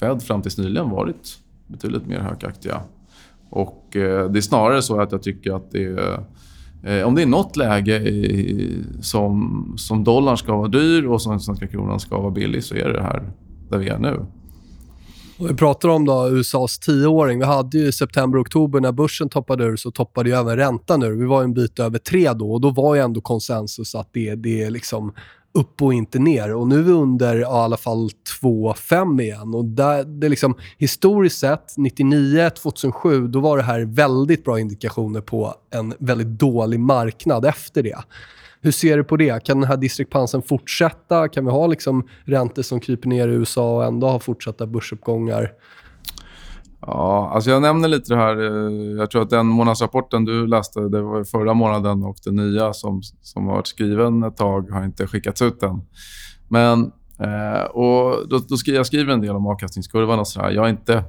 Fed 0.00 0.22
fram 0.22 0.42
tills 0.42 0.58
nyligen 0.58 0.90
varit 0.90 1.38
betydligt 1.66 2.06
mer 2.06 2.18
hökaktiga. 2.18 2.80
Och 3.50 3.96
eh, 3.96 4.30
det 4.30 4.38
är 4.38 4.40
snarare 4.40 4.82
så 4.82 5.00
att 5.00 5.12
jag 5.12 5.22
tycker 5.22 5.52
att 5.52 5.70
det 5.70 5.84
är... 5.84 6.24
Eh, 6.82 7.06
om 7.06 7.14
det 7.14 7.22
är 7.22 7.26
något 7.26 7.56
läge 7.56 7.96
i, 7.96 8.84
som, 9.00 9.74
som 9.78 10.04
dollarn 10.04 10.36
ska 10.36 10.56
vara 10.56 10.68
dyr 10.68 11.06
och 11.06 11.22
som 11.22 11.40
svenska 11.40 11.66
kronan 11.66 12.00
ska 12.00 12.20
vara 12.20 12.30
billig 12.30 12.64
så 12.64 12.74
är 12.74 12.88
det 12.88 13.02
här 13.02 13.30
där 13.70 13.78
vi 13.78 13.88
är 13.88 13.98
nu. 13.98 14.26
Och 15.38 15.50
vi 15.50 15.54
pratar 15.54 15.88
om 15.88 16.04
då 16.04 16.28
USAs 16.28 16.78
tioåring. 16.78 17.38
Vi 17.38 17.44
hade 17.44 17.78
ju 17.78 17.86
i 17.86 17.92
september, 17.92 18.42
oktober 18.42 18.80
när 18.80 18.92
börsen 18.92 19.28
toppade 19.28 19.64
ur 19.64 19.76
så 19.76 19.90
toppade 19.90 20.30
ju 20.30 20.36
även 20.36 20.56
räntan 20.56 21.02
ur. 21.02 21.16
Vi 21.16 21.24
var 21.24 21.40
ju 21.40 21.44
en 21.44 21.54
bit 21.54 21.78
över 21.78 21.98
tre 21.98 22.32
då 22.32 22.52
och 22.52 22.60
då 22.60 22.70
var 22.70 22.94
ju 22.94 23.00
ändå 23.00 23.20
konsensus 23.20 23.94
att 23.94 24.08
det, 24.12 24.34
det 24.34 24.62
är 24.62 24.70
liksom 24.70 25.12
upp 25.52 25.82
och 25.82 25.94
inte 25.94 26.18
ner. 26.18 26.54
Och 26.54 26.68
nu 26.68 26.78
är 26.78 26.82
vi 26.82 26.92
under 26.92 27.36
ja, 27.36 27.40
i 27.40 27.64
alla 27.64 27.76
fall 27.76 28.10
2,5 28.42 29.22
igen. 29.22 29.54
Och 29.54 29.64
där, 29.64 30.04
det 30.04 30.26
är 30.26 30.30
liksom, 30.30 30.54
historiskt 30.78 31.38
sett, 31.38 31.74
99, 31.76 32.50
2007, 32.50 33.28
då 33.28 33.40
var 33.40 33.56
det 33.56 33.62
här 33.62 33.80
väldigt 33.80 34.44
bra 34.44 34.60
indikationer 34.60 35.20
på 35.20 35.54
en 35.70 35.94
väldigt 35.98 36.38
dålig 36.38 36.80
marknad 36.80 37.44
efter 37.44 37.82
det. 37.82 37.98
Hur 38.66 38.72
ser 38.72 38.96
du 38.96 39.04
på 39.04 39.16
det? 39.16 39.44
Kan 39.44 39.60
den 39.60 39.68
här 39.68 39.76
distriktpansen 39.76 40.42
fortsätta? 40.42 41.28
Kan 41.28 41.44
vi 41.44 41.50
ha 41.50 41.66
liksom 41.66 42.08
räntor 42.24 42.62
som 42.62 42.80
kryper 42.80 43.08
ner 43.08 43.28
i 43.28 43.32
USA 43.32 43.76
och 43.76 43.84
ändå 43.84 44.08
ha 44.08 44.18
fortsatta 44.18 44.66
börsuppgångar? 44.66 45.52
Ja, 46.80 47.30
alltså 47.34 47.50
jag 47.50 47.62
nämner 47.62 47.88
lite 47.88 48.14
det 48.14 48.20
här. 48.20 48.36
Eh, 48.36 48.98
jag 48.98 49.10
tror 49.10 49.22
att 49.22 49.30
den 49.30 49.46
månadsrapporten 49.46 50.24
du 50.24 50.46
läste, 50.46 50.80
det 50.80 51.02
var 51.02 51.24
förra 51.24 51.54
månaden 51.54 52.04
och 52.04 52.16
den 52.24 52.36
nya 52.36 52.72
som, 52.72 53.02
som 53.22 53.46
har 53.46 53.54
varit 53.54 53.66
skriven 53.66 54.22
ett 54.22 54.36
tag 54.36 54.70
har 54.70 54.84
inte 54.84 55.06
skickats 55.06 55.42
ut 55.42 55.62
än. 55.62 55.82
Men, 56.48 56.92
eh, 57.18 57.64
och 57.64 58.28
då, 58.28 58.38
då 58.48 58.56
skriver 58.56 58.78
jag 58.78 58.86
skriver 58.86 59.12
en 59.12 59.20
del 59.20 59.36
om 59.36 59.46
avkastningskurvan 59.46 60.18
och 60.18 60.28
sådär. 60.28 60.50
Jag 60.50 60.64
är 60.64 60.70
inte, 60.70 61.04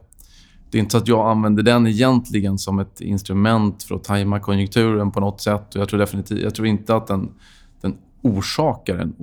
det 0.71 0.77
är 0.77 0.79
inte 0.79 0.91
så 0.91 0.97
att 0.97 1.07
jag 1.07 1.29
använder 1.29 1.63
den 1.63 1.87
egentligen 1.87 2.57
som 2.57 2.79
ett 2.79 3.01
instrument 3.01 3.83
för 3.83 3.95
att 3.95 4.03
tajma 4.03 4.39
konjunkturen 4.39 5.11
på 5.11 5.19
något 5.19 5.41
sätt. 5.41 5.75
Och 5.75 5.81
jag, 5.81 5.89
tror 5.89 5.99
definitivt, 5.99 6.43
jag 6.43 6.55
tror 6.55 6.67
inte 6.67 6.95
att 6.95 7.07
den, 7.07 7.29
den 7.81 7.97
orsakar 8.21 8.97
en 8.97 9.15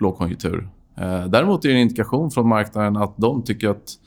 lågkonjunktur. 0.00 0.68
Eh, 0.96 1.24
däremot 1.24 1.64
är 1.64 1.68
det 1.68 1.74
en 1.74 1.80
indikation 1.80 2.30
från 2.30 2.48
marknaden 2.48 2.96
att 2.96 3.14
de 3.16 3.42
tycker 3.42 3.68
att 3.68 3.98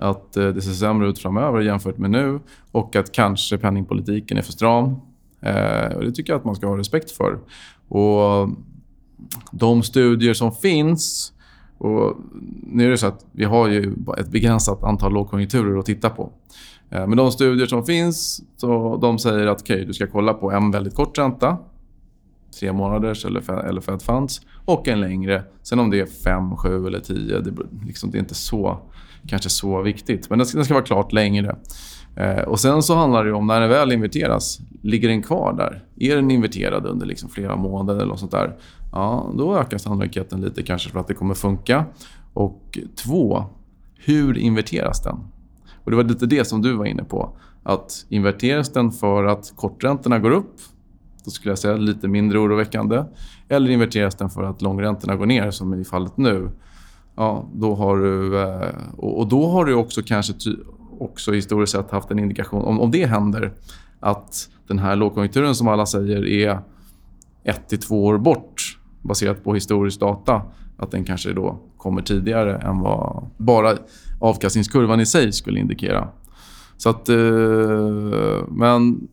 att 0.00 0.36
eh, 0.36 0.48
det 0.48 0.62
ser 0.62 0.72
sämre 0.72 1.08
ut 1.08 1.18
framöver 1.18 1.60
jämfört 1.60 1.98
med 1.98 2.10
nu 2.10 2.40
och 2.72 2.96
att 2.96 3.12
kanske 3.12 3.58
penningpolitiken 3.58 4.38
är 4.38 4.42
för 4.42 4.52
stram. 4.52 4.84
Eh, 5.40 5.96
och 5.96 6.04
det 6.04 6.12
tycker 6.12 6.32
jag 6.32 6.38
att 6.38 6.44
man 6.44 6.54
ska 6.54 6.66
ha 6.66 6.78
respekt 6.78 7.10
för. 7.10 7.38
Och 7.88 8.50
de 9.52 9.82
studier 9.82 10.34
som 10.34 10.52
finns... 10.52 11.32
Och 11.80 12.16
nu 12.62 12.86
är 12.86 12.90
det 12.90 12.98
så 12.98 13.06
att 13.06 13.26
vi 13.32 13.44
har 13.44 13.68
ju 13.68 13.94
ett 14.18 14.28
begränsat 14.28 14.84
antal 14.84 15.12
lågkonjunkturer 15.12 15.78
att 15.78 15.86
titta 15.86 16.10
på. 16.10 16.32
Eh, 16.90 17.06
men 17.06 17.16
de 17.16 17.32
studier 17.32 17.66
som 17.66 17.84
finns, 17.84 18.42
så 18.56 18.96
de 18.96 19.18
säger 19.18 19.46
att 19.46 19.62
okay, 19.62 19.84
du 19.84 19.92
ska 19.92 20.06
kolla 20.06 20.34
på 20.34 20.52
en 20.52 20.70
väldigt 20.70 20.94
kort 20.94 21.18
ränta, 21.18 21.58
tre 22.60 22.72
månaders 22.72 23.24
eller, 23.24 23.52
eller 23.68 23.80
Fed 23.80 24.02
Funds, 24.02 24.40
och 24.64 24.88
en 24.88 25.00
längre. 25.00 25.42
Sen 25.62 25.78
om 25.78 25.90
det 25.90 26.00
är 26.00 26.06
fem, 26.06 26.56
sju 26.56 26.86
eller 26.86 27.00
tio, 27.00 27.40
det, 27.40 27.52
liksom, 27.86 28.10
det 28.10 28.18
är 28.18 28.20
inte 28.20 28.34
så, 28.34 28.78
kanske 29.26 29.50
så 29.50 29.82
viktigt. 29.82 30.30
Men 30.30 30.38
den 30.38 30.46
ska, 30.46 30.58
den 30.58 30.64
ska 30.64 30.74
vara 30.74 30.84
klart 30.84 31.12
längre. 31.12 31.56
Eh, 32.16 32.42
och 32.42 32.60
Sen 32.60 32.82
så 32.82 32.94
handlar 32.94 33.24
det 33.24 33.32
om 33.32 33.46
när 33.46 33.60
den 33.60 33.70
väl 33.70 33.92
inverteras, 33.92 34.60
ligger 34.82 35.08
den 35.08 35.22
kvar 35.22 35.52
där? 35.52 35.84
Är 35.96 36.16
den 36.16 36.30
inverterad 36.30 36.86
under 36.86 37.06
liksom 37.06 37.28
flera 37.28 37.56
månader 37.56 38.00
eller 38.00 38.08
något 38.08 38.20
sånt 38.20 38.32
där? 38.32 38.56
Ja, 38.92 39.32
då 39.34 39.56
ökar 39.56 39.78
sannolikheten 39.78 40.40
lite 40.40 40.62
kanske 40.62 40.90
för 40.90 41.00
att 41.00 41.08
det 41.08 41.14
kommer 41.14 41.34
funka. 41.34 41.84
Och 42.32 42.78
två, 43.04 43.44
hur 43.94 44.38
inverteras 44.38 45.02
den? 45.02 45.16
Och 45.84 45.90
Det 45.90 45.96
var 45.96 46.04
lite 46.04 46.26
det 46.26 46.44
som 46.44 46.62
du 46.62 46.72
var 46.72 46.84
inne 46.84 47.04
på. 47.04 47.36
Att 47.62 48.06
inverteras 48.08 48.72
den 48.72 48.92
för 48.92 49.24
att 49.24 49.52
korträntorna 49.56 50.18
går 50.18 50.30
upp 50.30 50.60
då 51.24 51.30
skulle 51.30 51.52
jag 51.52 51.58
säga 51.58 51.76
lite 51.76 52.08
mindre 52.08 52.38
oroväckande. 52.38 53.04
Eller 53.48 53.70
inverteras 53.70 54.14
den 54.14 54.30
för 54.30 54.42
att 54.42 54.62
långräntorna 54.62 55.16
går 55.16 55.26
ner, 55.26 55.50
som 55.50 55.74
i 55.74 55.84
fallet 55.84 56.16
nu. 56.16 56.50
Ja, 57.16 57.48
då 57.54 57.74
har 57.74 57.96
du... 57.96 58.42
Eh, 58.42 58.74
och 58.96 59.28
då 59.28 59.46
har 59.46 59.64
du 59.64 59.74
också 59.74 60.02
kanske 60.02 60.32
också 60.98 61.32
historiskt 61.32 61.72
sett 61.72 61.90
haft 61.90 62.10
en 62.10 62.18
indikation, 62.18 62.62
om, 62.62 62.80
om 62.80 62.90
det 62.90 63.06
händer, 63.06 63.52
att 64.00 64.48
den 64.66 64.78
här 64.78 64.96
lågkonjunkturen 64.96 65.54
som 65.54 65.68
alla 65.68 65.86
säger 65.86 66.26
är 66.26 66.58
ett 67.44 67.68
till 67.68 67.80
två 67.80 68.04
år 68.04 68.18
bort 68.18 68.69
baserat 69.02 69.44
på 69.44 69.54
historisk 69.54 70.00
data, 70.00 70.42
att 70.76 70.90
den 70.90 71.04
kanske 71.04 71.32
då 71.32 71.58
kommer 71.76 72.02
tidigare 72.02 72.58
än 72.58 72.80
vad 72.80 73.26
bara 73.36 73.76
avkastningskurvan 74.20 75.00
i 75.00 75.06
sig 75.06 75.32
skulle 75.32 75.60
indikera. 75.60 76.08
Så 76.76 76.90
att... 76.90 77.08
Eh, 77.08 77.16
men 78.48 79.08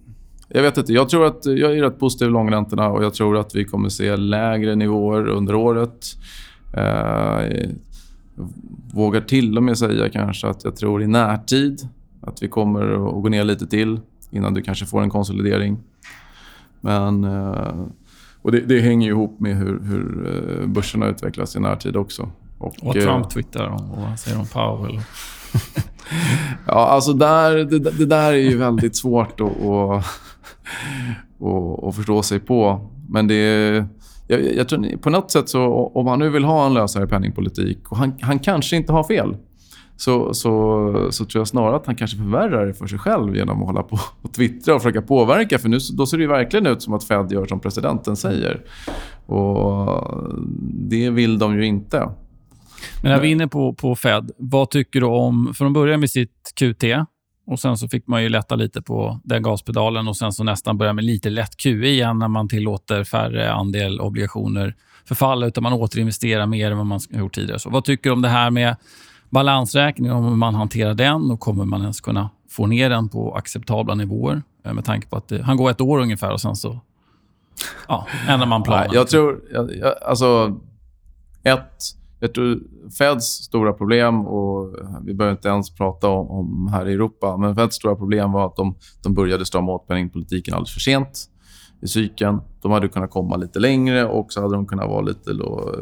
jag 0.50 0.62
vet 0.62 0.78
inte. 0.78 0.94
Jag 0.94 1.10
tror 1.10 1.26
att 1.26 1.46
jag 1.46 1.78
är 1.78 1.82
rätt 1.82 2.00
positiv 2.00 2.28
i 2.28 2.32
långräntorna 2.32 2.90
och 2.90 3.04
jag 3.04 3.14
tror 3.14 3.38
att 3.38 3.56
vi 3.56 3.66
kommer 3.66 3.90
se 3.90 4.16
lägre 4.16 4.76
nivåer 4.76 5.28
under 5.28 5.56
året. 5.56 6.06
Jag 6.74 7.52
vågar 8.94 9.22
till 9.22 9.58
och 9.58 9.64
med 9.64 9.78
säga 9.78 10.10
kanske 10.10 10.48
att 10.48 10.64
jag 10.64 10.76
tror 10.76 11.04
i 11.04 11.08
närtid 11.08 11.88
att 12.22 12.44
vi 12.44 12.48
kommer 12.48 13.08
att 13.08 13.24
gå 13.24 13.30
ner 13.30 13.44
lite 13.44 13.68
till 13.68 14.00
innan 14.32 14.54
du 14.54 14.62
kanske 14.62 14.86
får 14.86 15.02
en 15.02 15.10
konsolidering. 15.10 15.78
Men... 16.82 17.24
Eh, 17.24 17.86
Eh, 18.48 18.50
och 18.50 18.52
det, 18.52 18.60
det 18.60 18.82
hänger 18.82 19.10
ihop 19.10 19.40
med 19.40 19.58
hur, 19.58 19.80
hur 19.84 20.28
eh, 20.62 20.68
börserna 20.68 21.08
utvecklas 21.08 21.56
i 21.56 21.60
närtid 21.60 21.96
också. 21.96 22.30
Och, 22.58 22.76
och 22.82 22.94
Trump 22.94 23.30
twittrar 23.30 23.68
om 23.68 23.92
och 23.92 24.02
vad 24.02 24.20
säger 24.20 24.40
om 24.40 24.48
Powell? 24.48 25.00
ja, 26.68 26.88
alltså 26.88 27.14
där, 27.14 27.56
det, 27.56 27.80
det, 27.80 28.06
där 28.06 28.34
är 28.34 28.38
ju 28.38 28.58
väldigt 28.58 28.96
svårt 28.96 29.42
att, 29.42 29.62
att, 29.62 30.06
att, 31.42 31.84
att 31.84 31.96
förstå 31.96 32.24
sig 32.24 32.40
på. 32.40 32.90
Men 33.10 33.28
det 33.28 33.36
är... 33.36 33.88
Jag, 34.30 34.56
jag 34.56 34.70
tror, 34.70 34.98
på 34.98 35.10
något 35.10 35.32
sätt, 35.32 35.50
så, 35.50 35.92
om 35.96 36.08
han 36.08 36.20
nu 36.20 36.30
vill 36.30 36.44
ha 36.44 36.66
en 36.66 36.74
lösare 36.74 37.08
penningpolitik, 37.08 37.92
och 37.92 37.98
han, 37.98 38.14
han 38.22 38.40
kanske 38.40 38.76
inte 38.76 38.94
har 38.94 39.04
fel, 39.04 39.38
så, 39.98 40.34
så, 40.34 41.08
så 41.12 41.26
tror 41.26 41.40
jag 41.40 41.48
snarare 41.48 41.76
att 41.76 41.86
han 41.86 41.96
kanske 41.96 42.18
förvärrar 42.18 42.66
det 42.66 42.74
för 42.74 42.88
sig 42.88 43.00
själv 43.00 43.36
genom 43.36 43.62
att 43.62 43.68
hålla 43.68 43.84
på 43.84 44.00
och 44.22 44.34
twittra 44.34 44.76
och 44.76 44.82
försöka 44.82 45.02
påverka. 45.02 45.60
För 45.60 45.70
nu, 45.70 45.78
då 45.98 46.06
ser 46.06 46.18
det 46.18 46.28
verkligen 46.28 46.68
ut 46.68 46.82
som 46.82 46.94
att 46.94 47.04
Fed 47.04 47.32
gör 47.32 47.46
som 47.46 47.60
presidenten 47.60 48.16
säger. 48.16 48.62
Och 49.26 50.24
det 50.90 51.10
vill 51.10 51.40
de 51.40 51.56
ju 51.56 51.66
inte. 51.66 52.10
Men 53.04 53.12
när 53.12 53.20
vi 53.20 53.28
är 53.28 53.32
inne 53.32 53.48
på, 53.48 53.74
på 53.74 53.96
Fed, 53.96 54.32
vad 54.38 54.70
tycker 54.70 55.00
du 55.00 55.06
om... 55.06 55.54
För 55.58 55.66
de 55.66 55.74
började 55.74 55.98
med 55.98 56.10
sitt 56.10 56.54
QT 56.60 56.84
och 57.48 57.60
sen 57.60 57.78
så 57.78 57.88
fick 57.88 58.08
man 58.08 58.24
ju 58.24 58.30
lätta 58.30 58.56
lite 58.56 58.82
på 58.82 59.20
den 59.24 59.44
gaspedalen 59.44 60.08
och 60.08 60.18
sen 60.18 60.32
så 60.32 60.44
nästan 60.44 60.78
börja 60.78 60.94
med 60.94 61.04
lite 61.04 61.30
lätt 61.30 61.58
QE 61.58 61.88
igen 61.88 62.20
när 62.20 62.28
man 62.28 62.48
tillåter 62.48 63.04
färre 63.04 63.52
andel 63.52 64.02
obligationer 64.02 64.76
förfalla 65.06 65.46
utan 65.46 65.64
man 65.64 65.74
återinvesterar 65.74 66.46
mer 66.46 66.72
än 66.72 66.78
vad 66.78 66.86
man 66.86 67.00
gjort 67.10 67.36
tidigare. 67.36 67.60
Så 67.60 67.70
vad 67.70 67.84
tycker 67.84 68.10
du 68.10 68.14
om 68.14 68.22
det 68.22 68.30
här 68.30 68.50
med 68.50 68.76
balansräkningen, 69.30 70.16
om 70.16 70.24
hur 70.24 70.36
man 70.36 70.56
hanterar 70.56 70.94
den 70.94 71.32
och 71.32 71.40
kommer 71.40 71.66
man 71.66 71.82
ens 71.82 72.02
kunna 72.02 72.30
få 72.50 72.66
ner 72.66 72.90
den 72.90 73.10
på 73.10 73.36
acceptabla 73.36 73.96
nivåer? 73.96 74.44
Eh, 74.66 74.74
med 74.74 74.86
tanke 74.86 75.08
på 75.08 75.16
att 75.16 75.28
det, 75.28 75.44
han 75.44 75.58
går 75.58 75.70
ett 75.70 75.82
år 75.82 76.00
ungefär 76.00 76.32
och 76.32 76.42
sen 76.42 76.56
så 76.56 76.80
ja, 77.88 78.08
ändrar 78.28 78.48
man 78.48 78.64
planen. 78.64 78.90
Jag 78.94 79.08
tror... 79.08 79.42
Jag, 79.54 79.76
jag, 79.76 79.94
alltså, 80.04 80.60
ett 81.44 81.98
jag 82.20 82.34
tror 82.34 82.60
Feds 82.98 83.26
stora 83.26 83.74
problem, 83.74 84.28
och 84.28 84.80
eh, 84.80 84.88
vi 85.06 85.14
behöver 85.14 85.36
inte 85.36 85.48
ens 85.48 85.76
prata 85.76 86.08
om, 86.08 86.28
om 86.30 86.68
här 86.68 86.88
i 86.88 86.94
Europa, 86.94 87.38
men 87.38 87.56
Feds 87.56 87.76
stora 87.76 87.96
problem 87.96 88.32
var 88.32 88.46
att 88.46 88.56
de, 88.56 88.76
de 89.04 89.14
började 89.14 89.46
strama 89.46 89.72
åt 89.72 89.88
penningpolitiken 89.88 90.54
alldeles 90.54 90.74
för 90.74 90.80
sent 90.80 91.30
i 91.82 91.88
cykeln. 91.88 92.42
De 92.62 92.72
hade 92.72 92.88
kunnat 92.88 93.12
komma 93.12 93.36
lite 93.36 93.60
längre 93.60 94.06
och 94.06 94.34
så 94.34 94.42
hade 94.42 94.56
de 94.56 94.68
kunnat 94.68 94.90
vara 94.90 95.02
lite... 95.02 95.34
Då, 95.34 95.76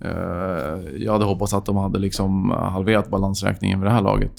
Eh, 0.00 1.02
jag 1.02 1.12
hade 1.12 1.24
hoppats 1.24 1.54
att 1.54 1.66
de 1.66 1.76
hade 1.76 1.98
liksom 1.98 2.50
halverat 2.50 3.10
balansräkningen 3.10 3.80
vid 3.80 3.86
det 3.86 3.92
här 3.92 4.02
laget. 4.02 4.32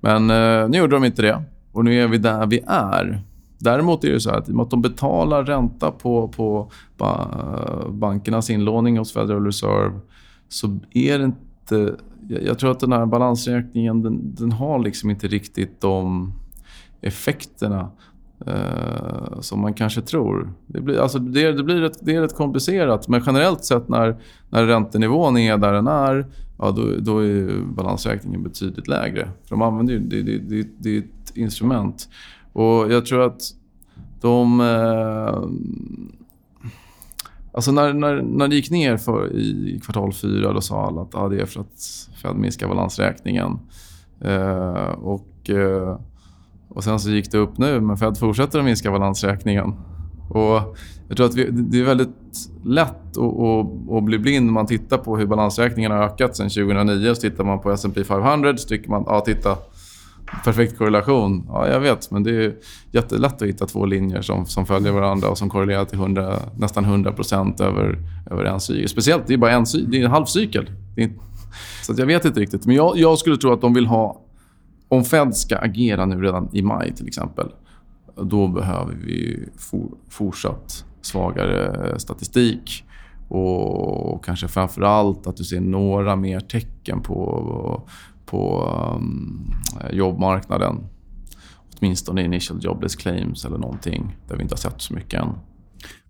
Men 0.00 0.30
eh, 0.30 0.68
nu 0.68 0.78
gjorde 0.78 0.96
de 0.96 1.04
inte 1.04 1.22
det 1.22 1.42
och 1.72 1.84
nu 1.84 2.02
är 2.02 2.08
vi 2.08 2.18
där 2.18 2.46
vi 2.46 2.60
är. 2.66 3.22
Däremot 3.58 4.04
är 4.04 4.12
det 4.12 4.20
så 4.20 4.30
att 4.30 4.48
i 4.48 4.52
och 4.52 4.56
med 4.56 4.62
att 4.62 4.70
de 4.70 4.82
betalar 4.82 5.44
ränta 5.44 5.90
på, 5.90 6.28
på 6.28 6.70
bankernas 7.88 8.50
inlåning 8.50 8.98
hos 8.98 9.12
Federal 9.12 9.44
Reserve 9.44 10.00
så 10.48 10.78
är 10.90 11.18
det 11.18 11.24
inte... 11.24 11.96
Jag 12.28 12.58
tror 12.58 12.70
att 12.70 12.80
den 12.80 12.92
här 12.92 13.06
balansräkningen 13.06 14.02
den, 14.02 14.34
den 14.34 14.52
har 14.52 14.78
liksom 14.78 15.10
inte 15.10 15.28
riktigt 15.28 15.80
de 15.80 16.32
effekterna 17.00 17.90
eh, 18.46 19.40
som 19.40 19.60
man 19.60 19.74
kanske 19.74 20.00
tror. 20.00 20.52
Det 20.66 20.80
blir, 20.80 20.98
alltså 20.98 21.18
det, 21.18 21.52
det, 21.52 21.62
blir 21.62 21.80
rätt, 21.80 21.98
det 22.00 22.14
är 22.14 22.20
rätt 22.20 22.36
komplicerat, 22.36 23.08
men 23.08 23.22
generellt 23.26 23.64
sett 23.64 23.88
när, 23.88 24.16
när 24.50 24.66
räntenivån 24.66 25.36
är 25.36 25.56
där 25.56 25.72
den 25.72 25.86
är, 25.86 26.26
ja, 26.58 26.70
då, 26.70 26.82
då 26.98 27.18
är 27.18 27.62
balansräkningen 27.64 28.42
betydligt 28.42 28.88
lägre. 28.88 29.28
För 29.44 29.50
de 29.50 29.62
använder 29.62 29.94
ju, 29.94 30.00
det, 30.00 30.22
det, 30.22 30.38
det, 30.38 30.68
det 30.78 30.96
är 30.96 30.98
ett 30.98 31.36
instrument. 31.36 32.08
Och 32.52 32.92
jag 32.92 33.06
tror 33.06 33.22
att 33.22 33.40
de... 34.20 34.60
Eh, 34.60 35.44
Alltså 37.52 37.72
när, 37.72 37.92
när, 37.92 38.22
när 38.22 38.48
det 38.48 38.56
gick 38.56 38.70
ner 38.70 38.96
för, 38.96 39.36
i 39.36 39.80
kvartal 39.84 40.12
fyra 40.12 40.52
då 40.52 40.60
sa 40.60 40.86
alla 40.86 41.02
att 41.02 41.14
ah, 41.14 41.28
det 41.28 41.40
är 41.40 41.46
för 41.46 41.60
att 41.60 42.08
Fed 42.22 42.36
minskar 42.36 42.68
balansräkningen. 42.68 43.58
Eh, 44.20 44.90
och, 44.90 45.50
eh, 45.50 45.98
och 46.70 46.84
sen 46.84 47.00
så 47.00 47.10
gick 47.10 47.30
det 47.30 47.38
upp 47.38 47.58
nu, 47.58 47.80
men 47.80 47.96
Fed 47.96 48.18
fortsätter 48.18 48.58
att 48.58 48.64
minska 48.64 48.90
balansräkningen. 48.90 49.74
Och 50.28 50.76
jag 51.08 51.16
tror 51.16 51.26
att 51.26 51.34
vi, 51.34 51.50
det 51.50 51.80
är 51.80 51.84
väldigt 51.84 52.08
lätt 52.64 53.16
att, 53.16 53.40
att, 53.40 53.92
att, 53.92 54.04
bli 54.04 54.18
blind 54.18 54.46
när 54.46 54.52
man 54.52 54.66
tittar 54.66 54.98
på 54.98 55.16
hur 55.16 55.26
balansräkningen 55.26 55.92
har 55.92 55.98
ökat 55.98 56.36
sen 56.36 56.48
2009. 56.48 57.14
Så 57.14 57.20
tittar 57.20 57.44
man 57.44 57.60
på 57.60 57.70
S&P 57.70 58.04
500 58.04 58.56
så 58.56 58.68
tycker 58.68 58.90
man, 58.90 59.04
ja 59.06 59.20
titta, 59.20 59.56
perfekt 60.44 60.78
korrelation. 60.78 61.44
Ja, 61.48 61.68
jag 61.68 61.80
vet, 61.80 62.10
men 62.10 62.22
det 62.22 62.44
är 62.44 62.54
jättelätt 62.92 63.42
att 63.42 63.48
hitta 63.48 63.66
två 63.66 63.86
linjer 63.86 64.22
som, 64.22 64.46
som 64.46 64.66
följer 64.66 64.92
varandra 64.92 65.28
och 65.28 65.38
som 65.38 65.50
korrelerar 65.50 65.84
till 65.84 65.98
100, 65.98 66.38
nästan 66.58 66.84
100 66.84 67.14
över, 67.60 67.98
över 68.30 68.44
en 68.44 68.60
cykel. 68.60 68.88
Speciellt, 68.88 69.26
det 69.26 69.34
är 69.34 69.38
bara 69.38 69.52
en, 69.52 69.64
det 69.88 70.00
är 70.00 70.04
en 70.04 70.10
halv 70.10 70.24
cykel. 70.24 70.70
Är, 70.96 71.10
så 71.82 71.94
jag 71.96 72.06
vet 72.06 72.24
inte 72.24 72.40
riktigt. 72.40 72.66
Men 72.66 72.76
jag, 72.76 72.98
jag, 72.98 73.18
skulle 73.18 73.36
tro 73.36 73.52
att 73.52 73.60
de 73.60 73.74
vill 73.74 73.86
ha... 73.86 74.20
Om 74.90 75.04
Fed 75.04 75.36
ska 75.36 75.56
agera 75.58 76.06
nu 76.06 76.22
redan 76.22 76.48
i 76.52 76.62
maj 76.62 76.94
till 76.94 77.06
exempel, 77.06 77.52
då 78.16 78.48
behöver 78.48 78.94
vi 78.94 79.48
for, 79.56 79.88
fortsatt 80.08 80.84
svagare 81.02 81.98
statistik. 81.98 82.84
Och 83.28 84.24
kanske 84.24 84.48
framför 84.48 84.82
allt 84.82 85.26
att 85.26 85.36
du 85.36 85.44
ser 85.44 85.60
några 85.60 86.16
mer 86.16 86.40
tecken 86.40 87.00
på 87.02 87.82
på 88.30 88.68
um, 88.96 89.50
jobbmarknaden. 89.92 90.88
Åtminstone 91.78 92.24
initial 92.24 92.58
jobless 92.64 92.96
claims 92.96 93.44
eller 93.44 93.58
någonting 93.58 94.16
där 94.28 94.36
vi 94.36 94.42
inte 94.42 94.52
har 94.52 94.58
sett 94.58 94.80
så 94.80 94.94
mycket 94.94 95.20
än. 95.20 95.28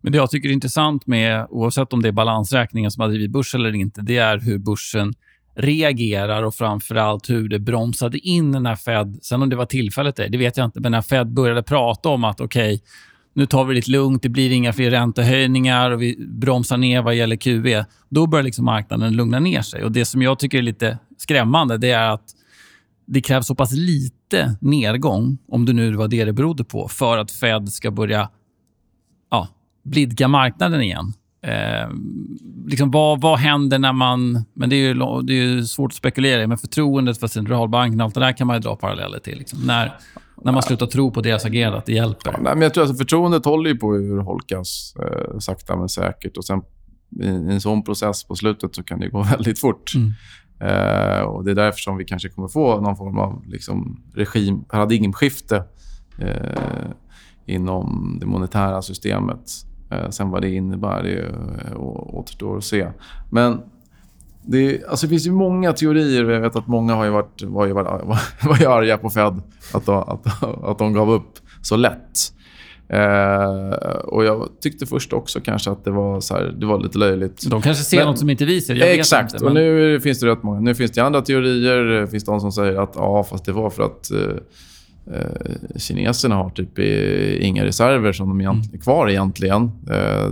Men 0.00 0.12
det 0.12 0.18
jag 0.18 0.30
tycker 0.30 0.48
är 0.48 0.52
intressant 0.52 1.06
med, 1.06 1.46
oavsett 1.50 1.92
om 1.92 2.02
det 2.02 2.08
är 2.08 2.12
balansräkningen 2.12 2.90
som 2.90 3.00
har 3.00 3.08
drivit 3.08 3.30
börs 3.30 3.54
eller 3.54 3.74
inte, 3.74 4.00
det 4.00 4.16
är 4.16 4.38
hur 4.38 4.58
börsen 4.58 5.14
reagerar 5.54 6.42
och 6.42 6.54
framför 6.54 6.94
allt 6.94 7.30
hur 7.30 7.48
det 7.48 7.58
bromsade 7.58 8.18
in 8.18 8.50
när 8.50 8.76
Fed, 8.76 9.18
sen 9.22 9.42
om 9.42 9.48
det 9.50 9.56
var 9.56 9.66
tillfället 9.66 10.16
det, 10.16 10.28
det 10.28 10.38
vet 10.38 10.56
jag 10.56 10.64
inte, 10.64 10.80
men 10.80 10.92
när 10.92 11.02
Fed 11.02 11.32
började 11.32 11.62
prata 11.62 12.08
om 12.08 12.24
att 12.24 12.40
okej, 12.40 12.74
okay, 12.74 12.86
nu 13.34 13.46
tar 13.46 13.64
vi 13.64 13.74
det 13.74 13.76
lite 13.76 13.90
lugnt, 13.90 14.22
det 14.22 14.28
blir 14.28 14.52
inga 14.52 14.72
fler 14.72 14.90
räntehöjningar 14.90 15.90
och 15.90 16.02
vi 16.02 16.16
bromsar 16.28 16.76
ner 16.76 17.02
vad 17.02 17.14
gäller 17.14 17.36
QE. 17.36 17.84
Då 18.08 18.26
börjar 18.26 18.42
liksom 18.42 18.64
marknaden 18.64 19.12
lugna 19.16 19.38
ner 19.38 19.62
sig. 19.62 19.84
Och 19.84 19.92
Det 19.92 20.04
som 20.04 20.22
jag 20.22 20.38
tycker 20.38 20.58
är 20.58 20.62
lite 20.62 20.98
skrämmande 21.18 21.78
det 21.78 21.90
är 21.90 22.10
att 22.10 22.24
det 23.06 23.20
krävs 23.20 23.46
så 23.46 23.54
pass 23.54 23.72
lite 23.72 24.56
nedgång, 24.60 25.38
om 25.48 25.66
det 25.66 25.72
nu 25.72 25.92
var 25.92 26.08
det 26.08 26.24
det 26.24 26.32
berodde 26.32 26.64
på, 26.64 26.88
för 26.88 27.18
att 27.18 27.30
Fed 27.30 27.68
ska 27.68 27.90
börja 27.90 28.30
ja, 29.30 29.48
blidka 29.84 30.28
marknaden 30.28 30.82
igen. 30.82 31.12
Eh, 31.42 31.88
liksom 32.66 32.90
vad, 32.90 33.20
vad 33.20 33.38
händer 33.38 33.78
när 33.78 33.92
man... 33.92 34.44
Men 34.54 34.70
det 34.70 34.76
är, 34.76 34.94
ju, 34.94 35.22
det 35.22 35.34
är 35.34 35.62
svårt 35.62 35.90
att 35.90 35.96
spekulera 35.96 36.42
i, 36.42 36.46
men 36.46 36.58
förtroendet 36.58 37.20
för 37.20 37.26
centralbanken 37.26 38.00
allt 38.00 38.14
det 38.14 38.20
där 38.20 38.32
kan 38.32 38.46
man 38.46 38.60
dra 38.60 38.76
paralleller 38.76 39.18
till. 39.18 39.38
Liksom. 39.38 39.58
När, 39.66 39.92
när 40.44 40.52
man 40.52 40.62
slutar 40.62 40.86
tro 40.86 41.10
på 41.10 41.20
deras 41.20 41.44
agerande, 41.44 41.78
att 41.78 41.86
det 41.86 41.92
hjälper. 41.92 42.32
Ja, 42.32 42.38
nej, 42.42 42.54
men 42.54 42.62
jag 42.62 42.74
tror 42.74 42.84
att 42.84 42.98
förtroendet 42.98 43.44
håller 43.44 43.70
ju 43.70 43.76
på 43.76 43.92
att 43.92 44.00
urholkas 44.00 44.94
eh, 45.02 45.38
sakta 45.38 45.76
men 45.76 45.88
säkert. 45.88 46.36
Och 46.36 46.44
sen 46.44 46.62
i, 47.20 47.24
i 47.24 47.52
en 47.52 47.60
sån 47.60 47.84
process 47.84 48.24
på 48.24 48.36
slutet 48.36 48.74
så 48.74 48.82
kan 48.82 49.00
det 49.00 49.08
gå 49.08 49.22
väldigt 49.36 49.60
fort. 49.60 49.92
Mm. 49.94 50.12
Eh, 50.60 51.20
och 51.20 51.44
Det 51.44 51.50
är 51.50 51.54
därför 51.54 51.78
som 51.78 51.96
vi 51.96 52.04
kanske 52.04 52.28
kommer 52.28 52.48
få 52.48 52.80
någon 52.80 52.96
form 52.96 53.18
av 53.18 53.42
liksom, 53.46 54.02
regim, 54.14 54.64
paradigmskifte 54.64 55.64
eh, 56.18 56.90
inom 57.46 58.16
det 58.20 58.26
monetära 58.26 58.82
systemet. 58.82 59.69
Eh, 59.90 60.10
sen 60.10 60.30
vad 60.30 60.42
det 60.42 60.50
innebär, 60.50 61.02
det 61.02 61.18
eh, 61.70 61.80
återstår 62.14 62.58
att 62.58 62.64
se. 62.64 62.86
Men 63.30 63.60
det, 64.42 64.84
alltså 64.88 65.06
det 65.06 65.10
finns 65.10 65.26
ju 65.26 65.32
många 65.32 65.72
teorier. 65.72 66.30
Jag 66.30 66.40
vet 66.40 66.56
att 66.56 66.66
många 66.66 66.94
har 66.94 67.04
ju 67.04 67.10
varit, 67.10 67.42
var, 67.42 67.66
ju, 67.66 67.72
var, 68.42 68.58
ju 68.60 68.66
arga 68.66 68.98
på 68.98 69.10
Fed 69.10 69.42
att, 69.74 69.86
de, 69.86 69.96
att, 69.96 70.44
att 70.64 70.78
de 70.78 70.92
gav 70.92 71.10
upp 71.10 71.38
så 71.62 71.76
lätt. 71.76 72.32
Eh, 72.88 73.98
och 74.04 74.24
Jag 74.24 74.48
tyckte 74.60 74.86
först 74.86 75.12
också 75.12 75.40
kanske 75.40 75.70
att 75.70 75.84
det 75.84 75.90
var, 75.90 76.20
så 76.20 76.34
här, 76.34 76.54
det 76.58 76.66
var 76.66 76.80
lite 76.80 76.98
löjligt. 76.98 77.50
De 77.50 77.62
kanske 77.62 77.84
ser 77.84 77.96
men, 77.96 78.06
något 78.06 78.18
som 78.18 78.30
inte 78.30 78.44
vi 78.44 78.60
ser. 78.60 78.74
Jag 78.74 78.94
exakt. 78.94 79.32
Inte, 79.32 79.44
men... 79.44 79.56
och 79.56 79.62
nu 79.62 80.00
finns 80.00 80.20
det 80.20 80.26
rätt 80.26 80.42
många. 80.42 80.60
Nu 80.60 80.74
finns 80.74 80.90
det 80.90 81.00
andra 81.00 81.22
teorier. 81.22 81.84
Det 81.84 82.06
finns 82.06 82.24
de 82.24 82.40
som 82.40 82.52
säger 82.52 82.82
att 82.82 82.92
ja, 82.94 83.24
fast 83.24 83.44
det 83.44 83.52
var 83.52 83.70
för 83.70 83.82
att 83.82 84.10
eh, 84.10 84.18
eh, 85.14 85.76
kineserna 85.76 86.34
har 86.34 86.50
typ 86.50 86.78
inga 87.42 87.64
reserver 87.64 88.12
som 88.12 88.28
de 88.28 88.40
är 88.40 88.78
kvar 88.82 89.08
egentligen. 89.08 89.70
Eh, 89.90 90.28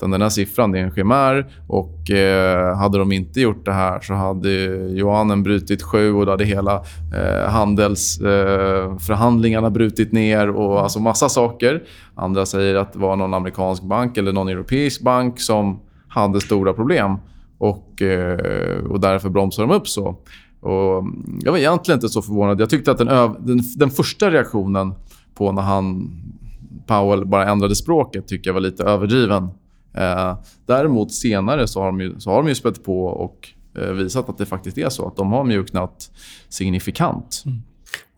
den 0.00 0.22
här 0.22 0.28
siffran 0.28 0.74
är 0.74 0.78
en 0.78 0.94
chimär. 0.94 1.46
Och, 1.68 2.10
eh, 2.10 2.76
hade 2.76 2.98
de 2.98 3.12
inte 3.12 3.40
gjort 3.40 3.64
det 3.64 3.72
här 3.72 4.00
så 4.00 4.14
hade 4.14 4.48
yuanen 4.48 5.42
brutit 5.42 5.82
sju 5.82 6.12
och 6.12 6.26
då 6.26 6.32
hade 6.32 6.44
hela 6.44 6.82
handelsförhandlingarna 7.48 9.70
brutit 9.70 10.12
ner 10.12 10.50
och 10.50 10.82
alltså 10.82 11.00
massa 11.00 11.28
saker. 11.28 11.82
Andra 12.14 12.46
säger 12.46 12.74
att 12.74 12.92
det 12.92 12.98
var 12.98 13.16
någon 13.16 13.34
amerikansk 13.34 13.82
bank 13.82 14.16
eller 14.16 14.32
någon 14.32 14.48
europeisk 14.48 15.02
bank 15.02 15.40
som 15.40 15.80
hade 16.08 16.40
stora 16.40 16.72
problem. 16.72 17.16
och, 17.58 18.02
och 18.90 19.00
därför 19.00 19.28
bromsar 19.28 19.62
de 19.62 19.72
upp 19.72 19.88
så. 19.88 20.16
Och 20.62 20.98
mm, 20.98 21.40
jag 21.42 21.52
var 21.52 21.58
egentligen 21.58 21.96
inte 21.96 22.08
så 22.08 22.22
förvånad. 22.22 22.60
Jag 22.60 22.70
tyckte 22.70 22.90
att 22.90 22.98
den, 22.98 23.06
den, 23.46 23.60
den 23.76 23.90
första 23.90 24.30
reaktionen 24.30 24.94
på 25.34 25.52
när 25.52 25.62
han, 25.62 26.10
Powell 26.86 27.26
bara 27.26 27.50
ändrade 27.50 27.76
språket 27.76 28.28
tycker 28.28 28.50
jag 28.50 28.54
var 28.54 28.60
lite 28.60 28.84
överdriven. 28.84 29.48
Eh, 29.94 30.38
däremot 30.66 31.12
senare 31.12 31.66
så 31.66 31.80
har 31.80 31.86
de 31.86 32.00
ju, 32.00 32.20
så 32.20 32.30
har 32.30 32.36
de 32.36 32.48
ju 32.48 32.54
spett 32.54 32.84
på 32.84 33.04
och 33.04 33.48
eh, 33.78 33.90
visat 33.90 34.28
att 34.28 34.38
det 34.38 34.46
faktiskt 34.46 34.78
är 34.78 34.88
så. 34.88 35.06
Att 35.06 35.16
de 35.16 35.32
har 35.32 35.44
mjuknat 35.44 36.10
signifikant. 36.48 37.42
Mm. 37.46 37.62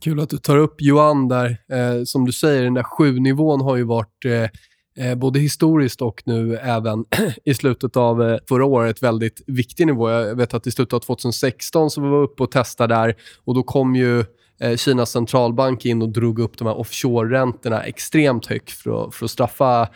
Kul 0.05 0.21
att 0.21 0.31
du 0.31 0.39
tar 0.39 0.57
upp 0.57 0.75
Johan 0.79 1.29
där. 1.29 1.49
Eh, 1.49 2.05
som 2.05 2.25
du 2.25 2.33
säger, 2.33 2.63
den 2.63 2.75
där 2.75 2.83
sju-nivån 2.83 3.61
har 3.61 3.77
ju 3.77 3.85
varit 3.85 4.25
eh, 4.25 4.51
eh, 4.99 5.15
både 5.15 5.39
historiskt 5.39 6.03
och 6.03 6.23
nu 6.25 6.57
även 6.57 7.05
i 7.45 7.55
slutet 7.55 7.97
av 7.97 8.23
eh, 8.23 8.39
förra 8.49 8.65
året 8.65 9.03
väldigt 9.03 9.43
viktig 9.47 9.87
nivå. 9.87 10.11
Jag 10.11 10.37
vet 10.37 10.55
att 10.55 10.67
i 10.67 10.71
slutet 10.71 10.93
av 10.93 11.01
2016 11.01 11.91
så 11.91 12.01
var 12.01 12.11
vi 12.11 12.25
uppe 12.25 12.43
och 12.43 12.51
testade 12.51 12.95
där 12.95 13.15
och 13.45 13.55
då 13.55 13.63
kom 13.63 13.97
ju 13.97 14.25
eh, 14.61 14.77
Kinas 14.77 15.11
centralbank 15.11 15.85
in 15.85 16.03
och 16.03 16.09
drog 16.09 16.39
upp 16.39 16.59
de 16.59 16.67
här 16.67 16.79
offshore-räntorna 16.79 17.83
extremt 17.83 18.47
högt 18.47 18.71
för 18.71 19.05
att, 19.05 19.15
för 19.15 19.25
att 19.25 19.31
straffa 19.31 19.89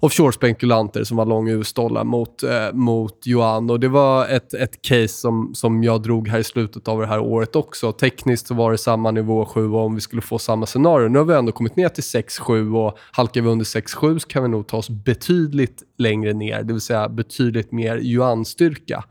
offshore-spekulanter 0.00 1.04
som 1.04 1.16
var 1.16 1.26
lång 1.26 1.48
US-dollar 1.48 2.04
mot, 2.04 2.42
eh, 2.42 2.72
mot 2.72 3.26
yuan. 3.26 3.70
Och 3.70 3.80
det 3.80 3.88
var 3.88 4.28
ett, 4.28 4.54
ett 4.54 4.82
case 4.82 5.08
som, 5.08 5.54
som 5.54 5.84
jag 5.84 6.02
drog 6.02 6.28
här 6.28 6.38
i 6.38 6.44
slutet 6.44 6.88
av 6.88 7.00
det 7.00 7.06
här 7.06 7.20
året 7.20 7.56
också. 7.56 7.92
Tekniskt 7.92 8.46
så 8.46 8.54
var 8.54 8.72
det 8.72 8.78
samma 8.78 9.10
nivå 9.10 9.44
7 9.44 9.72
om 9.74 9.94
vi 9.94 10.00
skulle 10.00 10.22
få 10.22 10.38
samma 10.38 10.66
scenario. 10.66 11.08
Nu 11.08 11.18
har 11.18 11.26
vi 11.26 11.34
ändå 11.34 11.52
kommit 11.52 11.76
ner 11.76 11.88
till 11.88 12.02
6-7 12.02 12.76
och 12.76 12.98
halkar 13.12 13.40
vi 13.40 13.48
under 13.48 13.64
6-7 13.64 14.18
så 14.18 14.28
kan 14.28 14.42
vi 14.42 14.48
nog 14.48 14.66
ta 14.66 14.76
oss 14.76 14.90
betydligt 14.90 15.82
längre 15.98 16.32
ner, 16.32 16.62
det 16.62 16.72
vill 16.72 16.80
säga 16.80 17.08
betydligt 17.08 17.72
mer 17.72 17.96
yuan-styrka. 17.96 19.04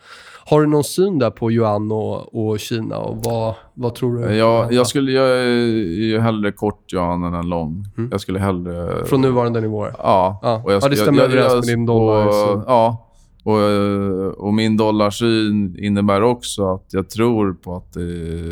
Har 0.46 0.62
du 0.62 0.68
någon 0.68 0.84
syn 0.84 1.20
där 1.20 1.32
på 1.32 1.52
yuan 1.52 1.92
och, 1.92 2.36
och 2.36 2.60
Kina 2.60 2.98
och 2.98 3.24
vad, 3.24 3.56
vad 3.80 3.96
tror 3.96 4.18
du? 4.18 4.36
Ja, 4.36 4.72
jag, 4.72 4.88
skulle, 4.88 5.12
jag 5.12 5.28
är 5.30 6.20
hellre 6.20 6.52
kort 6.52 6.94
yuan 6.94 7.34
än 7.34 7.50
lång. 7.50 7.86
Mm. 7.98 8.10
Jag 8.12 8.22
skulle 8.22 8.40
hellre... 8.40 9.06
Från 9.06 9.22
nuvarande 9.22 9.62
nivåer? 9.62 9.94
Ja. 9.98 10.40
ja. 10.42 10.62
Och 10.66 10.74
jag, 10.74 10.84
ja 10.84 10.90
det 10.90 10.96
stämmer 10.96 11.20
jag, 11.20 11.32
överens 11.32 11.68
med 11.68 11.78
din 11.78 11.86
dollar. 11.86 12.28
Och, 12.28 12.64
ja. 12.68 13.06
Och, 13.44 14.48
och 14.48 14.54
min 14.54 14.78
dollarsyn 14.78 15.76
innebär 15.80 16.24
också 16.24 16.74
att 16.74 16.86
jag 16.92 17.10
tror 17.10 17.54
på 17.54 17.76
att 17.76 17.94
det, 17.94 18.52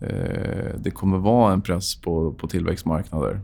eh, 0.00 0.74
det 0.78 0.90
kommer 0.90 1.18
vara 1.18 1.52
en 1.52 1.62
press 1.62 2.00
på, 2.00 2.32
på 2.32 2.46
tillväxtmarknader. 2.46 3.40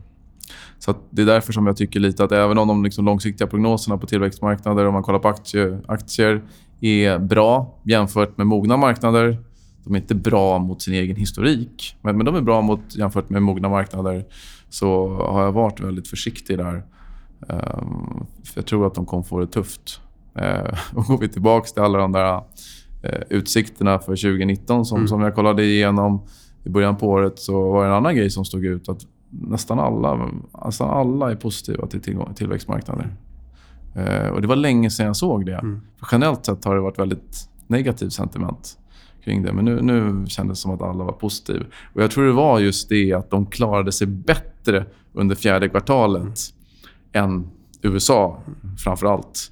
Så 0.79 0.95
Det 1.09 1.21
är 1.21 1.25
därför 1.25 1.53
som 1.53 1.67
jag 1.67 1.77
tycker 1.77 1.99
lite 1.99 2.23
att 2.23 2.31
även 2.31 2.57
om 2.57 2.67
de 2.67 2.83
liksom 2.83 3.05
långsiktiga 3.05 3.47
prognoserna 3.47 3.97
på 3.97 4.07
tillväxtmarknader, 4.07 4.85
om 4.85 4.93
man 4.93 5.03
kollar 5.03 5.19
på 5.19 5.27
aktier, 5.27 5.81
aktier 5.87 6.41
är 6.81 7.19
bra 7.19 7.79
jämfört 7.83 8.37
med 8.37 8.47
mogna 8.47 8.77
marknader. 8.77 9.37
De 9.83 9.95
är 9.95 9.99
inte 9.99 10.15
bra 10.15 10.59
mot 10.59 10.81
sin 10.81 10.93
egen 10.93 11.15
historik, 11.15 11.97
men, 12.01 12.17
men 12.17 12.25
de 12.25 12.35
är 12.35 12.41
bra 12.41 12.61
mot, 12.61 12.95
jämfört 12.95 13.29
med 13.29 13.41
mogna 13.41 13.69
marknader. 13.69 14.25
Så 14.69 15.07
har 15.07 15.43
jag 15.43 15.51
varit 15.51 15.79
väldigt 15.79 16.07
försiktig 16.07 16.57
där. 16.57 16.83
Um, 17.47 18.25
för 18.43 18.53
jag 18.55 18.65
tror 18.65 18.87
att 18.87 18.95
de 18.95 19.05
kommer 19.05 19.23
få 19.23 19.39
det 19.39 19.47
tufft. 19.47 20.01
Uh, 20.37 20.73
och 20.95 21.05
går 21.05 21.17
vi 21.17 21.29
tillbaka 21.29 21.67
till 21.67 21.83
alla 21.83 21.99
de 21.99 22.11
där 22.11 22.35
uh, 22.35 22.41
utsikterna 23.29 23.99
för 23.99 24.15
2019 24.15 24.85
som, 24.85 24.97
mm. 24.97 25.07
som 25.07 25.21
jag 25.21 25.35
kollade 25.35 25.63
igenom 25.63 26.21
i 26.63 26.69
början 26.69 26.97
på 26.97 27.07
året 27.07 27.39
så 27.39 27.71
var 27.71 27.83
det 27.83 27.89
en 27.89 27.95
annan 27.95 28.15
grej 28.15 28.29
som 28.29 28.45
stod 28.45 28.65
ut. 28.65 28.89
Att 28.89 29.01
nästan 29.29 29.79
alla, 29.79 30.29
nästan 30.65 30.89
alla 30.89 31.31
är 31.31 31.35
positiva 31.35 31.87
till 31.87 32.01
tillgång, 32.01 32.33
tillväxtmarknader. 32.33 33.15
Uh, 33.97 34.29
och 34.29 34.41
Det 34.41 34.47
var 34.47 34.55
länge 34.55 34.89
sedan 34.89 35.05
jag 35.05 35.15
såg 35.15 35.45
det. 35.45 35.57
Mm. 35.57 35.81
För 35.99 36.07
generellt 36.11 36.45
sett 36.45 36.65
har 36.65 36.75
det 36.75 36.81
varit 36.81 36.99
väldigt 36.99 37.49
negativt 37.67 38.13
sentiment 38.13 38.77
kring 39.23 39.43
det. 39.43 39.53
Men 39.53 39.65
nu, 39.65 39.81
nu 39.81 40.25
kändes 40.27 40.59
det 40.59 40.61
som 40.61 40.71
att 40.71 40.81
alla 40.81 41.03
var 41.03 41.13
positiva. 41.13 41.65
Och 41.93 42.03
Jag 42.03 42.11
tror 42.11 42.25
det 42.25 42.31
var 42.31 42.59
just 42.59 42.89
det 42.89 43.13
att 43.13 43.29
de 43.29 43.45
klarade 43.45 43.91
sig 43.91 44.07
bättre 44.07 44.85
under 45.13 45.35
fjärde 45.35 45.69
kvartalet 45.69 46.39
mm. 47.13 47.31
än 47.31 47.49
USA, 47.81 48.41
framför 48.83 49.07
allt. 49.07 49.51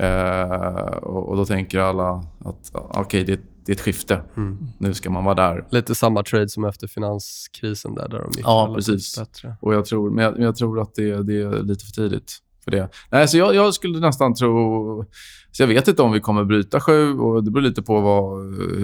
Uh, 0.00 0.96
och, 0.96 1.28
och, 1.28 1.36
Då 1.36 1.46
tänker 1.46 1.78
alla 1.78 2.24
att 2.38 2.74
okay, 2.74 3.24
det, 3.24 3.40
det 3.64 3.72
är 3.72 3.74
ett 3.74 3.80
skifte. 3.80 4.22
Mm. 4.36 4.58
Nu 4.78 4.94
ska 4.94 5.10
man 5.10 5.24
vara 5.24 5.34
där. 5.34 5.66
Lite 5.70 5.94
samma 5.94 6.22
trade 6.22 6.48
som 6.48 6.64
efter 6.64 6.86
finanskrisen 6.86 7.94
där, 7.94 8.08
där 8.08 8.18
de 8.18 8.30
gick 8.36 8.46
Ja, 8.46 8.72
precis. 8.74 9.18
Bättre. 9.18 9.56
Och 9.60 9.74
jag 9.74 9.84
tror, 9.84 10.10
men 10.10 10.24
jag, 10.24 10.40
jag 10.40 10.56
tror 10.56 10.80
att 10.80 10.94
det, 10.94 11.22
det, 11.22 11.40
är 11.40 11.62
lite 11.62 11.84
för 11.84 11.92
tidigt 11.92 12.38
för 12.66 12.70
det. 12.70 12.88
Nej, 13.10 13.28
så 13.28 13.38
jag, 13.38 13.54
jag, 13.54 13.74
skulle 13.74 14.00
nästan 14.00 14.34
tro... 14.34 15.04
Så 15.52 15.62
jag 15.62 15.66
vet 15.66 15.88
inte 15.88 16.02
om 16.02 16.12
vi 16.12 16.20
kommer 16.20 16.44
bryta 16.44 16.80
sju 16.80 17.18
och 17.18 17.44
det 17.44 17.50
beror 17.50 17.62
lite 17.62 17.82
på 17.82 18.00
vad, 18.00 18.40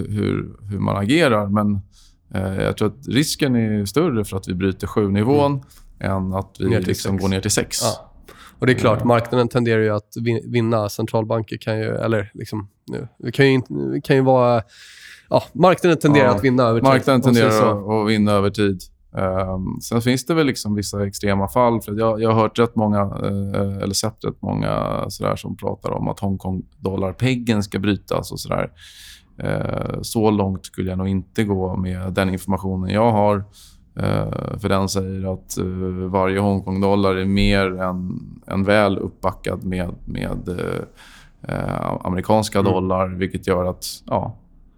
hur, 0.09 0.55
hur 0.71 0.79
man 0.79 0.97
agerar. 0.97 1.47
Men 1.47 1.79
eh, 2.33 2.63
jag 2.63 2.77
tror 2.77 2.87
att 2.87 3.07
risken 3.07 3.55
är 3.55 3.85
större 3.85 4.25
för 4.25 4.37
att 4.37 4.47
vi 4.47 4.53
bryter 4.53 4.87
sju-nivån 4.87 5.51
mm. 5.99 6.17
än 6.17 6.33
att 6.33 6.55
vi 6.59 6.79
liksom 6.79 7.17
går 7.17 7.27
ner 7.27 7.41
till 7.41 7.51
sex. 7.51 7.79
Ja. 7.81 8.13
Och 8.59 8.67
det 8.67 8.73
är 8.73 8.77
klart, 8.77 9.03
marknaden 9.03 9.47
tenderar 9.47 9.81
ju 9.81 9.89
att 9.89 10.13
vinna. 10.45 10.89
Centralbanker 10.89 11.57
kan 11.57 11.79
ju, 11.79 11.95
eller 11.95 12.31
liksom, 12.33 12.69
nu, 13.19 13.31
kan 13.31 13.53
ju, 13.53 13.61
kan 14.03 14.15
ju 14.15 14.21
vara... 14.21 14.61
Ja, 15.29 15.43
marknaden 15.53 15.99
tenderar 15.99 16.25
ja, 16.25 16.35
att 16.35 16.43
vinna 16.43 16.63
över 16.63 16.79
tid. 16.79 16.83
Marknaden 16.83 17.21
tenderar 17.21 18.01
att 18.03 18.09
vinna 18.09 18.31
över 18.31 18.49
tid. 18.49 18.81
Um, 19.15 19.81
sen 19.81 20.01
finns 20.01 20.25
det 20.25 20.33
väl 20.33 20.45
liksom 20.47 20.75
vissa 20.75 21.07
extrema 21.07 21.47
fall. 21.47 21.81
För 21.81 21.99
jag, 21.99 22.21
jag 22.21 22.31
har 22.31 22.41
hört 22.41 22.59
rätt 22.59 22.75
många, 22.75 23.03
uh, 23.05 23.77
eller 23.77 23.93
sett 23.93 24.25
rätt 24.25 24.41
många 24.41 25.05
sådär, 25.09 25.35
som 25.35 25.57
pratar 25.57 25.91
om 25.91 26.07
att 26.07 26.19
Hongkong-dollarpeggen 26.19 27.63
ska 27.63 27.79
brytas 27.79 28.31
och 28.31 28.39
sådär. 28.39 28.71
Uh, 29.43 30.01
så 30.01 30.31
långt 30.31 30.65
skulle 30.65 30.89
jag 30.89 30.97
nog 30.97 31.07
inte 31.07 31.43
gå 31.43 31.75
med 31.75 32.13
den 32.13 32.29
informationen 32.29 32.89
jag 32.89 33.11
har. 33.11 33.37
Uh, 33.99 34.57
för 34.59 34.69
den 34.69 34.89
säger 34.89 35.33
att 35.33 35.57
uh, 35.59 36.09
varje 36.09 36.39
Hongkong-dollar 36.39 37.15
är 37.15 37.25
mer 37.25 37.81
än, 37.81 38.19
än 38.47 38.63
väl 38.63 38.97
uppbackad 38.97 39.63
med, 39.63 39.95
med 40.05 40.49
uh, 40.49 42.05
amerikanska 42.05 42.59
mm. 42.59 42.71
dollar, 42.71 43.07
vilket 43.07 43.47
gör 43.47 43.65
att 43.65 43.85
ja, 44.05 44.37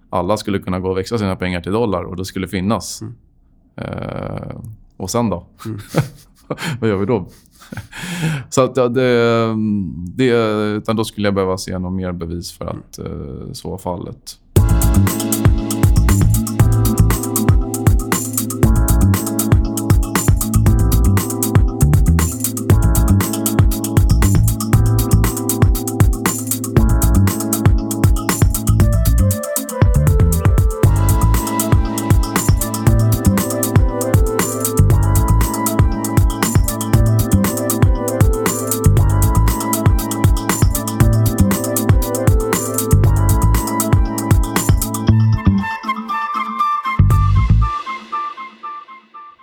alla 0.09 0.37
skulle 0.37 0.59
kunna 0.59 0.79
gå 0.79 0.89
och 0.89 0.97
växla 0.97 1.17
sina 1.17 1.35
pengar 1.35 1.61
till 1.61 1.71
dollar 1.71 2.03
och 2.03 2.15
det 2.15 2.25
skulle 2.25 2.47
finnas. 2.47 3.01
Mm. 3.01 3.15
Eh, 3.75 4.55
och 4.97 5.09
sen 5.09 5.29
då? 5.29 5.45
Mm. 5.65 5.79
Vad 6.79 6.89
gör 6.89 6.97
vi 6.97 7.05
då? 7.05 7.27
så 8.49 8.63
att, 8.63 8.77
ja, 8.77 8.87
det, 8.87 9.55
det, 10.15 10.25
utan 10.77 10.95
då 10.95 11.03
skulle 11.03 11.27
jag 11.27 11.35
behöva 11.35 11.57
se 11.57 11.79
något 11.79 11.93
mer 11.93 12.11
bevis 12.11 12.51
för 12.51 12.65
att 12.65 12.99
eh, 12.99 13.51
så 13.53 13.69
var 13.69 13.77
fallet. 13.77 14.39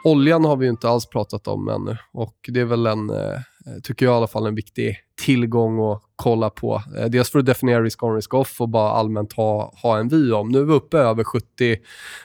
Oljan 0.04 0.44
har 0.44 0.56
vi 0.56 0.68
inte 0.68 0.88
alls 0.88 1.06
pratat 1.06 1.48
om 1.48 1.68
ännu 1.68 1.96
och 2.12 2.36
det 2.48 2.60
är 2.60 2.64
väl 2.64 2.86
en, 2.86 3.10
eh, 3.10 3.38
tycker 3.82 4.06
jag 4.06 4.12
i 4.12 4.16
alla 4.16 4.26
fall, 4.26 4.46
en 4.46 4.54
viktig 4.54 4.96
tillgång 5.24 5.92
att 5.92 6.02
kolla 6.16 6.50
på. 6.50 6.82
Eh, 6.98 7.06
dels 7.06 7.30
för 7.30 7.38
att 7.38 7.46
definiera 7.46 7.82
risk 7.82 8.02
on, 8.02 8.14
risk 8.14 8.34
off 8.34 8.60
och 8.60 8.68
bara 8.68 8.90
allmänt 8.90 9.32
ha, 9.32 9.72
ha 9.82 9.98
en 9.98 10.08
vy 10.08 10.32
om. 10.32 10.48
Nu 10.48 10.58
är 10.58 10.64
vi 10.64 10.72
uppe 10.72 10.98
över 10.98 11.24
70 11.24 11.76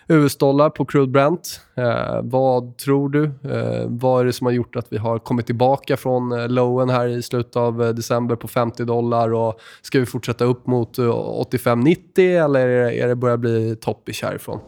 US-dollar 0.08 0.70
på 0.70 0.86
crude 0.86 1.12
Brent. 1.12 1.62
Eh, 1.76 2.22
vad 2.24 2.78
tror 2.78 3.10
du? 3.10 3.24
Eh, 3.24 3.86
vad 3.88 4.22
är 4.22 4.26
det 4.26 4.34
som 4.34 4.46
har 4.48 4.52
gjort 4.52 4.76
att 4.76 4.88
vi 4.90 4.98
har 4.98 5.20
kommit 5.20 5.46
tillbaka 5.46 5.98
från 5.98 6.32
eh, 6.32 6.48
lowen 6.48 6.90
här 6.90 7.08
i 7.08 7.22
slutet 7.22 7.56
av 7.56 7.84
eh, 7.84 7.90
december 7.90 8.36
på 8.36 8.48
50 8.48 8.86
dollar 8.86 9.34
och 9.34 9.60
ska 9.82 10.00
vi 10.00 10.06
fortsätta 10.06 10.46
upp 10.46 10.68
mot 10.68 10.98
85-90 10.98 12.46
eller 12.46 12.68
är 12.68 12.86
det, 12.86 13.00
är 13.00 13.08
det 13.08 13.16
börjar 13.16 13.38
bli 13.38 13.76
toppish 13.76 14.24
härifrån? 14.24 14.60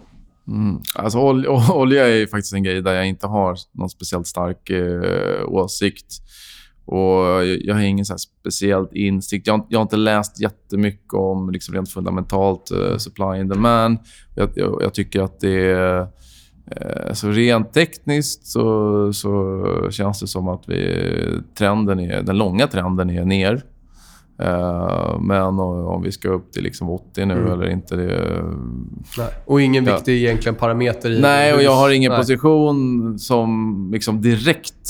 Mm. 0.49 0.81
Alltså, 0.95 1.19
olja, 1.73 2.07
är 2.07 2.27
faktiskt 2.27 2.53
en 2.53 2.63
grej 2.63 2.81
där 2.81 2.93
jag 2.93 3.07
inte 3.07 3.27
har 3.27 3.55
någon 3.71 3.89
speciellt 3.89 4.27
stark 4.27 4.69
eh, 4.69 5.47
åsikt. 5.47 6.21
Och 6.85 7.45
jag, 7.45 7.75
har 7.75 7.81
ingen 7.81 8.05
så 8.05 8.17
speciellt 8.17 8.93
insikt. 8.93 9.47
Jag, 9.47 9.65
jag, 9.69 9.79
har 9.79 9.81
inte 9.81 9.97
läst 9.97 10.41
jättemycket 10.41 11.13
om 11.13 11.49
liksom 11.49 11.75
rent 11.75 11.89
fundamentalt 11.89 12.71
eh, 12.71 12.97
supply 12.97 13.25
and 13.25 13.49
demand. 13.49 13.97
Jag, 14.35 14.49
jag, 14.55 14.79
jag 14.83 14.93
tycker 14.93 15.21
att 15.21 15.39
det 15.39 15.71
är... 15.71 16.07
Eh, 16.71 17.13
så 17.13 17.29
rent 17.29 17.73
tekniskt 17.73 18.47
så, 18.47 19.13
så 19.13 19.65
känns 19.91 20.19
det 20.19 20.27
som 20.27 20.47
att 20.47 20.63
vi, 20.67 21.05
trenden 21.57 21.99
är, 21.99 22.21
den 22.21 22.37
långa 22.37 22.67
trenden 22.67 23.09
är 23.09 23.25
ner. 23.25 23.63
Eh, 24.39 25.19
men 25.19 25.59
om 25.59 26.01
vi 26.03 26.11
ska 26.11 26.29
upp 26.29 26.51
till 26.51 26.63
liksom 26.63 26.89
80 26.89 27.25
nu 27.25 27.33
Mm. 27.33 27.51
eller 27.51 27.69
inte, 27.69 27.95
det... 27.95 28.43
Nej. 29.17 29.27
Och 29.45 29.61
ingen 29.61 29.85
Ja. 29.85 29.95
viktig 29.95 30.23
egentligen 30.23 30.55
parameter 30.55 31.11
i 31.11 31.21
Nej, 31.21 31.53
och 31.53 31.63
jag 31.63 31.75
har 31.75 31.89
ingen 31.89 32.11
Nej. 32.11 32.19
position 32.21 33.19
som 33.19 33.89
liksom 33.93 34.21
direkt 34.21 34.89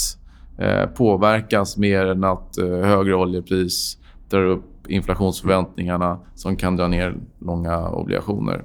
eh, 0.58 0.86
påverkas 0.86 1.78
mer 1.78 2.06
än 2.06 2.24
att 2.24 2.58
eh, 2.58 2.68
högre 2.68 3.16
oljepris 3.16 3.98
drar 4.30 4.46
upp 4.46 4.66
inflationsförväntningarna 4.88 6.20
som 6.36 6.56
kan 6.56 6.76
dra 6.76 6.88
ner 6.88 7.16
långa 7.40 7.90
obligationer. 7.90 8.64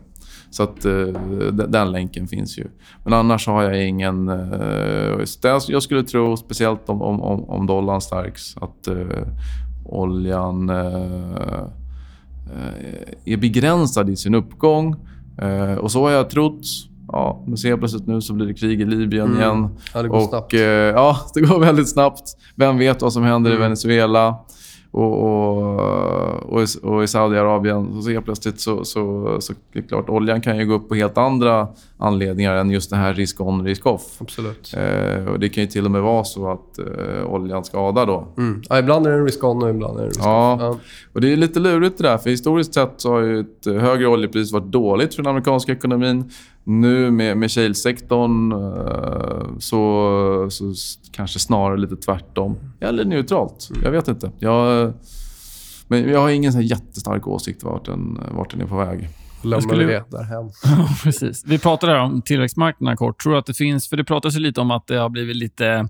Så 0.50 0.62
att 0.62 0.84
eh, 0.84 1.06
den 1.68 1.92
länken 1.92 2.28
finns 2.28 2.58
ju. 2.58 2.66
Men 3.04 3.12
annars 3.12 3.46
har 3.46 3.62
jag 3.62 3.88
ingen... 3.88 4.28
Eh, 4.28 5.24
jag 5.68 5.82
skulle 5.82 6.02
tro, 6.02 6.36
speciellt 6.36 6.88
om, 6.88 7.02
om, 7.02 7.20
om, 7.22 7.44
om 7.44 7.66
dollarn 7.66 8.00
stärks, 8.00 8.56
att 8.56 8.86
eh, 8.86 8.96
oljan 9.84 10.70
eh, 10.70 11.58
eh, 12.52 13.08
är 13.24 13.36
begränsad 13.36 14.10
i 14.10 14.16
sin 14.16 14.34
uppgång. 14.34 14.96
Eh, 15.38 15.74
och 15.74 15.90
så 15.92 16.02
har 16.04 16.10
jag 16.10 16.30
trott. 16.30 16.62
Ja, 17.12 17.44
men 17.46 17.56
ser 17.56 17.76
plötsligt 17.76 18.06
nu 18.06 18.20
så 18.20 18.32
blir 18.32 18.46
det 18.46 18.54
krig 18.54 18.80
i 18.80 18.84
Libyen 18.84 19.26
Mm. 19.26 19.38
igen. 19.40 19.68
Ja, 19.94 20.02
det 20.02 20.08
går 20.08 20.16
och, 20.16 20.28
snabbt. 20.28 20.52
ja, 20.52 21.16
det 21.34 21.40
går 21.40 21.60
väldigt 21.60 21.88
snabbt. 21.90 22.22
Vem 22.56 22.78
vet 22.78 23.02
vad 23.02 23.12
som 23.12 23.22
händer 23.22 23.50
Mm. 23.50 23.60
i 23.62 23.64
Venezuela? 23.64 24.36
Och, 24.96 25.22
och, 25.22 26.52
och, 26.52 26.62
i, 26.62 26.66
och 26.82 27.04
i 27.04 27.06
Saudiarabien 27.06 28.02
så 28.02 28.10
helt 28.10 28.24
plötsligt 28.24 28.60
så, 28.60 28.84
så, 28.84 29.36
så 29.40 29.52
det 29.72 29.78
är 29.78 29.82
klart, 29.82 30.08
oljan 30.08 30.40
kan 30.40 30.58
ju 30.58 30.66
gå 30.66 30.74
upp 30.74 30.88
på 30.88 30.94
helt 30.94 31.18
andra 31.18 31.68
anledningar 31.98 32.54
än 32.56 32.70
just 32.70 32.90
det 32.90 32.96
här 32.96 33.14
risk-on, 33.14 33.64
risk-off. 33.64 34.02
Absolut. 34.20 34.74
Eh, 34.76 35.26
och 35.26 35.40
det 35.40 35.48
kan 35.48 35.62
ju 35.62 35.66
till 35.66 35.84
och 35.84 35.90
med 35.90 36.02
vara 36.02 36.24
så 36.24 36.50
att 36.50 36.78
eh, 36.78 37.26
oljan 37.26 37.64
skadar 37.64 38.06
då. 38.06 38.28
Mm. 38.38 38.62
Ja, 38.68 38.78
ibland 38.78 39.06
är 39.06 39.10
det 39.10 39.16
en 39.16 39.24
risk-on 39.24 39.62
och 39.62 39.70
ibland 39.70 39.96
är 39.96 40.00
det 40.00 40.04
en 40.04 40.08
risk-off. 40.08 40.26
Ja. 40.26 40.58
Ja. 40.60 40.78
Och 41.12 41.20
det 41.20 41.32
är 41.32 41.36
lite 41.36 41.60
lurigt 41.60 41.98
det 41.98 42.04
där, 42.04 42.18
för 42.18 42.30
historiskt 42.30 42.74
sett 42.74 42.94
så 42.96 43.12
har 43.12 43.20
ju 43.20 43.40
ett 43.40 43.66
högre 43.66 44.06
oljepris 44.06 44.52
varit 44.52 44.72
dåligt 44.72 45.14
för 45.14 45.22
den 45.22 45.30
amerikanska 45.30 45.72
ekonomin. 45.72 46.30
Nu 46.64 47.10
med, 47.10 47.36
med 47.36 47.50
shale-sektorn 47.50 48.52
eh, 48.52 49.58
så, 49.58 50.46
så 50.50 50.74
kanske 51.12 51.38
snarare 51.38 51.76
lite 51.78 51.96
tvärtom. 51.96 52.56
Eller 52.80 53.04
neutralt. 53.04 53.70
Jag 53.82 53.90
vet 53.90 54.08
inte. 54.08 54.30
Jag, 54.38 54.92
men 55.88 56.08
jag 56.08 56.20
har 56.20 56.30
ingen 56.30 56.52
så 56.52 56.58
här 56.58 56.64
jättestark 56.64 57.26
åsikt 57.26 57.62
vart 57.62 57.84
den, 57.84 58.20
vart 58.30 58.50
den 58.50 58.60
är 58.60 58.66
på 58.66 58.76
väg. 58.76 59.08
Lämnar 59.42 59.60
skulle- 59.60 59.84
vi 59.84 59.92
det 59.92 60.04
därhän. 60.10 60.50
Precis. 61.02 61.44
Vi 61.46 61.58
pratade 61.58 61.92
här 61.92 62.00
om 62.00 62.22
tillväxtmarknaderna 62.22 62.96
kort. 62.96 63.22
Tror 63.22 63.36
att 63.38 63.46
det 63.46 63.54
finns... 63.54 63.88
För 63.88 63.96
det 63.96 64.04
pratas 64.04 64.34
ju 64.36 64.40
lite 64.40 64.60
om 64.60 64.70
att 64.70 64.86
det 64.86 64.96
har 64.96 65.08
blivit 65.08 65.36
lite 65.36 65.88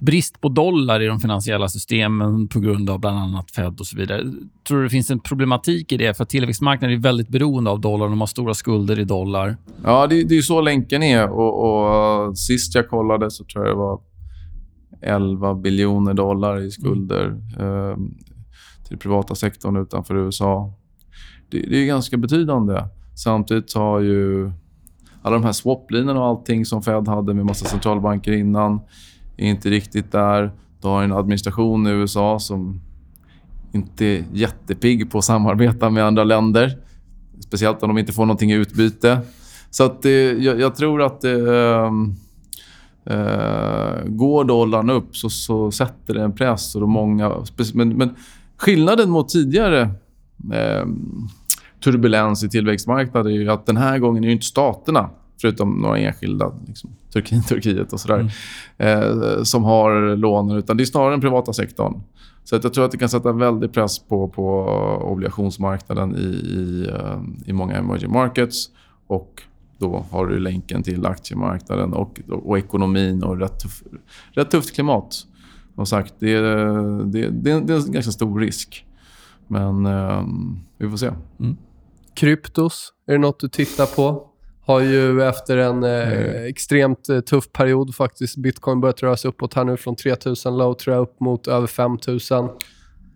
brist 0.00 0.40
på 0.40 0.48
dollar 0.48 1.02
i 1.02 1.06
de 1.06 1.20
finansiella 1.20 1.68
systemen 1.68 2.48
på 2.48 2.60
grund 2.60 2.90
av 2.90 3.00
bland 3.00 3.18
annat 3.18 3.50
Fed 3.50 3.80
och 3.80 3.86
så 3.86 3.96
vidare. 3.96 4.22
Tror 4.68 4.78
du 4.78 4.84
det 4.84 4.90
finns 4.90 5.10
en 5.10 5.20
problematik 5.20 5.92
i 5.92 5.96
det? 5.96 6.16
För 6.16 6.24
tillväxtmarknaden 6.24 6.96
är 6.96 7.00
väldigt 7.00 7.28
beroende 7.28 7.70
av 7.70 7.80
dollar. 7.80 8.08
De 8.08 8.20
har 8.20 8.26
stora 8.26 8.54
skulder 8.54 8.98
i 8.98 9.04
dollar. 9.04 9.56
Ja, 9.84 10.06
det, 10.06 10.24
det 10.24 10.38
är 10.38 10.42
så 10.42 10.60
länken 10.60 11.02
är. 11.02 11.28
Och, 11.28 12.28
och 12.28 12.38
sist 12.38 12.74
jag 12.74 12.88
kollade 12.88 13.30
så 13.30 13.44
tror 13.44 13.66
jag 13.66 13.74
det 13.74 13.78
var 13.78 14.00
11 15.02 15.54
biljoner 15.54 16.14
dollar 16.14 16.60
i 16.60 16.70
skulder 16.70 17.40
eh, 17.58 17.96
till 18.88 18.98
privata 18.98 19.34
sektorn 19.34 19.76
utanför 19.76 20.14
USA. 20.14 20.74
Det, 21.50 21.58
det 21.58 21.76
är 21.76 21.86
ganska 21.86 22.16
betydande. 22.16 22.84
Samtidigt 23.14 23.74
har 23.74 24.00
ju 24.00 24.52
alla 25.22 25.36
de 25.36 25.44
här 25.44 25.52
swaplinorna 25.52 26.20
och 26.20 26.26
allting 26.26 26.66
som 26.66 26.82
Fed 26.82 27.08
hade 27.08 27.34
med 27.34 27.46
massa 27.46 27.64
centralbanker 27.64 28.32
innan 28.32 28.80
är 29.46 29.50
inte 29.50 29.70
riktigt 29.70 30.12
där. 30.12 30.50
Du 30.82 30.88
har 30.88 31.02
en 31.02 31.12
administration 31.12 31.86
i 31.86 31.90
USA 31.90 32.38
som 32.38 32.80
inte 33.72 34.04
är 34.04 34.24
jättepigg 34.32 35.10
på 35.10 35.18
att 35.18 35.24
samarbeta 35.24 35.90
med 35.90 36.04
andra 36.04 36.24
länder. 36.24 36.78
Speciellt 37.40 37.82
om 37.82 37.88
de 37.88 37.98
inte 37.98 38.12
får 38.12 38.26
någonting 38.26 38.52
i 38.52 38.54
utbyte. 38.54 39.20
Så 39.70 39.84
att 39.84 40.02
det, 40.02 40.32
jag, 40.32 40.60
jag 40.60 40.74
tror 40.74 41.02
att 41.02 41.20
det, 41.20 41.40
eh, 43.04 44.04
går 44.06 44.44
dollarn 44.44 44.90
upp 44.90 45.16
så, 45.16 45.30
så 45.30 45.70
sätter 45.70 46.14
det 46.14 46.22
en 46.22 46.32
press. 46.32 46.74
Och 46.74 46.80
då 46.80 46.86
många, 46.86 47.32
men, 47.74 47.88
men 47.88 48.14
skillnaden 48.56 49.10
mot 49.10 49.28
tidigare 49.28 49.90
ehm, 50.52 51.28
turbulens 51.84 52.44
i 52.44 52.48
tillväxtmarknader 52.48 53.30
är 53.30 53.34
ju 53.34 53.50
att 53.50 53.66
den 53.66 53.76
här 53.76 53.98
gången 53.98 54.24
är 54.24 54.28
det 54.28 54.32
inte 54.32 54.46
staterna, 54.46 55.10
förutom 55.40 55.80
några 55.80 55.98
enskilda, 55.98 56.52
liksom, 56.66 56.90
Turkiet, 57.12 57.46
Turkiet 57.48 57.92
och 57.92 58.00
sådär, 58.00 58.32
eh, 58.78 59.42
som 59.42 59.64
har 59.64 60.16
lånen, 60.16 60.56
utan 60.56 60.76
det 60.76 60.82
är 60.82 60.84
snarare 60.84 61.10
den 61.10 61.20
privata 61.20 61.52
sektorn. 61.52 62.02
Så 62.44 62.56
att 62.56 62.64
jag 62.64 62.74
tror 62.74 62.84
att 62.84 62.90
det 62.90 62.98
kan 62.98 63.08
sätta 63.08 63.30
en 63.30 63.38
väldig 63.38 63.72
press 63.72 63.98
på, 63.98 64.28
på 64.28 64.64
obligationsmarknaden 65.02 66.16
i, 66.16 66.28
i, 66.56 66.88
eh, 66.88 67.20
i 67.46 67.52
många 67.52 67.74
emerging 67.76 68.12
markets. 68.12 68.70
Och 69.06 69.42
då 69.78 70.04
har 70.10 70.26
du 70.26 70.38
länken 70.38 70.82
till 70.82 71.06
aktiemarknaden 71.06 71.92
och, 71.92 72.20
och 72.28 72.58
ekonomin 72.58 73.22
och 73.22 73.38
rätt, 73.38 73.60
tuff, 73.60 73.82
rätt 74.32 74.50
tufft 74.50 74.74
klimat. 74.74 75.26
Som 75.74 75.86
sagt, 75.86 76.14
det 76.18 76.34
är, 76.34 76.42
det, 77.04 77.30
det, 77.30 77.60
det 77.60 77.72
är 77.72 77.86
en 77.86 77.92
ganska 77.92 78.12
stor 78.12 78.40
risk. 78.40 78.86
Men 79.46 79.86
eh, 79.86 80.24
vi 80.78 80.90
får 80.90 80.96
se. 80.96 81.10
Mm. 81.40 81.56
Kryptos, 82.14 82.92
är 83.06 83.12
det 83.12 83.18
något 83.18 83.40
du 83.40 83.48
tittar 83.48 83.86
på? 83.86 84.29
Har 84.66 84.80
ju 84.80 85.22
efter 85.22 85.56
en 85.56 85.84
eh, 85.84 86.42
extremt 86.44 87.08
eh, 87.08 87.20
tuff 87.20 87.52
period 87.52 87.94
faktiskt 87.94 88.36
bitcoin 88.36 88.80
börjat 88.80 89.02
röra 89.02 89.16
sig 89.16 89.28
uppåt 89.28 89.54
här 89.54 89.64
nu 89.64 89.76
från 89.76 89.96
3000 89.96 90.58
low 90.58 90.74
tror 90.74 90.96
jag 90.96 91.02
upp 91.02 91.20
mot 91.20 91.48
över 91.48 91.66
5000. 91.66 92.48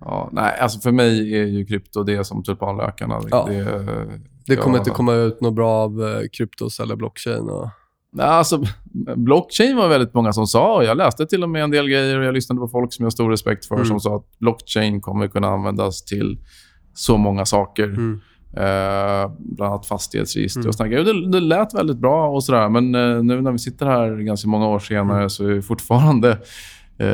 Ja, 0.01 0.29
nej, 0.33 0.59
alltså 0.61 0.81
för 0.81 0.93
mig 0.93 1.35
är 1.41 1.45
ju 1.45 1.67
krypto 1.67 2.03
det 2.03 2.25
som 2.25 2.43
tulpanlökarna. 2.43 3.21
Ja. 3.31 3.47
Det, 3.49 3.65
Det 4.47 4.55
ja. 4.55 4.63
kommer 4.63 4.79
inte 4.79 4.91
komma 4.91 5.15
ut 5.15 5.41
något 5.41 5.55
bra 5.55 5.71
av 5.71 6.03
eh, 6.03 6.29
kryptos 6.33 6.81
eller 6.81 6.97
blockchain. 6.97 7.49
Och... 7.49 7.69
Nej, 8.13 8.27
alltså, 8.27 8.63
blockchain 9.17 9.77
var 9.77 9.89
väldigt 9.89 10.15
många 10.15 10.33
som 10.33 10.47
sa. 10.47 10.77
och 10.77 10.85
Jag 10.85 10.97
läste 10.97 11.27
till 11.27 11.43
och 11.43 11.51
med 11.51 11.63
en 11.65 11.71
del 11.71 11.89
grejer 11.89 12.19
och 12.19 12.25
jag 12.25 12.35
lyssnade 12.35 12.61
på 12.61 12.69
folk 12.69 12.93
som 12.93 13.03
jag 13.03 13.07
har 13.07 13.11
stor 13.11 13.31
respekt 13.31 13.65
för 13.67 13.75
Mm. 13.75 13.87
som 13.87 14.01
sa 14.01 14.17
att 14.17 14.39
blockchain 14.39 15.01
kommer 15.01 15.29
kunna 15.29 15.49
användas 15.49 16.05
till 16.05 16.39
så 16.95 17.17
många 17.17 17.47
saker. 17.47 17.85
Mm. 17.85 18.21
Eh, 18.57 19.31
bland 19.39 19.73
annat 19.73 19.87
fastighetsregister 19.87 20.61
Mm. 20.61 20.69
och 20.69 20.75
såna 20.75 20.89
grejer. 20.89 21.05
Det, 21.05 21.29
det 21.31 21.41
lät 21.41 21.75
väldigt 21.75 21.97
bra 21.99 22.29
och 22.29 22.45
sådär. 22.45 22.69
Men 22.69 22.95
eh, 22.95 23.23
nu 23.23 23.41
när 23.41 23.53
vi 23.53 23.59
sitter 23.59 23.87
här 23.87 24.17
ganska 24.17 24.49
många 24.49 24.69
år 24.69 24.79
senare 24.79 25.17
Mm. 25.19 25.31
så 25.31 25.45
är 25.45 25.51
det 25.55 25.63
fortfarande... 25.63 26.31
Eh, 26.99 27.07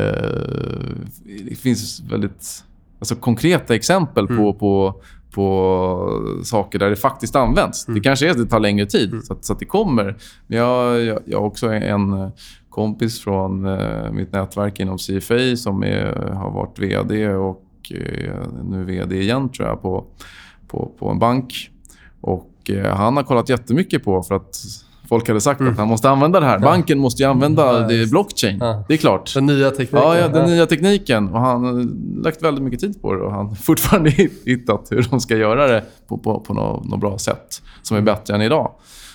det 1.49 1.55
finns 1.59 2.01
väldigt 2.11 2.65
alltså, 2.99 3.15
konkreta 3.15 3.75
exempel 3.75 4.25
Mm. 4.25 4.37
på, 4.37 4.53
på, 4.55 4.95
på 5.35 6.41
saker 6.45 6.79
där 6.79 6.91
det 6.91 6.97
faktiskt 6.97 7.37
används. 7.37 7.89
Mm. 7.89 7.95
Det 7.95 8.05
kanske 8.05 8.27
är 8.27 8.31
att 8.31 8.37
det 8.39 8.47
tar 8.47 8.61
längre 8.61 8.87
tid 8.87 9.11
Mm. 9.13 9.23
så, 9.23 9.33
att, 9.33 9.45
så 9.45 9.53
att 9.53 9.59
det 9.59 9.65
kommer. 9.65 10.17
Men 10.47 10.59
jag, 10.59 11.01
jag, 11.05 11.19
jag 11.27 11.39
har 11.39 11.47
också 11.47 11.67
en 11.69 12.31
kompis 12.71 13.21
från 13.21 13.67
eh, 13.67 14.13
mitt 14.13 14.33
nätverk 14.33 14.81
inom 14.81 14.99
CFA 14.99 15.57
som 15.57 15.83
är, 15.85 16.33
har 16.35 16.51
varit 16.51 16.79
vd 16.79 17.29
och 17.29 17.63
eh, 17.95 18.35
nu 18.65 18.81
är 18.81 18.85
vd 18.85 19.21
igen 19.21 19.49
tror 19.49 19.69
jag 19.69 19.83
på, 19.83 20.05
på, 20.71 20.93
på 20.99 21.09
en 21.09 21.19
bank. 21.19 21.71
Och 22.21 22.51
eh, 22.71 22.97
Han 22.97 23.17
har 23.17 23.25
kollat 23.25 23.49
jättemycket 23.49 24.05
på 24.05 24.23
för 24.23 24.35
att 24.35 24.57
folk 25.09 25.29
hade 25.29 25.41
sagt 25.41 25.61
Mm. 25.61 25.73
att 25.73 25.79
han 25.79 25.89
måste 25.89 26.11
använda 26.11 26.41
det 26.41 26.47
här. 26.47 26.55
Ja. 26.59 26.61
Banken 26.65 26.99
måste 26.99 27.23
ju 27.23 27.29
använda 27.29 27.81
Ja, 27.81 27.89
det 27.89 28.11
blockchain. 28.11 28.59
Ja. 28.61 28.85
Det 28.89 28.95
är 28.95 28.99
klart. 28.99 29.35
Den 29.35 29.47
nya 29.47 29.71
tekniken. 29.71 29.99
Ja, 30.03 30.19
ja, 30.19 30.29
den 30.29 30.51
nya 30.51 30.67
tekniken. 30.67 31.29
Och 31.29 31.41
han 31.41 31.65
har 31.65 31.87
lagt 32.25 32.43
väldigt 32.43 32.65
mycket 32.65 32.81
tid 32.81 33.03
på 33.03 33.15
det 33.15 33.21
och 33.23 33.33
han 33.33 33.47
har 33.47 33.55
fortfarande 33.63 34.11
hittat 34.45 34.87
hur 34.91 35.07
de 35.11 35.21
ska 35.21 35.37
göra 35.37 35.67
det 35.67 35.85
på, 36.09 36.19
på, 36.19 36.41
på 36.41 36.55
något, 36.55 36.85
något 36.89 37.01
bra 37.01 37.19
sätt 37.19 37.63
som 37.83 37.97
är 37.97 38.01
bättre 38.01 38.35
än 38.35 38.43
idag. 38.43 38.71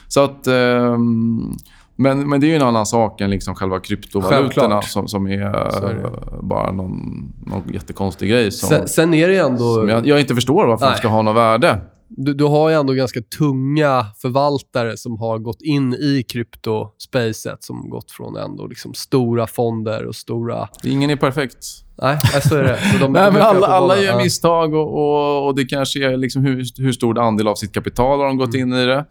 Så 0.07 0.23
att... 0.23 0.47
ehm, 0.47 1.53
men, 1.95 2.29
men 2.29 2.41
det 2.41 2.47
är 2.47 2.49
ju 2.49 2.55
en 2.55 2.61
annan 2.61 2.85
sak 2.85 3.21
än 3.21 3.29
liksom 3.29 3.55
själva 3.55 3.79
kryptovalutorna 3.79 4.81
som, 4.81 5.07
som 5.07 5.27
är, 5.27 5.41
är 5.41 6.05
eh, 6.05 6.41
bara 6.41 6.71
någon, 6.71 7.33
någon 7.45 7.73
jättekonstig 7.73 8.29
grej 8.29 8.51
som, 8.51 8.69
Sen, 8.69 8.87
sen 8.87 9.13
är 9.13 9.27
det 9.27 9.37
ändå... 9.37 9.89
jag, 9.89 10.07
jag 10.07 10.19
inte 10.19 10.35
förstår 10.35 10.67
varför 10.67 10.85
de 10.85 10.95
ska 10.95 11.07
ha 11.07 11.21
något 11.21 11.35
värde. 11.35 11.81
Du, 12.07 12.33
du 12.33 12.43
har 12.43 12.69
ju 12.69 12.75
ändå 12.75 12.93
ganska 12.93 13.21
tunga 13.37 14.05
förvaltare 14.21 14.97
som 14.97 15.19
har 15.19 15.39
gått 15.39 15.61
in 15.61 15.93
i 15.93 16.23
kryptospacet 16.23 17.63
som 17.63 17.89
gått 17.89 18.11
från 18.11 18.37
ändå 18.37 18.67
liksom 18.67 18.93
stora 18.93 19.47
fonder 19.47 20.05
och 20.05 20.15
stora... 20.15 20.67
Ingen 20.83 21.09
är 21.09 21.15
perfekt. 21.15 21.65
Nej, 22.01 22.19
så 22.41 22.55
är 22.55 22.63
det. 22.63 22.77
Så 22.77 22.97
de, 22.99 23.11
Nej, 23.13 23.31
men 23.31 23.41
alla, 23.41 23.67
alla 23.67 23.97
gör 23.97 24.17
misstag 24.17 24.73
och, 24.73 24.93
och, 24.93 25.47
och 25.47 25.55
det 25.55 25.65
kanske 25.65 26.05
är 26.05 26.17
liksom 26.17 26.45
hur, 26.45 26.81
hur 26.81 26.91
stor 26.91 27.19
andel 27.19 27.47
av 27.47 27.55
sitt 27.55 27.73
kapital 27.73 28.19
har 28.19 28.27
de 28.27 28.37
gått 28.37 28.53
in 28.53 28.73
i 28.73 28.85
det. 28.85 29.05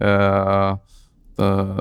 Eh, 0.00 0.76
eh, 1.38 1.76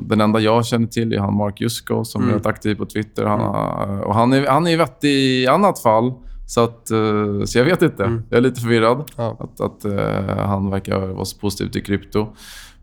den 0.00 0.20
enda 0.20 0.40
jag 0.40 0.66
känner 0.66 0.86
till 0.86 1.12
är 1.12 1.18
han 1.18 1.36
Mark 1.36 1.60
Jusko 1.60 2.04
som 2.04 2.22
Mm. 2.22 2.34
är 2.36 2.48
aktiv 2.48 2.74
på 2.74 2.86
Twitter. 2.86 3.24
Han, 3.26 3.40
har- 3.40 4.00
och 4.00 4.14
han, 4.14 4.32
är, 4.32 4.46
han 4.46 4.66
är 4.66 4.76
vettig 4.76 5.08
i 5.08 5.46
annat 5.46 5.78
fall. 5.78 6.12
Så, 6.46 6.60
att, 6.64 6.90
eh, 6.90 7.44
så 7.44 7.58
jag 7.58 7.64
vet 7.64 7.82
inte. 7.82 8.04
Mm. 8.04 8.22
Jag 8.30 8.36
är 8.38 8.40
lite 8.42 8.60
förvirrad 8.60 9.10
Ja. 9.16 9.36
att, 9.40 9.60
att 9.60 9.84
eh, 9.84 10.36
han 10.46 10.70
verkar 10.70 11.06
vara 11.06 11.24
så 11.24 11.38
positiv 11.38 11.70
till 11.70 11.82
krypto. 11.84 12.26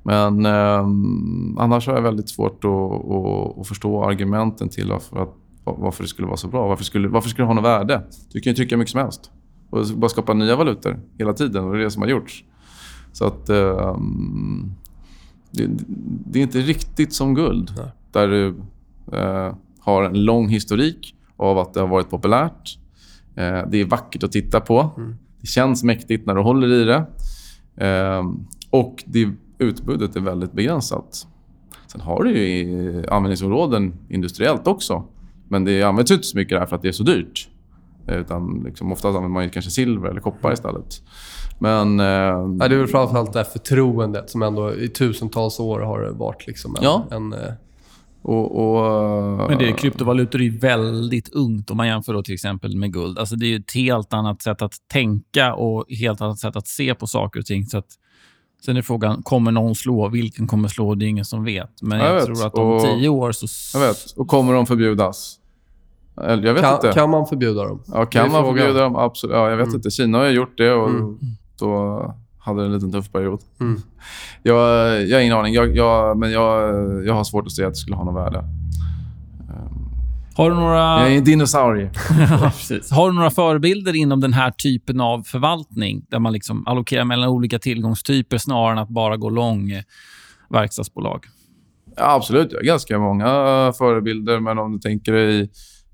Men 0.03 0.45
eh, 0.45 0.79
annars 1.63 1.87
har 1.87 1.93
jag 1.95 2.01
väldigt 2.01 2.29
svårt 2.29 2.65
att, 2.65 2.71
att, 2.71 3.59
att 3.59 3.67
förstå 3.67 4.03
argumenten 4.03 4.69
till 4.69 4.89
varför, 4.91 5.17
att, 5.23 5.33
varför 5.63 6.03
det 6.03 6.09
skulle 6.09 6.27
vara 6.27 6.37
så 6.37 6.47
bra. 6.47 6.67
Varför 6.67 6.83
skulle, 6.83 7.07
varför 7.07 7.29
skulle 7.29 7.43
det 7.43 7.47
ha 7.47 7.53
något 7.53 7.63
värde? 7.65 8.01
Du 8.33 8.39
kan 8.39 8.51
ju 8.51 8.55
tycka 8.55 8.77
mycket 8.77 8.91
som 8.91 9.01
helst. 9.01 9.31
och 9.69 9.85
bara 9.95 10.09
skapa 10.09 10.33
nya 10.33 10.55
valutor 10.55 10.99
hela 11.17 11.33
tiden. 11.33 11.63
Och 11.65 11.73
det 11.73 11.79
är 11.79 11.83
det 11.83 11.91
som 11.91 12.01
har 12.01 12.09
gjorts. 12.09 12.43
Så 13.13 13.25
att... 13.25 13.49
Eh, 13.49 13.97
det, 15.51 15.69
det, 16.25 16.39
är 16.39 16.43
inte 16.43 16.59
riktigt 16.59 17.13
som 17.13 17.35
guld. 17.35 17.71
Nej. 17.77 17.91
Där 18.11 18.27
du 18.27 18.47
eh, 19.17 19.55
har 19.79 20.03
en 20.03 20.25
lång 20.25 20.49
historik 20.49 21.15
av 21.37 21.57
att 21.57 21.73
det 21.73 21.79
har 21.79 21.87
varit 21.87 22.09
populärt. 22.09 22.77
Eh, 23.35 23.61
det 23.69 23.77
är 23.77 23.85
vackert 23.85 24.23
att 24.23 24.31
titta 24.31 24.59
på. 24.59 24.91
Mm. 24.97 25.15
Det 25.41 25.47
känns 25.47 25.83
mäktigt 25.83 26.25
när 26.25 26.35
du 26.35 26.41
håller 26.41 26.71
i 26.71 26.83
det. 26.83 27.05
Eh, 27.85 28.23
och 28.69 29.03
det, 29.07 29.29
utbudet 29.57 30.15
är 30.15 30.19
väldigt 30.19 30.51
begränsat. 30.51 31.27
Sen 31.87 32.01
har 32.01 32.23
du 32.23 32.37
ju 32.37 33.05
användningsområden 33.07 33.93
industriellt 34.09 34.67
också. 34.67 35.03
Men 35.47 35.65
det 35.65 35.83
används 35.83 36.11
inte 36.11 36.23
så 36.23 36.37
mycket 36.37 36.59
där 36.59 36.65
för 36.65 36.75
att 36.75 36.81
det 36.81 36.87
är 36.87 36.91
så 36.91 37.03
dyrt. 37.03 37.49
Utan 38.17 38.63
liksom, 38.65 38.91
oftast 38.91 39.05
använder 39.05 39.29
man 39.29 39.43
ju 39.43 39.49
kanske 39.49 39.71
silver 39.71 40.09
eller 40.09 40.21
koppar 40.21 40.53
istället. 40.53 41.01
Men... 41.59 41.99
Eh, 41.99 42.05
Ja, 42.05 42.67
det 42.67 42.75
är 42.75 42.79
väl 42.79 42.87
framförallt 42.87 43.33
det 43.33 43.39
här 43.39 43.43
förtroendet 43.45 44.29
som 44.29 44.41
ändå 44.41 44.73
i 44.75 44.87
tusentals 44.89 45.59
år 45.59 45.79
har 45.79 46.09
varit 46.09 46.47
liksom 46.47 46.75
en... 46.75 46.83
Ja. 46.83 47.05
en 47.11 47.33
eh, 47.33 47.39
och, 48.21 48.75
och, 48.75 49.49
Men 49.49 49.57
det 49.57 49.69
är, 49.69 49.71
kryptovalutor 49.77 50.41
är 50.41 50.45
ju 50.45 50.57
väldigt 50.57 51.29
ungt 51.33 51.71
om 51.71 51.77
man 51.77 51.87
jämför 51.87 52.13
då 52.13 52.23
till 52.23 52.33
exempel 52.33 52.77
med 52.77 52.93
guld. 52.93 53.19
Alltså 53.19 53.35
det 53.35 53.45
är 53.45 53.49
ju 53.49 53.55
ett 53.55 53.73
helt 53.75 54.13
annat 54.13 54.41
sätt 54.41 54.61
att 54.61 54.73
tänka 54.91 55.53
och 55.53 55.85
helt 55.89 56.21
annat 56.21 56.39
sätt 56.39 56.55
att 56.55 56.67
se 56.67 56.95
på 56.95 57.07
saker 57.07 57.39
och 57.39 57.45
ting. 57.45 57.65
Så 57.65 57.77
att, 57.77 57.85
sen 58.65 58.77
är 58.77 58.81
frågan, 58.81 59.23
kommer 59.23 59.51
någon 59.51 59.75
slå? 59.75 60.07
Vilken 60.09 60.47
kommer 60.47 60.67
slå? 60.67 60.95
Det 60.95 61.05
är 61.05 61.07
ingen 61.07 61.25
som 61.25 61.43
vet. 61.43 61.81
Men 61.81 61.99
Jag 61.99 62.07
jag, 62.09 62.13
vet. 62.15 62.25
tror 62.25 62.45
att 62.47 62.53
om 62.55 62.67
Och- 62.71 62.81
tio 62.81 63.09
år 63.09 63.31
så... 63.31 63.77
Jag 63.77 63.87
vet. 63.87 64.11
Och 64.15 64.27
kommer 64.27 64.53
de 64.53 64.65
förbjudas? 64.65 65.38
Jag 66.27 66.37
vet 66.53 66.61
kan, 66.61 66.73
inte. 66.75 66.91
kan 66.93 67.09
man 67.09 67.25
förbjuda 67.27 67.63
dem? 67.63 67.83
ja, 67.87 68.05
kan 68.05 68.31
man 68.31 68.41
frågan. 68.43 68.57
förbjuda 68.57 68.81
dem? 68.81 68.95
Absolut. 68.95 69.35
Ja, 69.35 69.49
jag 69.49 69.57
vet 69.57 69.65
Mm. 69.67 69.75
inte. 69.75 69.91
Kina 69.91 70.17
har 70.17 70.25
ju 70.25 70.31
gjort 70.31 70.57
det 70.57 70.71
och 70.71 70.89
Mm. 70.89 71.17
då 71.59 72.15
hade 72.39 72.59
det 72.59 72.65
en 72.65 72.73
liten 72.73 72.91
tuff 72.91 73.11
period. 73.11 73.39
Mm. 73.59 73.81
Jag, 74.43 74.57
jag 75.07 75.17
har 75.17 75.21
ingen 75.21 75.37
aning. 75.37 75.53
Jag, 75.53 75.75
jag, 75.75 76.17
men 76.17 76.31
jag, 76.31 76.73
jag 77.05 77.13
har 77.13 77.23
svårt 77.23 77.45
att 77.45 77.51
se 77.51 77.63
att 77.65 77.71
det 77.73 77.77
skulle 77.77 77.95
ha 77.95 78.03
något 78.03 78.15
värde. 78.15 78.43
Har 80.35 80.49
du 80.49 80.55
några... 80.55 80.77
Jag 80.77 81.11
är 81.13 81.17
en 81.17 81.23
dinosaurie. 81.23 81.89
Ja. 82.29 82.51
Har 82.95 83.09
du 83.09 83.15
några 83.15 83.29
förebilder 83.29 83.95
inom 83.95 84.19
den 84.19 84.33
här 84.33 84.51
typen 84.51 85.01
av 85.01 85.23
förvaltning 85.23 86.05
där 86.09 86.19
man 86.19 86.33
liksom 86.33 86.67
allokerar 86.67 87.05
mellan 87.05 87.29
olika 87.29 87.59
tillgångstyper 87.59 88.37
snarare 88.37 88.71
än 88.71 88.77
att 88.77 88.89
bara 88.89 89.17
gå 89.17 89.29
lång 89.29 89.71
verkstadsbolag? 90.49 91.25
Ja, 91.97 92.15
absolut. 92.15 92.51
Jag 92.51 92.59
har 92.59 92.63
ganska 92.65 92.99
många 92.99 93.25
förebilder, 93.77 94.39
men 94.39 94.59
om 94.59 94.71
du 94.71 94.79
tänker 94.79 95.13
dig... 95.13 95.49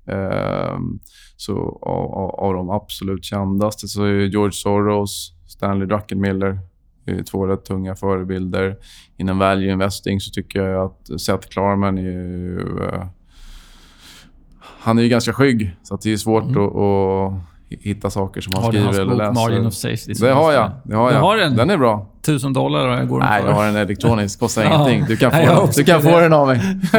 ehm, 0.06 0.98
så 1.36 1.78
av, 1.82 2.14
av, 2.14 2.30
av 2.30 2.54
de 2.54 2.70
absolut 2.70 3.24
kändaste 3.24 3.88
så 3.88 4.04
är 4.04 4.12
George 4.26 4.52
Soros, 4.52 5.32
Stanley 5.46 5.86
Druckenmiller 5.88 6.58
två 7.30 7.46
rätt 7.46 7.64
tunga 7.64 7.96
förebilder. 7.96 8.76
Inom 9.16 9.38
value 9.38 9.72
investing 9.72 10.20
så 10.20 10.30
tycker 10.30 10.62
jag 10.62 10.84
att 10.86 11.20
Seth 11.20 11.48
Klarman 11.48 11.98
är 11.98 12.02
ju... 12.02 12.58
eh, 12.84 13.06
han 14.58 14.98
är 14.98 15.02
ju 15.02 15.08
ganska 15.08 15.32
skygg, 15.32 15.76
så 15.82 15.96
det 15.96 16.12
är 16.12 16.16
svårt 16.16 16.44
Mm. 16.44 16.56
att, 16.62 16.72
att 16.76 17.32
hitta 17.68 18.10
saker 18.10 18.40
som 18.40 18.54
han 18.54 18.62
Har 18.64 18.72
du 18.72 18.78
skriver 18.78 19.00
eller 19.00 19.14
läser. 19.14 19.32
Margin 19.32 19.66
of 19.66 19.74
Safety? 19.74 20.12
Det 20.12 20.30
har 20.32 20.52
jag. 20.52 20.70
Det 20.84 20.94
har 20.96 21.08
Du 21.08 21.14
jag. 21.14 21.20
har 21.22 21.36
den? 21.36 21.56
Den 21.56 21.70
är 21.70 21.76
bra. 21.78 22.06
Tusen 22.22 22.52
dollar 22.52 23.04
går 23.04 23.20
Nej, 23.20 23.42
jag 23.46 23.52
har 23.52 23.64
den 23.66 23.76
elektronisk. 23.76 24.40
Kostar 24.40 24.64
ingenting. 24.66 25.04
Du 25.08 25.16
kan 25.16 25.30
få, 25.30 25.36
Nej, 25.36 25.46
den. 25.46 25.68
Du 25.76 25.84
kan 25.84 26.02
få 26.02 26.20
den 26.20 26.32
av 26.32 26.46
mig. 26.46 26.60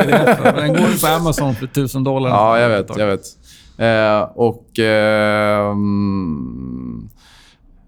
Den 0.56 0.68
går 0.74 1.02
på 1.02 1.08
Amazon 1.22 1.56
för 1.56 1.68
tusen 1.68 2.04
dollar. 2.04 2.30
Ja, 2.30 2.60
jag 2.60 2.70
vet. 2.70 2.98
Jag 2.98 3.08
vet. 3.08 3.22
Eh, 3.78 4.30
och... 4.36 4.80
Eh, 4.80 5.70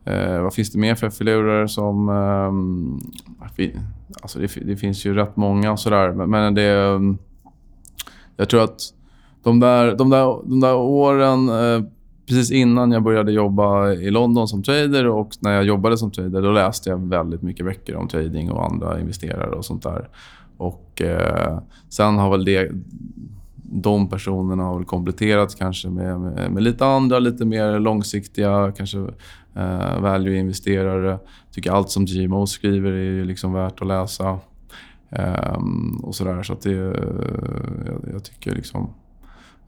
eh, 0.06 0.42
vad 0.42 0.54
finns 0.54 0.72
det 0.72 0.80
mer 0.80 0.96
för 0.96 1.10
filurer 1.10 1.68
som... 1.68 2.10
Eh, 2.10 3.50
vi, 3.56 3.76
alltså 4.22 4.40
det, 4.40 4.52
det 4.66 4.76
finns 4.78 5.06
ju 5.06 5.14
rätt 5.14 5.36
många 5.38 5.72
och 5.72 5.80
sådär. 5.80 6.12
Men, 6.12 6.30
men 6.30 6.54
det... 6.56 6.64
eh, 6.64 7.00
Jag 8.38 8.50
tror 8.50 8.64
att 8.64 8.80
de 9.44 9.60
där, 9.60 9.96
de 9.96 10.10
där, 10.10 10.50
de 10.50 10.60
där 10.60 10.76
åren... 10.76 11.50
Precis 12.30 12.52
innan 12.52 12.92
jag 12.92 13.04
började 13.04 13.32
jobba 13.32 13.92
i 13.92 14.12
London 14.12 14.48
som 14.48 14.64
trader 14.64 15.08
och 15.08 15.32
när 15.40 15.52
jag 15.52 15.64
jobbade 15.64 15.98
som 15.98 16.12
trader, 16.12 16.42
då 16.42 16.52
läste 16.52 16.90
jag 16.90 17.10
väldigt 17.10 17.42
mycket 17.42 17.66
böcker 17.66 17.96
om 17.96 18.08
trading 18.08 18.52
och 18.52 18.66
andra 18.66 19.00
investerare 19.00 19.56
och 19.56 19.66
sånt 19.66 19.84
där. 19.84 20.10
Och 20.58 21.02
eh, 21.02 21.60
sen 21.90 22.18
har 22.18 22.32
väl 22.32 22.46
det 22.46 22.72
de 23.72 24.10
personerna 24.10 24.64
har 24.64 24.76
väl 24.76 24.86
kompletterats 24.86 25.56
kanske 25.56 25.90
med, 25.90 26.20
med, 26.20 26.52
med 26.52 26.64
lite 26.64 26.86
andra, 26.86 27.20
lite 27.20 27.46
mer 27.46 27.80
långsiktiga, 27.80 28.74
kanske 28.78 28.98
eh, 29.56 30.00
value-investerare. 30.02 31.20
tycker 31.52 31.72
allt 31.72 31.90
som 31.90 32.06
GMO 32.06 32.48
skriver 32.48 32.92
är 32.92 33.12
ju 33.12 33.26
liksom 33.26 33.54
värt 33.54 33.82
att 33.82 33.88
läsa. 33.88 34.40
Eh, 35.10 35.60
och 36.04 36.16
sådär. 36.16 36.44
Så 36.44 36.54
att 36.54 36.62
det, 36.62 36.72
eh, 36.72 37.04
jag, 37.86 38.14
jag 38.14 38.24
tycker 38.24 38.56
liksom... 38.56 38.90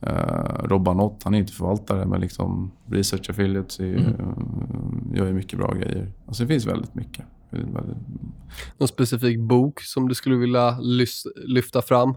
Uh, 0.07 0.67
Robban 0.67 0.99
Ott, 0.99 1.23
han 1.23 1.33
är 1.33 1.37
inte 1.39 1.53
förvaltare, 1.53 2.05
men 2.05 2.21
liksom 2.21 2.71
Research 2.89 3.29
Affiliates 3.29 3.79
är, 3.79 3.95
Mm. 3.95 5.11
gör 5.15 5.27
ju 5.27 5.33
mycket 5.33 5.59
bra 5.59 5.73
grejer. 5.73 6.11
Alltså 6.27 6.43
det 6.43 6.47
finns 6.47 6.65
väldigt 6.65 6.95
mycket. 6.95 7.25
Väldigt, 7.49 7.75
väldigt, 7.75 7.97
Någon 8.77 8.87
specifik 8.87 9.39
bok 9.39 9.81
som 9.81 10.07
du 10.09 10.15
skulle 10.15 10.35
vilja 10.35 10.77
lyfta 11.47 11.81
fram? 11.81 12.15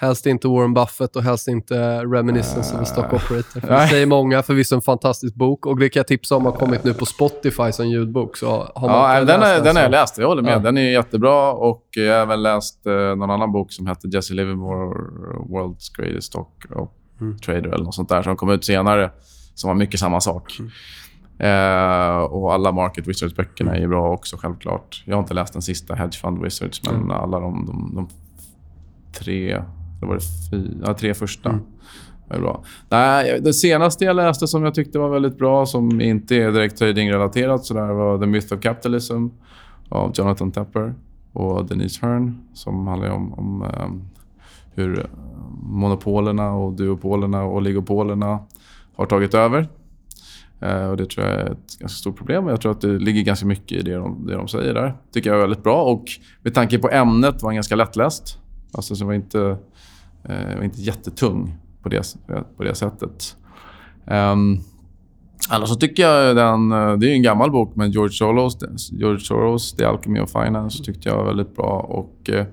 Helst 0.00 0.26
inte 0.26 0.48
Warren 0.48 0.74
Buffett 0.74 1.16
och 1.16 1.22
helst 1.22 1.48
inte 1.48 2.04
Reminiscence 2.04 2.74
of 2.74 2.80
a 2.82 2.84
Stock 2.84 3.12
Operator. 3.12 3.60
För 3.60 3.68
det 3.80 3.88
säger 3.88 4.06
många, 4.06 4.42
förvisso 4.42 4.74
en 4.74 4.80
fantastisk 4.82 5.34
bok. 5.34 5.66
Och 5.66 5.78
det 5.78 5.88
kan 5.88 6.00
jag 6.00 6.06
tipsa 6.06 6.36
om 6.36 6.44
har 6.44 6.52
kommit 6.52 6.84
nu 6.84 6.94
på 6.94 7.06
Spotify 7.06 7.72
som 7.72 7.88
ljudbok. 7.88 8.36
Så 8.36 8.72
har 8.74 8.88
man 8.88 9.14
Ja, 9.16 9.24
den, 9.24 9.42
är, 9.42 9.60
den 9.64 9.76
har 9.76 9.82
jag 9.82 9.90
läst. 9.90 10.18
Jag 10.18 10.26
håller 10.28 10.42
med. 10.42 10.52
Ja. 10.52 10.58
Den 10.58 10.78
är 10.78 10.90
jättebra. 10.90 11.52
Och 11.52 11.84
jag 11.96 12.14
har 12.14 12.22
även 12.22 12.42
läst 12.42 12.86
eh, 12.86 12.92
någon 12.92 13.30
annan 13.30 13.52
bok 13.52 13.72
som 13.72 13.86
heter 13.86 14.08
Jesse 14.14 14.34
Livermore, 14.34 14.94
World's 15.48 15.96
Greatest 15.98 16.26
Stock 16.26 16.64
Mm. 17.20 17.38
Trader 17.38 17.68
eller 17.68 17.84
något 17.84 17.94
sånt 17.94 18.08
där 18.08 18.22
som 18.22 18.36
kom 18.36 18.50
ut 18.50 18.64
senare. 18.64 19.10
Som 19.54 19.68
var 19.68 19.74
mycket 19.74 20.00
samma 20.00 20.20
sak. 20.20 20.58
Eh, 21.38 22.16
och 22.22 22.52
alla 22.54 22.72
Market 22.72 23.06
Wizards-böckerna 23.08 23.76
är 23.76 23.86
bra 23.88 24.10
också, 24.12 24.36
självklart. 24.36 25.02
Jag 25.06 25.16
har 25.16 25.22
inte 25.22 25.34
läst 25.34 25.52
den 25.52 25.62
sista, 25.62 25.94
Hedge 25.94 26.20
Fund 26.20 26.42
Wizards, 26.42 26.82
men 26.86 26.94
Mm. 26.94 27.10
alla 27.10 27.40
de, 27.40 27.66
de, 27.66 27.94
de 27.94 28.08
tre, 29.12 29.62
eller 30.00 30.08
var 30.08 30.14
det 30.14 30.22
fyra, 30.50 30.72
ja, 30.86 30.94
tre 30.94 31.14
första 31.14 31.48
Mm. 31.48 31.62
var 32.28 32.36
ju 32.36 32.42
bra. 32.42 32.64
Nej, 32.88 33.40
det 33.40 33.52
senaste 33.52 34.04
jag 34.04 34.16
läste 34.16 34.46
som 34.46 34.64
jag 34.64 34.74
tyckte 34.74 34.98
var 34.98 35.08
väldigt 35.08 35.38
bra, 35.38 35.66
som 35.66 36.00
inte 36.00 36.36
är 36.36 36.52
direkt 36.52 36.78
trading-relaterat, 36.78 37.64
så 37.64 37.74
där 37.74 37.92
var 37.92 38.18
The 38.18 38.26
Myth 38.26 38.54
of 38.54 38.60
Capitalism 38.60 39.26
av 39.88 40.12
Jonathan 40.14 40.50
Tepper 40.50 40.94
och 41.32 41.64
Denise 41.66 42.06
Hearn, 42.06 42.38
som 42.54 42.86
handlar 42.86 43.10
om, 43.10 43.32
om 43.34 43.62
ehm, 43.62 44.02
hur 44.74 44.98
eh, 44.98 45.04
monopolerna 45.62 46.50
och 46.52 46.72
duopolerna 46.72 47.42
och 47.42 47.56
oligopolerna 47.56 48.38
har 48.96 49.06
tagit 49.06 49.34
över. 49.34 49.68
Eh, 50.60 50.84
och 50.90 50.96
Det 50.96 51.06
tror 51.06 51.26
jag 51.26 51.34
är 51.40 51.44
ett 51.46 51.78
ganska 51.78 51.96
stort 51.98 52.16
problem. 52.16 52.46
Jag 52.48 52.60
tror 52.60 52.72
att 52.72 52.80
det 52.80 52.98
ligger 52.98 53.22
ganska 53.22 53.46
mycket 53.46 53.78
i 53.78 53.82
det 53.82 53.94
de, 53.94 54.26
det 54.26 54.34
de 54.34 54.48
säger 54.48 54.74
där. 54.74 54.94
tycker 55.12 55.30
jag 55.30 55.36
är 55.36 55.40
väldigt 55.40 55.62
bra. 55.64 55.82
Och 55.82 56.04
med 56.42 56.54
tanke 56.54 56.78
på 56.78 56.90
ämnet 56.90 57.42
var 57.42 57.50
den 57.50 57.54
ganska 57.54 57.76
lättläst. 57.76 58.38
Alltså, 58.72 58.96
så 58.96 59.04
var 59.06 59.12
inte, 59.12 59.56
eh, 60.24 60.56
var 60.56 60.62
inte 60.62 60.80
jättetung 60.80 61.54
på 61.82 61.88
det, 61.88 62.16
på 62.56 62.64
det 62.64 62.74
sättet. 62.74 63.36
Um, 64.04 64.60
annars 65.50 65.68
så 65.68 65.74
tycker 65.74 66.02
jag 66.02 66.36
den... 66.36 66.72
Eh, 66.72 66.92
det 66.92 67.06
är 67.06 67.08
ju 67.08 67.14
en 67.14 67.22
gammal 67.22 67.50
bok, 67.50 67.76
men 67.76 67.90
George 67.90 68.12
Soros, 68.12 68.58
George 68.92 69.20
Soros 69.20 69.72
The 69.72 69.84
Alchemy 69.84 70.20
of 70.20 70.32
Finance 70.32 70.84
tyckte 70.84 71.08
jag 71.08 71.16
var 71.16 71.24
väldigt 71.24 71.56
bra. 71.56 71.80
Och 71.80 72.30
eh, 72.30 72.46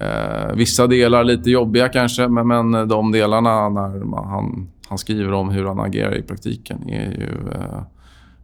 eh, 0.00 0.54
Vissa 0.54 0.86
delar 0.86 1.24
lite 1.24 1.50
jobbiga 1.50 1.88
kanske, 1.88 2.28
men, 2.28 2.48
men 2.48 2.88
de 2.88 3.12
delarna 3.12 3.68
när 3.68 4.04
man, 4.04 4.28
han, 4.28 4.70
han 4.88 4.98
skriver 4.98 5.32
om 5.32 5.50
hur 5.50 5.64
han 5.64 5.80
agerar 5.80 6.16
i 6.16 6.22
praktiken 6.22 6.88
är 6.88 7.10
ju 7.10 7.50
eh, 7.54 7.82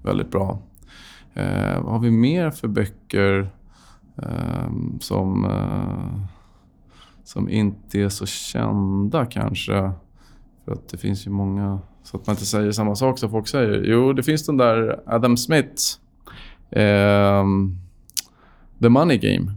väldigt 0.02 0.30
bra. 0.30 0.58
Eh, 1.34 1.82
vad 1.82 1.92
har 1.92 1.98
vi 1.98 2.10
mer 2.10 2.50
för 2.50 2.68
böcker 2.68 3.50
ehm, 4.22 4.98
som, 5.00 5.44
eh, 5.44 6.35
som 7.26 7.48
inte 7.48 8.00
är 8.00 8.08
så 8.08 8.26
kända 8.26 9.26
kanske? 9.26 9.92
För 10.64 10.72
att 10.72 10.88
det 10.88 10.96
finns 10.98 11.26
ju 11.26 11.30
många... 11.30 11.78
Så 12.02 12.16
att 12.16 12.26
man 12.26 12.34
inte 12.34 12.46
säger 12.46 12.72
samma 12.72 12.94
sak 12.94 13.18
som 13.18 13.30
folk 13.30 13.48
säger. 13.48 13.84
Jo, 13.84 14.12
det 14.12 14.22
finns 14.22 14.46
den 14.46 14.56
där 14.56 15.00
Adam 15.06 15.36
Smith. 15.36 15.82
ehm, 16.70 17.78
The 18.80 18.88
Money 18.88 19.18
Game. 19.18 19.52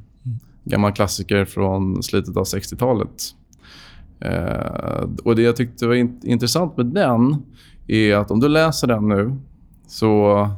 Gammal 0.64 0.92
klassiker 0.94 1.46
från 1.46 2.04
slutet 2.04 2.38
av 2.38 2.44
60-talet. 2.44 3.24
Eh, 4.20 5.10
och 5.24 5.36
Det 5.36 5.42
jag 5.42 5.56
tyckte 5.56 5.88
var 5.88 5.96
in- 5.96 6.20
intressant 6.24 6.78
med 6.78 6.86
den 6.86 7.36
är 7.88 8.16
att 8.16 8.32
om 8.32 8.40
du 8.40 8.48
läser 8.48 8.88
den 8.88 9.08
nu 9.10 9.36
så 9.88 10.50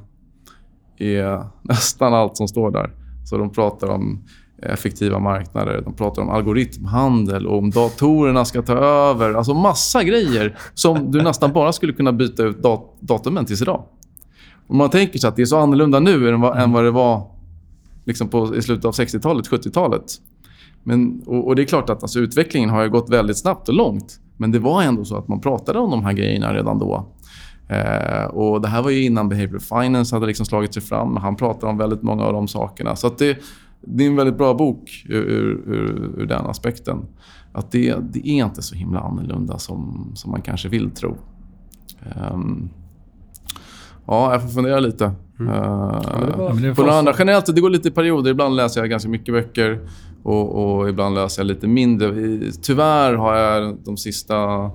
är 0.97 1.43
nästan 1.61 2.13
allt 2.13 2.37
som 2.37 2.47
står 2.47 2.71
där. 2.71 2.91
Så 3.25 3.37
de 3.37 3.49
pratar 3.49 3.87
om 3.87 4.23
effektiva 4.61 5.19
marknader, 5.19 5.81
de 5.85 5.93
pratar 5.93 6.21
om 6.21 6.29
algoritmhandel 6.29 7.47
och 7.47 7.57
om 7.57 7.69
datorerna 7.69 8.45
ska 8.45 8.61
ta 8.61 8.73
över. 8.73 9.33
Alltså 9.33 9.53
massa 9.53 10.03
grejer 10.03 10.57
som 10.73 11.11
du 11.11 11.21
nästan 11.21 11.53
bara 11.53 11.71
skulle 11.71 11.93
kunna 11.93 12.11
byta 12.11 12.43
ut 12.43 12.63
dat- 12.63 12.95
datumen 12.99 13.45
tills 13.45 13.61
idag. 13.61 13.83
Om 14.67 14.77
man 14.77 14.89
tänker 14.89 15.19
sig 15.19 15.27
att 15.27 15.35
det 15.35 15.41
är 15.41 15.45
så 15.45 15.57
annorlunda 15.57 15.99
nu 15.99 16.29
än 16.29 16.41
vad, 16.41 16.57
än 16.57 16.71
vad 16.71 16.83
det 16.83 16.91
var 16.91 17.27
liksom 18.05 18.27
på, 18.27 18.55
i 18.55 18.61
slutet 18.61 18.85
av 18.85 18.91
60-talet, 18.91 19.49
70-talet. 19.49 20.03
Men, 20.83 21.21
och, 21.25 21.47
och, 21.47 21.55
det 21.55 21.61
är 21.61 21.65
klart 21.65 21.89
att 21.89 22.03
alltså, 22.03 22.19
utvecklingen 22.19 22.69
har 22.69 22.83
ju 22.83 22.89
gått 22.89 23.09
väldigt 23.09 23.37
snabbt 23.37 23.69
och 23.69 23.75
långt. 23.75 24.19
Men 24.37 24.51
det 24.51 24.59
var 24.59 24.83
ändå 24.83 25.05
så 25.05 25.17
att 25.17 25.27
man 25.27 25.41
pratade 25.41 25.79
om 25.79 25.91
de 25.91 26.05
här 26.05 26.13
grejerna 26.13 26.53
redan 26.53 26.79
då. 26.79 27.05
Eh, 27.69 28.23
och 28.23 28.61
Det 28.61 28.67
här 28.67 28.81
var 28.81 28.89
ju 28.89 29.03
innan 29.03 29.29
Behavioral 29.29 29.59
Finance 29.59 30.15
hade 30.15 30.27
liksom 30.27 30.45
slagit 30.45 30.73
sig 30.73 30.83
fram. 30.83 31.17
Han 31.17 31.35
pratade 31.35 31.71
om 31.71 31.77
väldigt 31.77 32.01
många 32.01 32.23
av 32.23 32.33
de 32.33 32.47
sakerna. 32.47 32.95
Så 32.95 33.09
det, 33.09 33.37
det 33.81 34.03
är 34.03 34.07
en 34.07 34.15
väldigt 34.15 34.37
bra 34.37 34.53
bok 34.53 35.05
ur, 35.09 35.23
ur, 35.67 36.13
ur 36.17 36.25
den 36.25 36.45
aspekten. 36.45 37.05
Att 37.53 37.71
det, 37.71 37.95
det, 38.11 38.19
är 38.19 38.45
inte 38.45 38.61
så 38.61 38.75
himla 38.75 38.99
annorlunda 38.99 39.57
som, 39.57 40.11
som 40.15 40.31
man 40.31 40.41
kanske 40.41 40.69
vill 40.69 40.91
tro. 40.91 41.17
Um, 42.33 42.69
ja, 44.07 44.31
jag 44.33 44.41
får 44.41 44.49
fundera 44.49 44.79
lite. 44.79 45.11
Mm. 45.39 45.53
Uh, 45.53 46.01
ja, 46.37 46.53
det 46.61 46.75
på 46.75 46.81
några 46.81 46.95
andra. 46.95 47.13
Generellt, 47.17 47.55
det 47.55 47.61
går 47.61 47.69
lite 47.69 47.87
i 47.87 47.91
perioder. 47.91 48.31
Ibland 48.31 48.55
läser 48.55 48.81
jag 48.81 48.89
ganska 48.89 49.09
mycket 49.09 49.33
böcker 49.33 49.89
och, 50.23 50.79
och 50.79 50.89
ibland 50.89 51.15
läser 51.15 51.41
jag 51.41 51.47
lite 51.47 51.67
mindre. 51.67 52.11
Tyvärr 52.61 53.13
har 53.13 53.35
jag 53.35 53.77
de 53.85 53.97
sista 53.97 54.69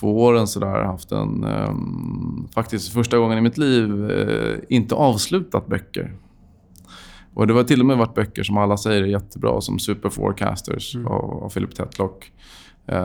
två 0.00 0.22
åren 0.24 0.46
så 0.46 0.60
där 0.60 0.84
haft 0.84 1.12
en... 1.12 1.44
Um, 1.44 2.48
faktiskt 2.54 2.92
första 2.92 3.18
gången 3.18 3.38
i 3.38 3.40
mitt 3.40 3.58
liv 3.58 3.92
uh, 3.92 4.58
inte 4.68 4.94
avslutat 4.94 5.66
böcker. 5.66 6.14
Och 7.34 7.46
Det 7.46 7.52
var 7.52 7.64
till 7.64 7.80
och 7.80 7.86
med 7.86 7.96
varit 7.96 8.14
böcker 8.14 8.42
som 8.42 8.56
alla 8.56 8.76
säger 8.76 9.02
är 9.02 9.06
jättebra, 9.06 9.60
som 9.60 9.78
Super 9.78 10.08
Forecasters 10.08 10.94
mm. 10.94 11.06
av, 11.06 11.44
av 11.44 11.48
Philip 11.48 11.74
Tetlock. 11.74 12.32
Uh, 12.92 12.98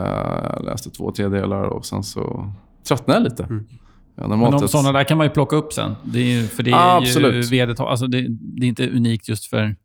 jag 0.54 0.64
läste 0.64 0.90
två 0.90 1.12
tredjedelar 1.12 1.62
och 1.62 1.86
sen 1.86 2.02
så 2.02 2.52
tröttnade 2.88 3.20
jag 3.20 3.24
lite. 3.24 3.44
Mm. 3.44 3.66
Ja, 4.16 4.28
Men 4.28 4.50
de, 4.50 4.68
sådana 4.68 4.92
där 4.92 5.04
kan 5.04 5.18
man 5.18 5.26
ju 5.26 5.30
plocka 5.30 5.56
upp 5.56 5.72
sen. 5.72 5.94
Det 6.04 6.18
är, 6.18 6.42
för 6.42 6.62
det 6.62 6.70
är 6.70 6.96
Absolut. 6.96 7.52
ju. 7.52 7.74
Alltså 7.78 8.06
det, 8.06 8.26
det, 8.28 8.66
är 8.66 8.68
inte 8.68 8.88
unikt 8.90 9.28
just 9.28 9.46
för... 9.46 9.76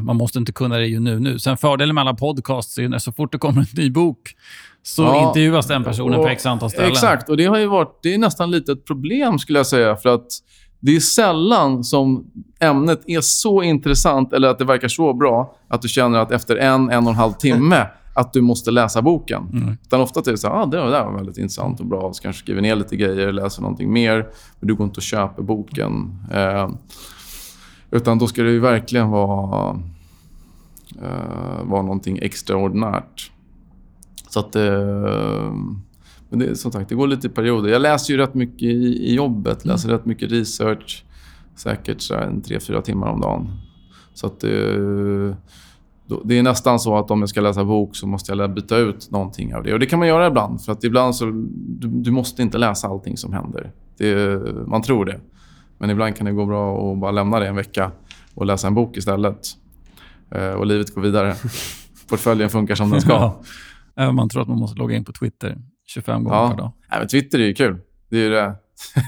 Man 0.00 0.16
måste 0.16 0.38
inte 0.38 0.52
kunna 0.52 0.78
det 0.78 0.86
ju 0.86 1.00
nu. 1.00 1.20
nu. 1.20 1.38
Sen 1.38 1.56
fördelen 1.56 1.94
med 1.94 2.02
alla 2.02 2.14
podcasts 2.14 2.78
är 2.78 2.94
att 2.94 3.02
så 3.02 3.12
fort 3.12 3.32
det 3.32 3.38
kommer 3.38 3.60
en 3.60 3.66
ny 3.76 3.90
bok 3.90 4.34
så 4.82 5.02
ja, 5.02 5.28
intervjuas 5.28 5.66
den 5.66 5.84
personen 5.84 6.18
och, 6.18 6.24
på 6.24 6.28
x 6.28 6.46
antal 6.46 6.70
ställen. 6.70 6.90
Exakt, 6.90 7.28
och 7.28 7.36
det 7.36 7.44
har 7.44 7.58
ju 7.58 7.66
varit... 7.66 7.98
Det 8.02 8.14
är 8.14 8.18
nästan 8.18 8.50
lite 8.50 8.72
ett 8.72 8.84
problem 8.84 9.38
skulle 9.38 9.58
jag 9.58 9.66
säga. 9.66 9.96
För 9.96 10.14
att 10.14 10.26
det 10.80 10.96
är 10.96 11.00
sällan 11.00 11.84
som 11.84 12.30
ämnet 12.60 13.00
är 13.06 13.20
så 13.20 13.62
intressant 13.62 14.32
eller 14.32 14.48
att 14.48 14.58
det 14.58 14.64
verkar 14.64 14.88
så 14.88 15.12
bra 15.14 15.56
att 15.68 15.82
du 15.82 15.88
känner 15.88 16.18
att 16.18 16.32
efter 16.32 16.56
en, 16.56 16.90
en 16.90 17.04
och 17.04 17.10
en 17.10 17.16
halv 17.16 17.32
timme 17.32 17.86
att 18.14 18.32
du 18.32 18.40
måste 18.40 18.70
läsa 18.70 19.02
boken. 19.02 19.48
Mm. 19.52 19.76
Utan 19.82 20.00
ofta 20.00 20.20
är 20.20 20.30
det 20.30 20.38
så 20.38 20.48
här, 20.48 20.62
ah, 20.62 20.66
det 20.66 20.76
där 20.76 21.04
var 21.04 21.12
väldigt 21.12 21.38
intressant 21.38 21.80
och 21.80 21.86
bra. 21.86 22.12
Så 22.12 22.22
kanske 22.22 22.42
skriver 22.42 22.62
ner 22.62 22.76
lite 22.76 22.96
grejer, 22.96 23.32
läser 23.32 23.62
någonting 23.62 23.92
mer. 23.92 24.28
Men 24.60 24.68
du 24.68 24.74
går 24.74 24.84
inte 24.84 24.96
och 24.96 25.02
köper 25.02 25.42
boken. 25.42 26.18
Eh, 26.32 26.70
utan 27.90 28.18
då 28.18 28.26
ska 28.26 28.42
det 28.42 28.50
ju 28.50 28.60
verkligen 28.60 29.10
vara, 29.10 29.80
eh, 31.02 31.64
vara 31.64 31.82
någonting 31.82 32.18
extraordinärt. 32.22 33.30
Så 34.28 34.40
att... 34.40 34.56
Eh, 34.56 35.52
men 36.30 36.38
det, 36.38 36.56
som 36.56 36.72
sagt, 36.72 36.88
det 36.88 36.94
går 36.94 37.06
lite 37.06 37.26
i 37.26 37.30
perioder. 37.30 37.70
Jag 37.70 37.82
läser 37.82 38.12
ju 38.12 38.18
rätt 38.18 38.34
mycket 38.34 38.62
i, 38.62 39.06
i 39.10 39.14
jobbet. 39.14 39.64
Läser 39.64 39.88
mm. 39.88 39.98
rätt 39.98 40.06
mycket 40.06 40.32
research. 40.32 41.04
Säkert 41.56 42.00
så 42.00 42.14
en 42.14 42.42
tre, 42.42 42.60
fyra 42.60 42.82
timmar 42.82 43.08
om 43.08 43.20
dagen. 43.20 43.50
Så 44.14 44.26
att 44.26 44.40
det, 44.40 45.36
det 46.24 46.38
är 46.38 46.42
nästan 46.42 46.80
så 46.80 46.96
att 46.96 47.10
om 47.10 47.20
jag 47.20 47.28
ska 47.28 47.40
läsa 47.40 47.64
bok 47.64 47.96
så 47.96 48.06
måste 48.06 48.32
jag 48.32 48.54
byta 48.54 48.76
ut 48.76 49.10
någonting 49.10 49.54
av 49.54 49.62
det. 49.62 49.72
Och 49.72 49.78
Det 49.78 49.86
kan 49.86 49.98
man 49.98 50.08
göra 50.08 50.26
ibland. 50.26 50.62
För 50.62 50.72
att 50.72 50.84
ibland 50.84 51.16
så... 51.16 51.24
Du, 51.24 51.88
du 51.88 52.10
måste 52.10 52.42
inte 52.42 52.58
läsa 52.58 52.88
allting 52.88 53.16
som 53.16 53.32
händer. 53.32 53.72
Det, 53.96 54.40
man 54.66 54.82
tror 54.82 55.04
det. 55.04 55.20
Men 55.78 55.90
ibland 55.90 56.16
kan 56.16 56.26
det 56.26 56.32
gå 56.32 56.46
bra 56.46 56.92
att 56.92 56.98
bara 56.98 57.10
lämna 57.10 57.40
det 57.40 57.48
en 57.48 57.56
vecka 57.56 57.92
och 58.34 58.46
läsa 58.46 58.66
en 58.66 58.74
bok 58.74 58.96
istället. 58.96 59.48
Eh, 60.30 60.52
och 60.52 60.66
livet 60.66 60.94
går 60.94 61.02
vidare. 61.02 61.34
Portföljen 62.08 62.50
funkar 62.50 62.74
som 62.74 62.90
den 62.90 63.00
ska. 63.00 63.12
Ja. 63.12 64.12
Man 64.12 64.28
tror 64.28 64.42
att 64.42 64.48
man 64.48 64.58
måste 64.58 64.78
logga 64.78 64.96
in 64.96 65.04
på 65.04 65.12
Twitter 65.12 65.58
25 65.90 66.24
gånger 66.24 66.36
ja. 66.36 66.50
per 66.50 66.56
dag. 66.56 66.72
Ja, 66.90 66.98
men 66.98 67.08
Twitter 67.08 67.38
är 67.38 67.46
ju 67.46 67.54
kul. 67.54 67.78
Det 68.10 68.18
är 68.18 68.30
det 68.30 68.54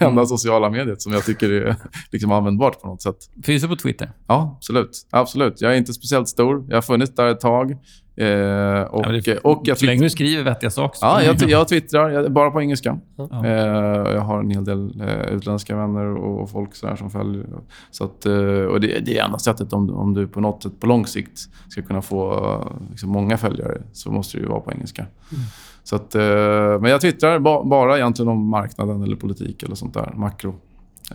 enda 0.00 0.06
mm. 0.06 0.26
sociala 0.26 0.70
mediet 0.70 1.02
som 1.02 1.12
jag 1.12 1.24
tycker 1.24 1.50
är 1.50 1.76
liksom 2.12 2.32
användbart 2.32 2.80
på 2.80 2.88
något 2.88 3.02
sätt. 3.02 3.16
Finns 3.42 3.62
du 3.62 3.68
på 3.68 3.76
Twitter? 3.76 4.10
Ja, 4.26 4.56
absolut. 4.56 5.06
absolut. 5.10 5.60
Jag 5.60 5.72
är 5.72 5.76
inte 5.76 5.92
speciellt 5.92 6.28
stor. 6.28 6.66
Jag 6.68 6.76
har 6.76 6.82
funnits 6.82 7.14
där 7.14 7.26
ett 7.26 7.40
tag. 7.40 7.70
Eh, 8.16 8.82
och, 8.82 9.04
ja, 9.24 9.36
och 9.42 9.62
jag 9.64 9.78
så 9.78 9.86
länge 9.86 10.02
du 10.02 10.10
skriver 10.10 10.42
vettiga 10.42 10.70
saker. 10.70 10.98
Ja, 11.00 11.22
jag, 11.22 11.50
jag 11.50 11.68
twittrar 11.68 12.10
jag, 12.10 12.32
bara 12.32 12.50
på 12.50 12.60
engelska. 12.60 12.98
Ja. 13.16 13.46
Eh, 13.46 14.12
jag 14.12 14.20
har 14.20 14.40
en 14.40 14.50
hel 14.50 14.64
del 14.64 15.00
eh, 15.00 15.34
utländska 15.34 15.76
vänner 15.76 16.16
och, 16.16 16.50
folk 16.50 16.74
så 16.74 16.96
som 16.96 17.10
följer. 17.10 17.46
Så 17.90 18.04
att, 18.04 18.26
eh, 18.26 18.32
och 18.34 18.80
det, 18.80 18.98
det 18.98 19.18
är 19.18 19.24
enda 19.24 19.38
sättet 19.38 19.72
om, 19.72 19.90
om 19.90 20.14
du 20.14 20.28
på 20.28 20.40
något 20.40 20.62
sätt 20.62 20.80
på 20.80 20.86
lång 20.86 21.06
sikt 21.06 21.38
ska 21.68 21.82
kunna 21.82 22.02
få 22.02 22.72
liksom, 22.90 23.10
många 23.10 23.38
följare 23.38 23.82
så 23.92 24.10
måste 24.10 24.38
det 24.38 24.42
ju 24.42 24.48
vara 24.48 24.60
på 24.60 24.72
engelska. 24.72 25.06
Mm. 25.32 25.44
Så 25.84 25.96
att, 25.96 26.14
eh, 26.14 26.80
men 26.80 26.84
jag 26.84 27.00
twittrar 27.00 27.38
ba, 27.38 27.64
bara 27.64 27.96
egentligen 27.96 28.28
om 28.28 28.48
marknaden 28.48 29.02
eller 29.02 29.16
politik 29.16 29.62
eller 29.62 29.74
sånt 29.74 29.94
där. 29.94 30.12
Makro. 30.16 30.54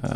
Eh, 0.03 0.09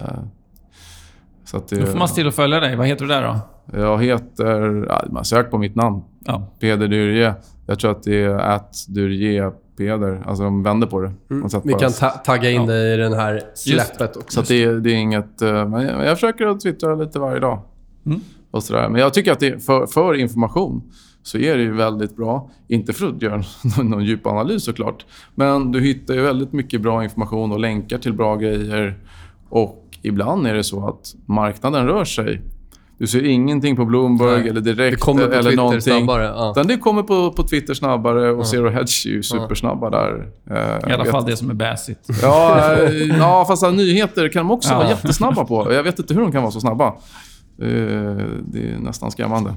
så 1.46 1.58
att 1.58 1.68
det, 1.68 1.76
då 1.76 1.86
får 1.86 1.98
man 1.98 2.08
still 2.08 2.28
och 2.28 2.34
följa 2.34 2.60
dig. 2.60 2.76
Vad 2.76 2.88
heter 2.88 3.06
du 3.06 3.12
där 3.12 3.24
då? 3.24 3.40
Jag 3.80 4.04
heter... 4.04 4.86
Ja, 5.14 5.24
sök 5.24 5.52
på 5.52 5.58
mitt 5.58 5.76
namn. 5.76 6.02
Ja. 6.20 6.48
Peder 6.60 6.88
Dyrje. 6.88 7.36
Jag 7.66 7.80
tror 7.80 7.92
att 7.92 8.04
det 8.04 8.24
är 8.24 8.30
att 8.30 8.86
Dyrje 8.88 9.52
Peder. 9.78 10.24
Alltså 10.26 10.44
de 10.44 10.64
vänder 10.64 10.88
på 10.88 11.02
det. 11.02 11.12
Mm. 11.30 11.48
Vi 11.64 11.74
kan 11.74 11.92
ta 11.92 12.10
tagga 12.10 12.50
in 12.50 12.62
ja. 12.62 12.68
dig 12.68 12.94
i 12.94 12.98
den 12.98 13.14
här 13.14 13.44
släppet 13.56 14.18
också. 14.18 14.44
Så 14.44 14.54
det, 14.54 14.80
det, 14.80 14.90
är 14.90 14.96
inget... 14.96 15.42
Eh, 15.42 15.68
men 15.68 15.84
jag, 15.84 16.06
jag 16.06 16.18
försöker 16.18 16.48
att 16.48 16.60
twittra 16.60 16.96
lite 16.96 17.20
varje 17.20 17.40
dag. 17.40 17.60
Mm. 18.06 18.22
Och 18.52 18.64
sådär. 18.64 18.90
Men 18.90 19.02
jag 19.02 19.14
tycker 19.14 19.32
att 19.32 19.40
det 19.40 19.66
för, 19.66 19.86
för 19.86 20.14
information 20.14 20.82
så 21.24 21.38
är 21.38 21.58
det 21.58 21.64
ju 21.64 21.74
väldigt 21.74 22.16
bra. 22.16 22.52
Inte 22.68 22.94
för 22.94 23.08
att 23.08 23.22
göra 23.22 23.44
någon 23.84 24.06
djup 24.06 24.28
analys 24.28 24.64
såklart. 24.64 25.06
Men 25.36 25.72
du 25.72 25.82
hittar 25.82 26.14
ju 26.14 26.22
väldigt 26.22 26.54
mycket 26.54 26.82
bra 26.82 27.04
information 27.04 27.52
och 27.52 27.60
länkar 27.60 27.98
till 27.98 28.14
bra 28.14 28.36
grejer. 28.36 28.98
Och 29.50 29.98
ibland 30.02 30.48
är 30.48 30.54
det 30.54 30.64
så 30.64 30.88
att 30.88 31.16
marknaden 31.26 31.88
rör 31.88 32.06
sig. 32.06 32.42
Du 33.02 33.08
ser 33.08 33.26
ingenting 33.26 33.76
på 33.76 33.86
Bloomberg 33.86 34.40
Nej, 34.40 34.50
eller 34.50 34.62
direkt 34.62 34.98
det 34.98 35.02
kommer 35.02 35.28
på 35.28 35.34
eller 35.34 35.42
Twitter 35.42 35.56
någonting. 35.56 35.82
Snabbare, 35.82 36.24
ja. 36.24 36.64
Det 36.64 36.78
kommer 36.78 37.04
på, 37.04 37.32
på 37.32 37.44
Twitter 37.44 37.74
snabbare 37.74 38.32
och 38.32 38.40
ja. 38.40 38.46
Zero 38.46 38.70
Hedge 38.70 39.06
är 39.08 39.10
ju 39.10 39.24
supersnabba 39.24 39.90
där. 39.90 40.28
Eh, 40.50 40.90
I 40.90 40.94
alla 40.94 41.06
fall 41.06 41.26
det 41.26 41.38
som 41.38 41.50
är 41.50 41.54
bäsigt. 41.54 42.08
Ja, 42.22 42.74
eh, 42.74 42.92
ja 43.18 43.46
fast 43.48 43.64
nyheter 43.64 44.30
kan 44.30 44.48
de 44.48 44.52
också 44.52 44.70
ja. 44.70 44.78
vara 44.78 44.90
jättesnabba 44.90 45.46
på. 45.46 45.74
Jag 45.74 45.84
vet 45.84 46.00
inte 46.00 46.14
hur 46.14 46.22
de 46.22 46.32
kan 46.32 46.42
vara 46.42 46.52
så 46.52 46.60
snabba. 46.60 46.88
Eh, 46.88 46.96
det 48.46 48.72
är 48.72 48.80
nästan 48.80 49.12
skrämmande. 49.12 49.56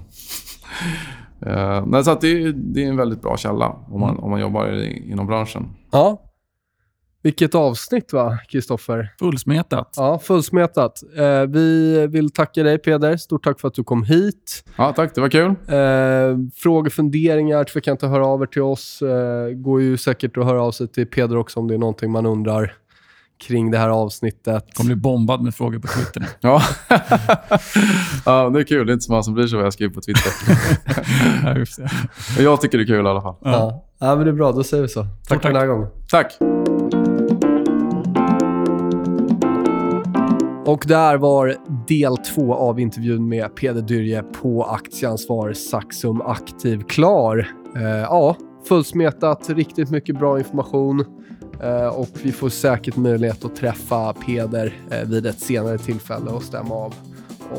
Uh, 1.46 1.86
nej, 1.86 2.04
så 2.04 2.18
det, 2.20 2.28
är, 2.28 2.52
det 2.52 2.84
är 2.84 2.88
en 2.88 2.96
väldigt 2.96 3.22
bra 3.22 3.36
källa 3.36 3.68
om 3.90 4.00
man, 4.00 4.10
mm. 4.10 4.24
om 4.24 4.30
man 4.30 4.40
jobbar 4.40 4.72
inom 5.10 5.26
branschen. 5.26 5.68
Ja. 5.92 6.20
Vilket 7.22 7.54
avsnitt 7.54 8.12
va, 8.12 8.38
Kristoffer? 8.48 9.14
Fullsmetat. 9.18 9.94
Ja, 9.96 10.18
fullsmetat. 10.18 11.02
Uh, 11.18 11.50
vi 11.52 12.06
vill 12.06 12.30
tacka 12.30 12.62
dig 12.62 12.78
Peder. 12.78 13.16
Stort 13.16 13.44
tack 13.44 13.60
för 13.60 13.68
att 13.68 13.74
du 13.74 13.84
kom 13.84 14.02
hit. 14.02 14.64
Ja, 14.76 14.92
tack. 14.92 15.14
Det 15.14 15.20
var 15.20 15.28
kul. 15.28 15.50
Uh, 15.50 16.48
frågor, 16.54 16.90
funderingar, 16.90 17.64
tveka 17.64 17.90
inte 17.90 18.06
höra 18.06 18.26
av 18.26 18.42
er 18.42 18.46
till 18.46 18.62
oss. 18.62 19.02
Uh, 19.02 19.54
går 19.54 19.82
ju 19.82 19.96
säkert 19.96 20.36
att 20.36 20.44
höra 20.44 20.62
av 20.62 20.72
sig 20.72 20.88
till 20.88 21.06
Peder 21.06 21.36
också 21.36 21.60
om 21.60 21.68
det 21.68 21.74
är 21.74 21.78
någonting 21.78 22.10
man 22.10 22.26
undrar 22.26 22.72
kring 23.38 23.70
det 23.70 23.78
här 23.78 23.88
avsnittet. 23.88 24.74
kommer 24.74 24.88
bli 24.88 24.96
bombad 24.96 25.42
med 25.42 25.54
frågor 25.54 25.78
på 25.78 25.88
Twitter. 25.88 26.28
ja. 26.40 26.62
ja, 28.26 28.50
det 28.50 28.60
är 28.60 28.64
kul. 28.64 28.86
Det 28.86 28.92
är 28.92 28.94
inte 28.94 29.04
så 29.04 29.12
många 29.12 29.22
som 29.22 29.34
bryr 29.34 29.46
sig 29.46 29.56
vad 29.56 29.66
jag 29.66 29.72
skriver 29.72 29.94
på 29.94 30.00
Twitter. 30.00 30.32
jag 32.42 32.60
tycker 32.60 32.78
det 32.78 32.84
är 32.84 32.86
kul 32.86 33.06
i 33.06 33.08
alla 33.08 33.22
fall. 33.22 33.34
Ja. 33.42 33.84
ja. 33.98 34.16
men 34.16 34.24
det 34.24 34.30
är 34.30 34.34
bra. 34.34 34.52
Då 34.52 34.64
säger 34.64 34.82
vi 34.82 34.88
så. 34.88 35.02
Tack, 35.02 35.28
tack 35.28 35.42
för 35.42 35.48
den 35.48 35.60
här 35.60 35.66
gången. 35.66 35.88
Tack. 36.10 36.38
Och 40.66 40.84
där 40.86 41.16
var 41.16 41.56
del 41.88 42.16
två 42.16 42.54
av 42.54 42.80
intervjun 42.80 43.28
med 43.28 43.56
Peder 43.56 43.82
Dyrje 43.82 44.22
på 44.22 44.64
aktieansvar 44.64 45.52
Saxum 45.52 46.20
Aktiv 46.20 46.82
klar. 46.88 47.48
Eh, 47.76 47.82
ja, 47.82 48.36
fullsmetat, 48.68 49.50
riktigt 49.50 49.90
mycket 49.90 50.18
bra 50.18 50.38
information. 50.38 51.04
Eh, 51.64 51.86
och 51.86 52.08
vi 52.22 52.32
får 52.32 52.48
säkert 52.48 52.96
möjlighet 52.96 53.44
att 53.44 53.56
träffa 53.56 54.12
Peder 54.12 54.74
eh, 54.90 55.08
vid 55.08 55.26
ett 55.26 55.40
senare 55.40 55.78
tillfälle 55.78 56.30
och 56.30 56.42
stämma 56.42 56.74
av 56.74 56.94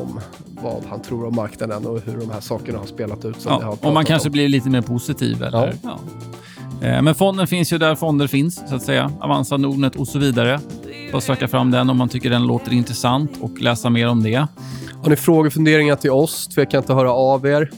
om 0.00 0.20
vad 0.62 0.84
han 0.88 1.02
tror 1.02 1.26
om 1.26 1.34
marknaden 1.34 1.86
och 1.86 2.00
hur 2.00 2.16
de 2.16 2.30
här 2.30 2.40
sakerna 2.40 2.78
har 2.78 2.86
spelat 2.86 3.24
ut. 3.24 3.40
Som 3.40 3.52
ja, 3.62 3.76
om 3.80 3.94
man 3.94 4.04
kanske 4.04 4.28
om. 4.28 4.32
blir 4.32 4.48
lite 4.48 4.70
mer 4.70 4.82
positiv. 4.82 5.42
Eller? 5.42 5.74
Ja. 5.82 5.98
Ja. 6.80 6.88
Eh, 6.88 7.02
men 7.02 7.14
fonden 7.14 7.46
finns 7.46 7.72
ju 7.72 7.78
där 7.78 7.94
fonder 7.94 8.26
finns, 8.26 8.62
så 8.68 8.74
att 8.74 8.82
säga. 8.82 9.10
Avanza, 9.20 9.56
Nordnet 9.56 9.96
och 9.96 10.08
så 10.08 10.18
vidare. 10.18 10.60
Bara 11.12 11.20
söka 11.20 11.48
fram 11.48 11.70
den 11.70 11.90
om 11.90 11.96
man 11.96 12.08
tycker 12.08 12.30
den 12.30 12.46
låter 12.46 12.72
intressant 12.72 13.30
och 13.40 13.60
läsa 13.60 13.90
mer 13.90 14.08
om 14.08 14.22
det. 14.22 14.46
Har 15.02 15.10
ni 15.10 15.16
frågor 15.16 15.46
och 15.46 15.52
funderingar 15.52 15.96
till 15.96 16.10
oss, 16.10 16.48
tveka 16.48 16.78
inte 16.78 16.92
att 16.92 16.98
höra 16.98 17.12
av 17.12 17.46
er. 17.46 17.70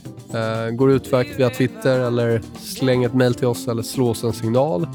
går 0.73 0.91
utmärkt 0.91 1.41
via 1.41 1.51
Twitter 1.51 2.01
eller 2.01 2.43
släng 2.61 3.05
ett 3.05 3.15
mejl 3.15 3.35
till 3.35 3.47
oss 3.47 3.69
eller 3.69 3.83
slå 3.83 4.11
oss 4.11 4.25
en 4.25 4.33
signal. 4.33 4.87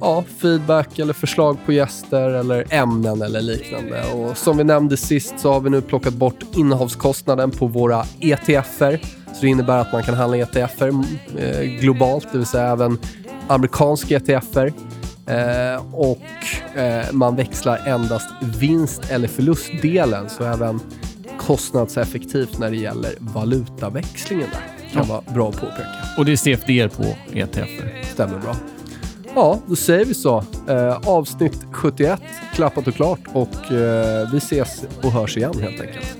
Ja, 0.00 0.24
feedback 0.38 0.98
eller 0.98 1.12
förslag 1.12 1.58
på 1.66 1.72
gäster 1.72 2.30
eller 2.30 2.74
ämnen 2.74 3.22
eller 3.22 3.40
liknande. 3.40 4.04
Och 4.12 4.36
som 4.36 4.56
vi 4.56 4.64
nämnde 4.64 4.96
sist 4.96 5.34
så 5.38 5.52
har 5.52 5.60
vi 5.60 5.70
nu 5.70 5.80
plockat 5.80 6.14
bort 6.14 6.56
innehavskostnaden 6.56 7.50
på 7.50 7.66
våra 7.66 8.04
ETFer. 8.20 9.00
Så 9.34 9.40
det 9.40 9.48
innebär 9.48 9.78
att 9.78 9.92
man 9.92 10.02
kan 10.02 10.14
handla 10.14 10.36
ETFer 10.36 10.88
eh, 11.38 11.60
globalt, 11.80 12.26
det 12.32 12.38
vill 12.38 12.46
säga 12.46 12.66
även 12.66 12.98
amerikanska 13.48 14.16
ETFer. 14.16 14.72
Eh, 15.26 15.94
och 15.94 16.78
eh, 16.78 17.12
man 17.12 17.36
växlar 17.36 17.88
endast 17.88 18.30
vinst 18.60 19.10
eller 19.10 19.28
förlustdelen, 19.28 20.30
så 20.30 20.44
även 20.44 20.80
kostnadseffektivt 21.38 22.58
när 22.58 22.70
det 22.70 22.76
gäller 22.76 23.12
valutaväxlingen 23.18 24.48
där. 24.52 24.92
Kan 24.92 25.08
vara 25.08 25.22
bra 25.34 25.48
att 25.48 25.60
påpeka. 25.60 25.90
Och 26.18 26.24
det 26.24 26.32
är 26.32 26.36
CFD 26.36 26.88
på 26.96 27.04
ETFer. 27.32 28.02
Stämmer 28.12 28.38
bra. 28.38 28.56
Ja, 29.36 29.58
då 29.66 29.76
säger 29.76 30.04
vi 30.04 30.14
så. 30.14 30.44
Eh, 30.68 31.08
avsnitt 31.08 31.66
71 31.72 32.20
klappat 32.54 32.86
och 32.86 32.94
klart 32.94 33.20
och 33.32 33.72
eh, 33.72 34.30
vi 34.32 34.38
ses 34.38 34.84
och 35.02 35.12
hörs 35.12 35.36
igen 35.36 35.54
helt 35.60 35.80
enkelt. 35.80 36.16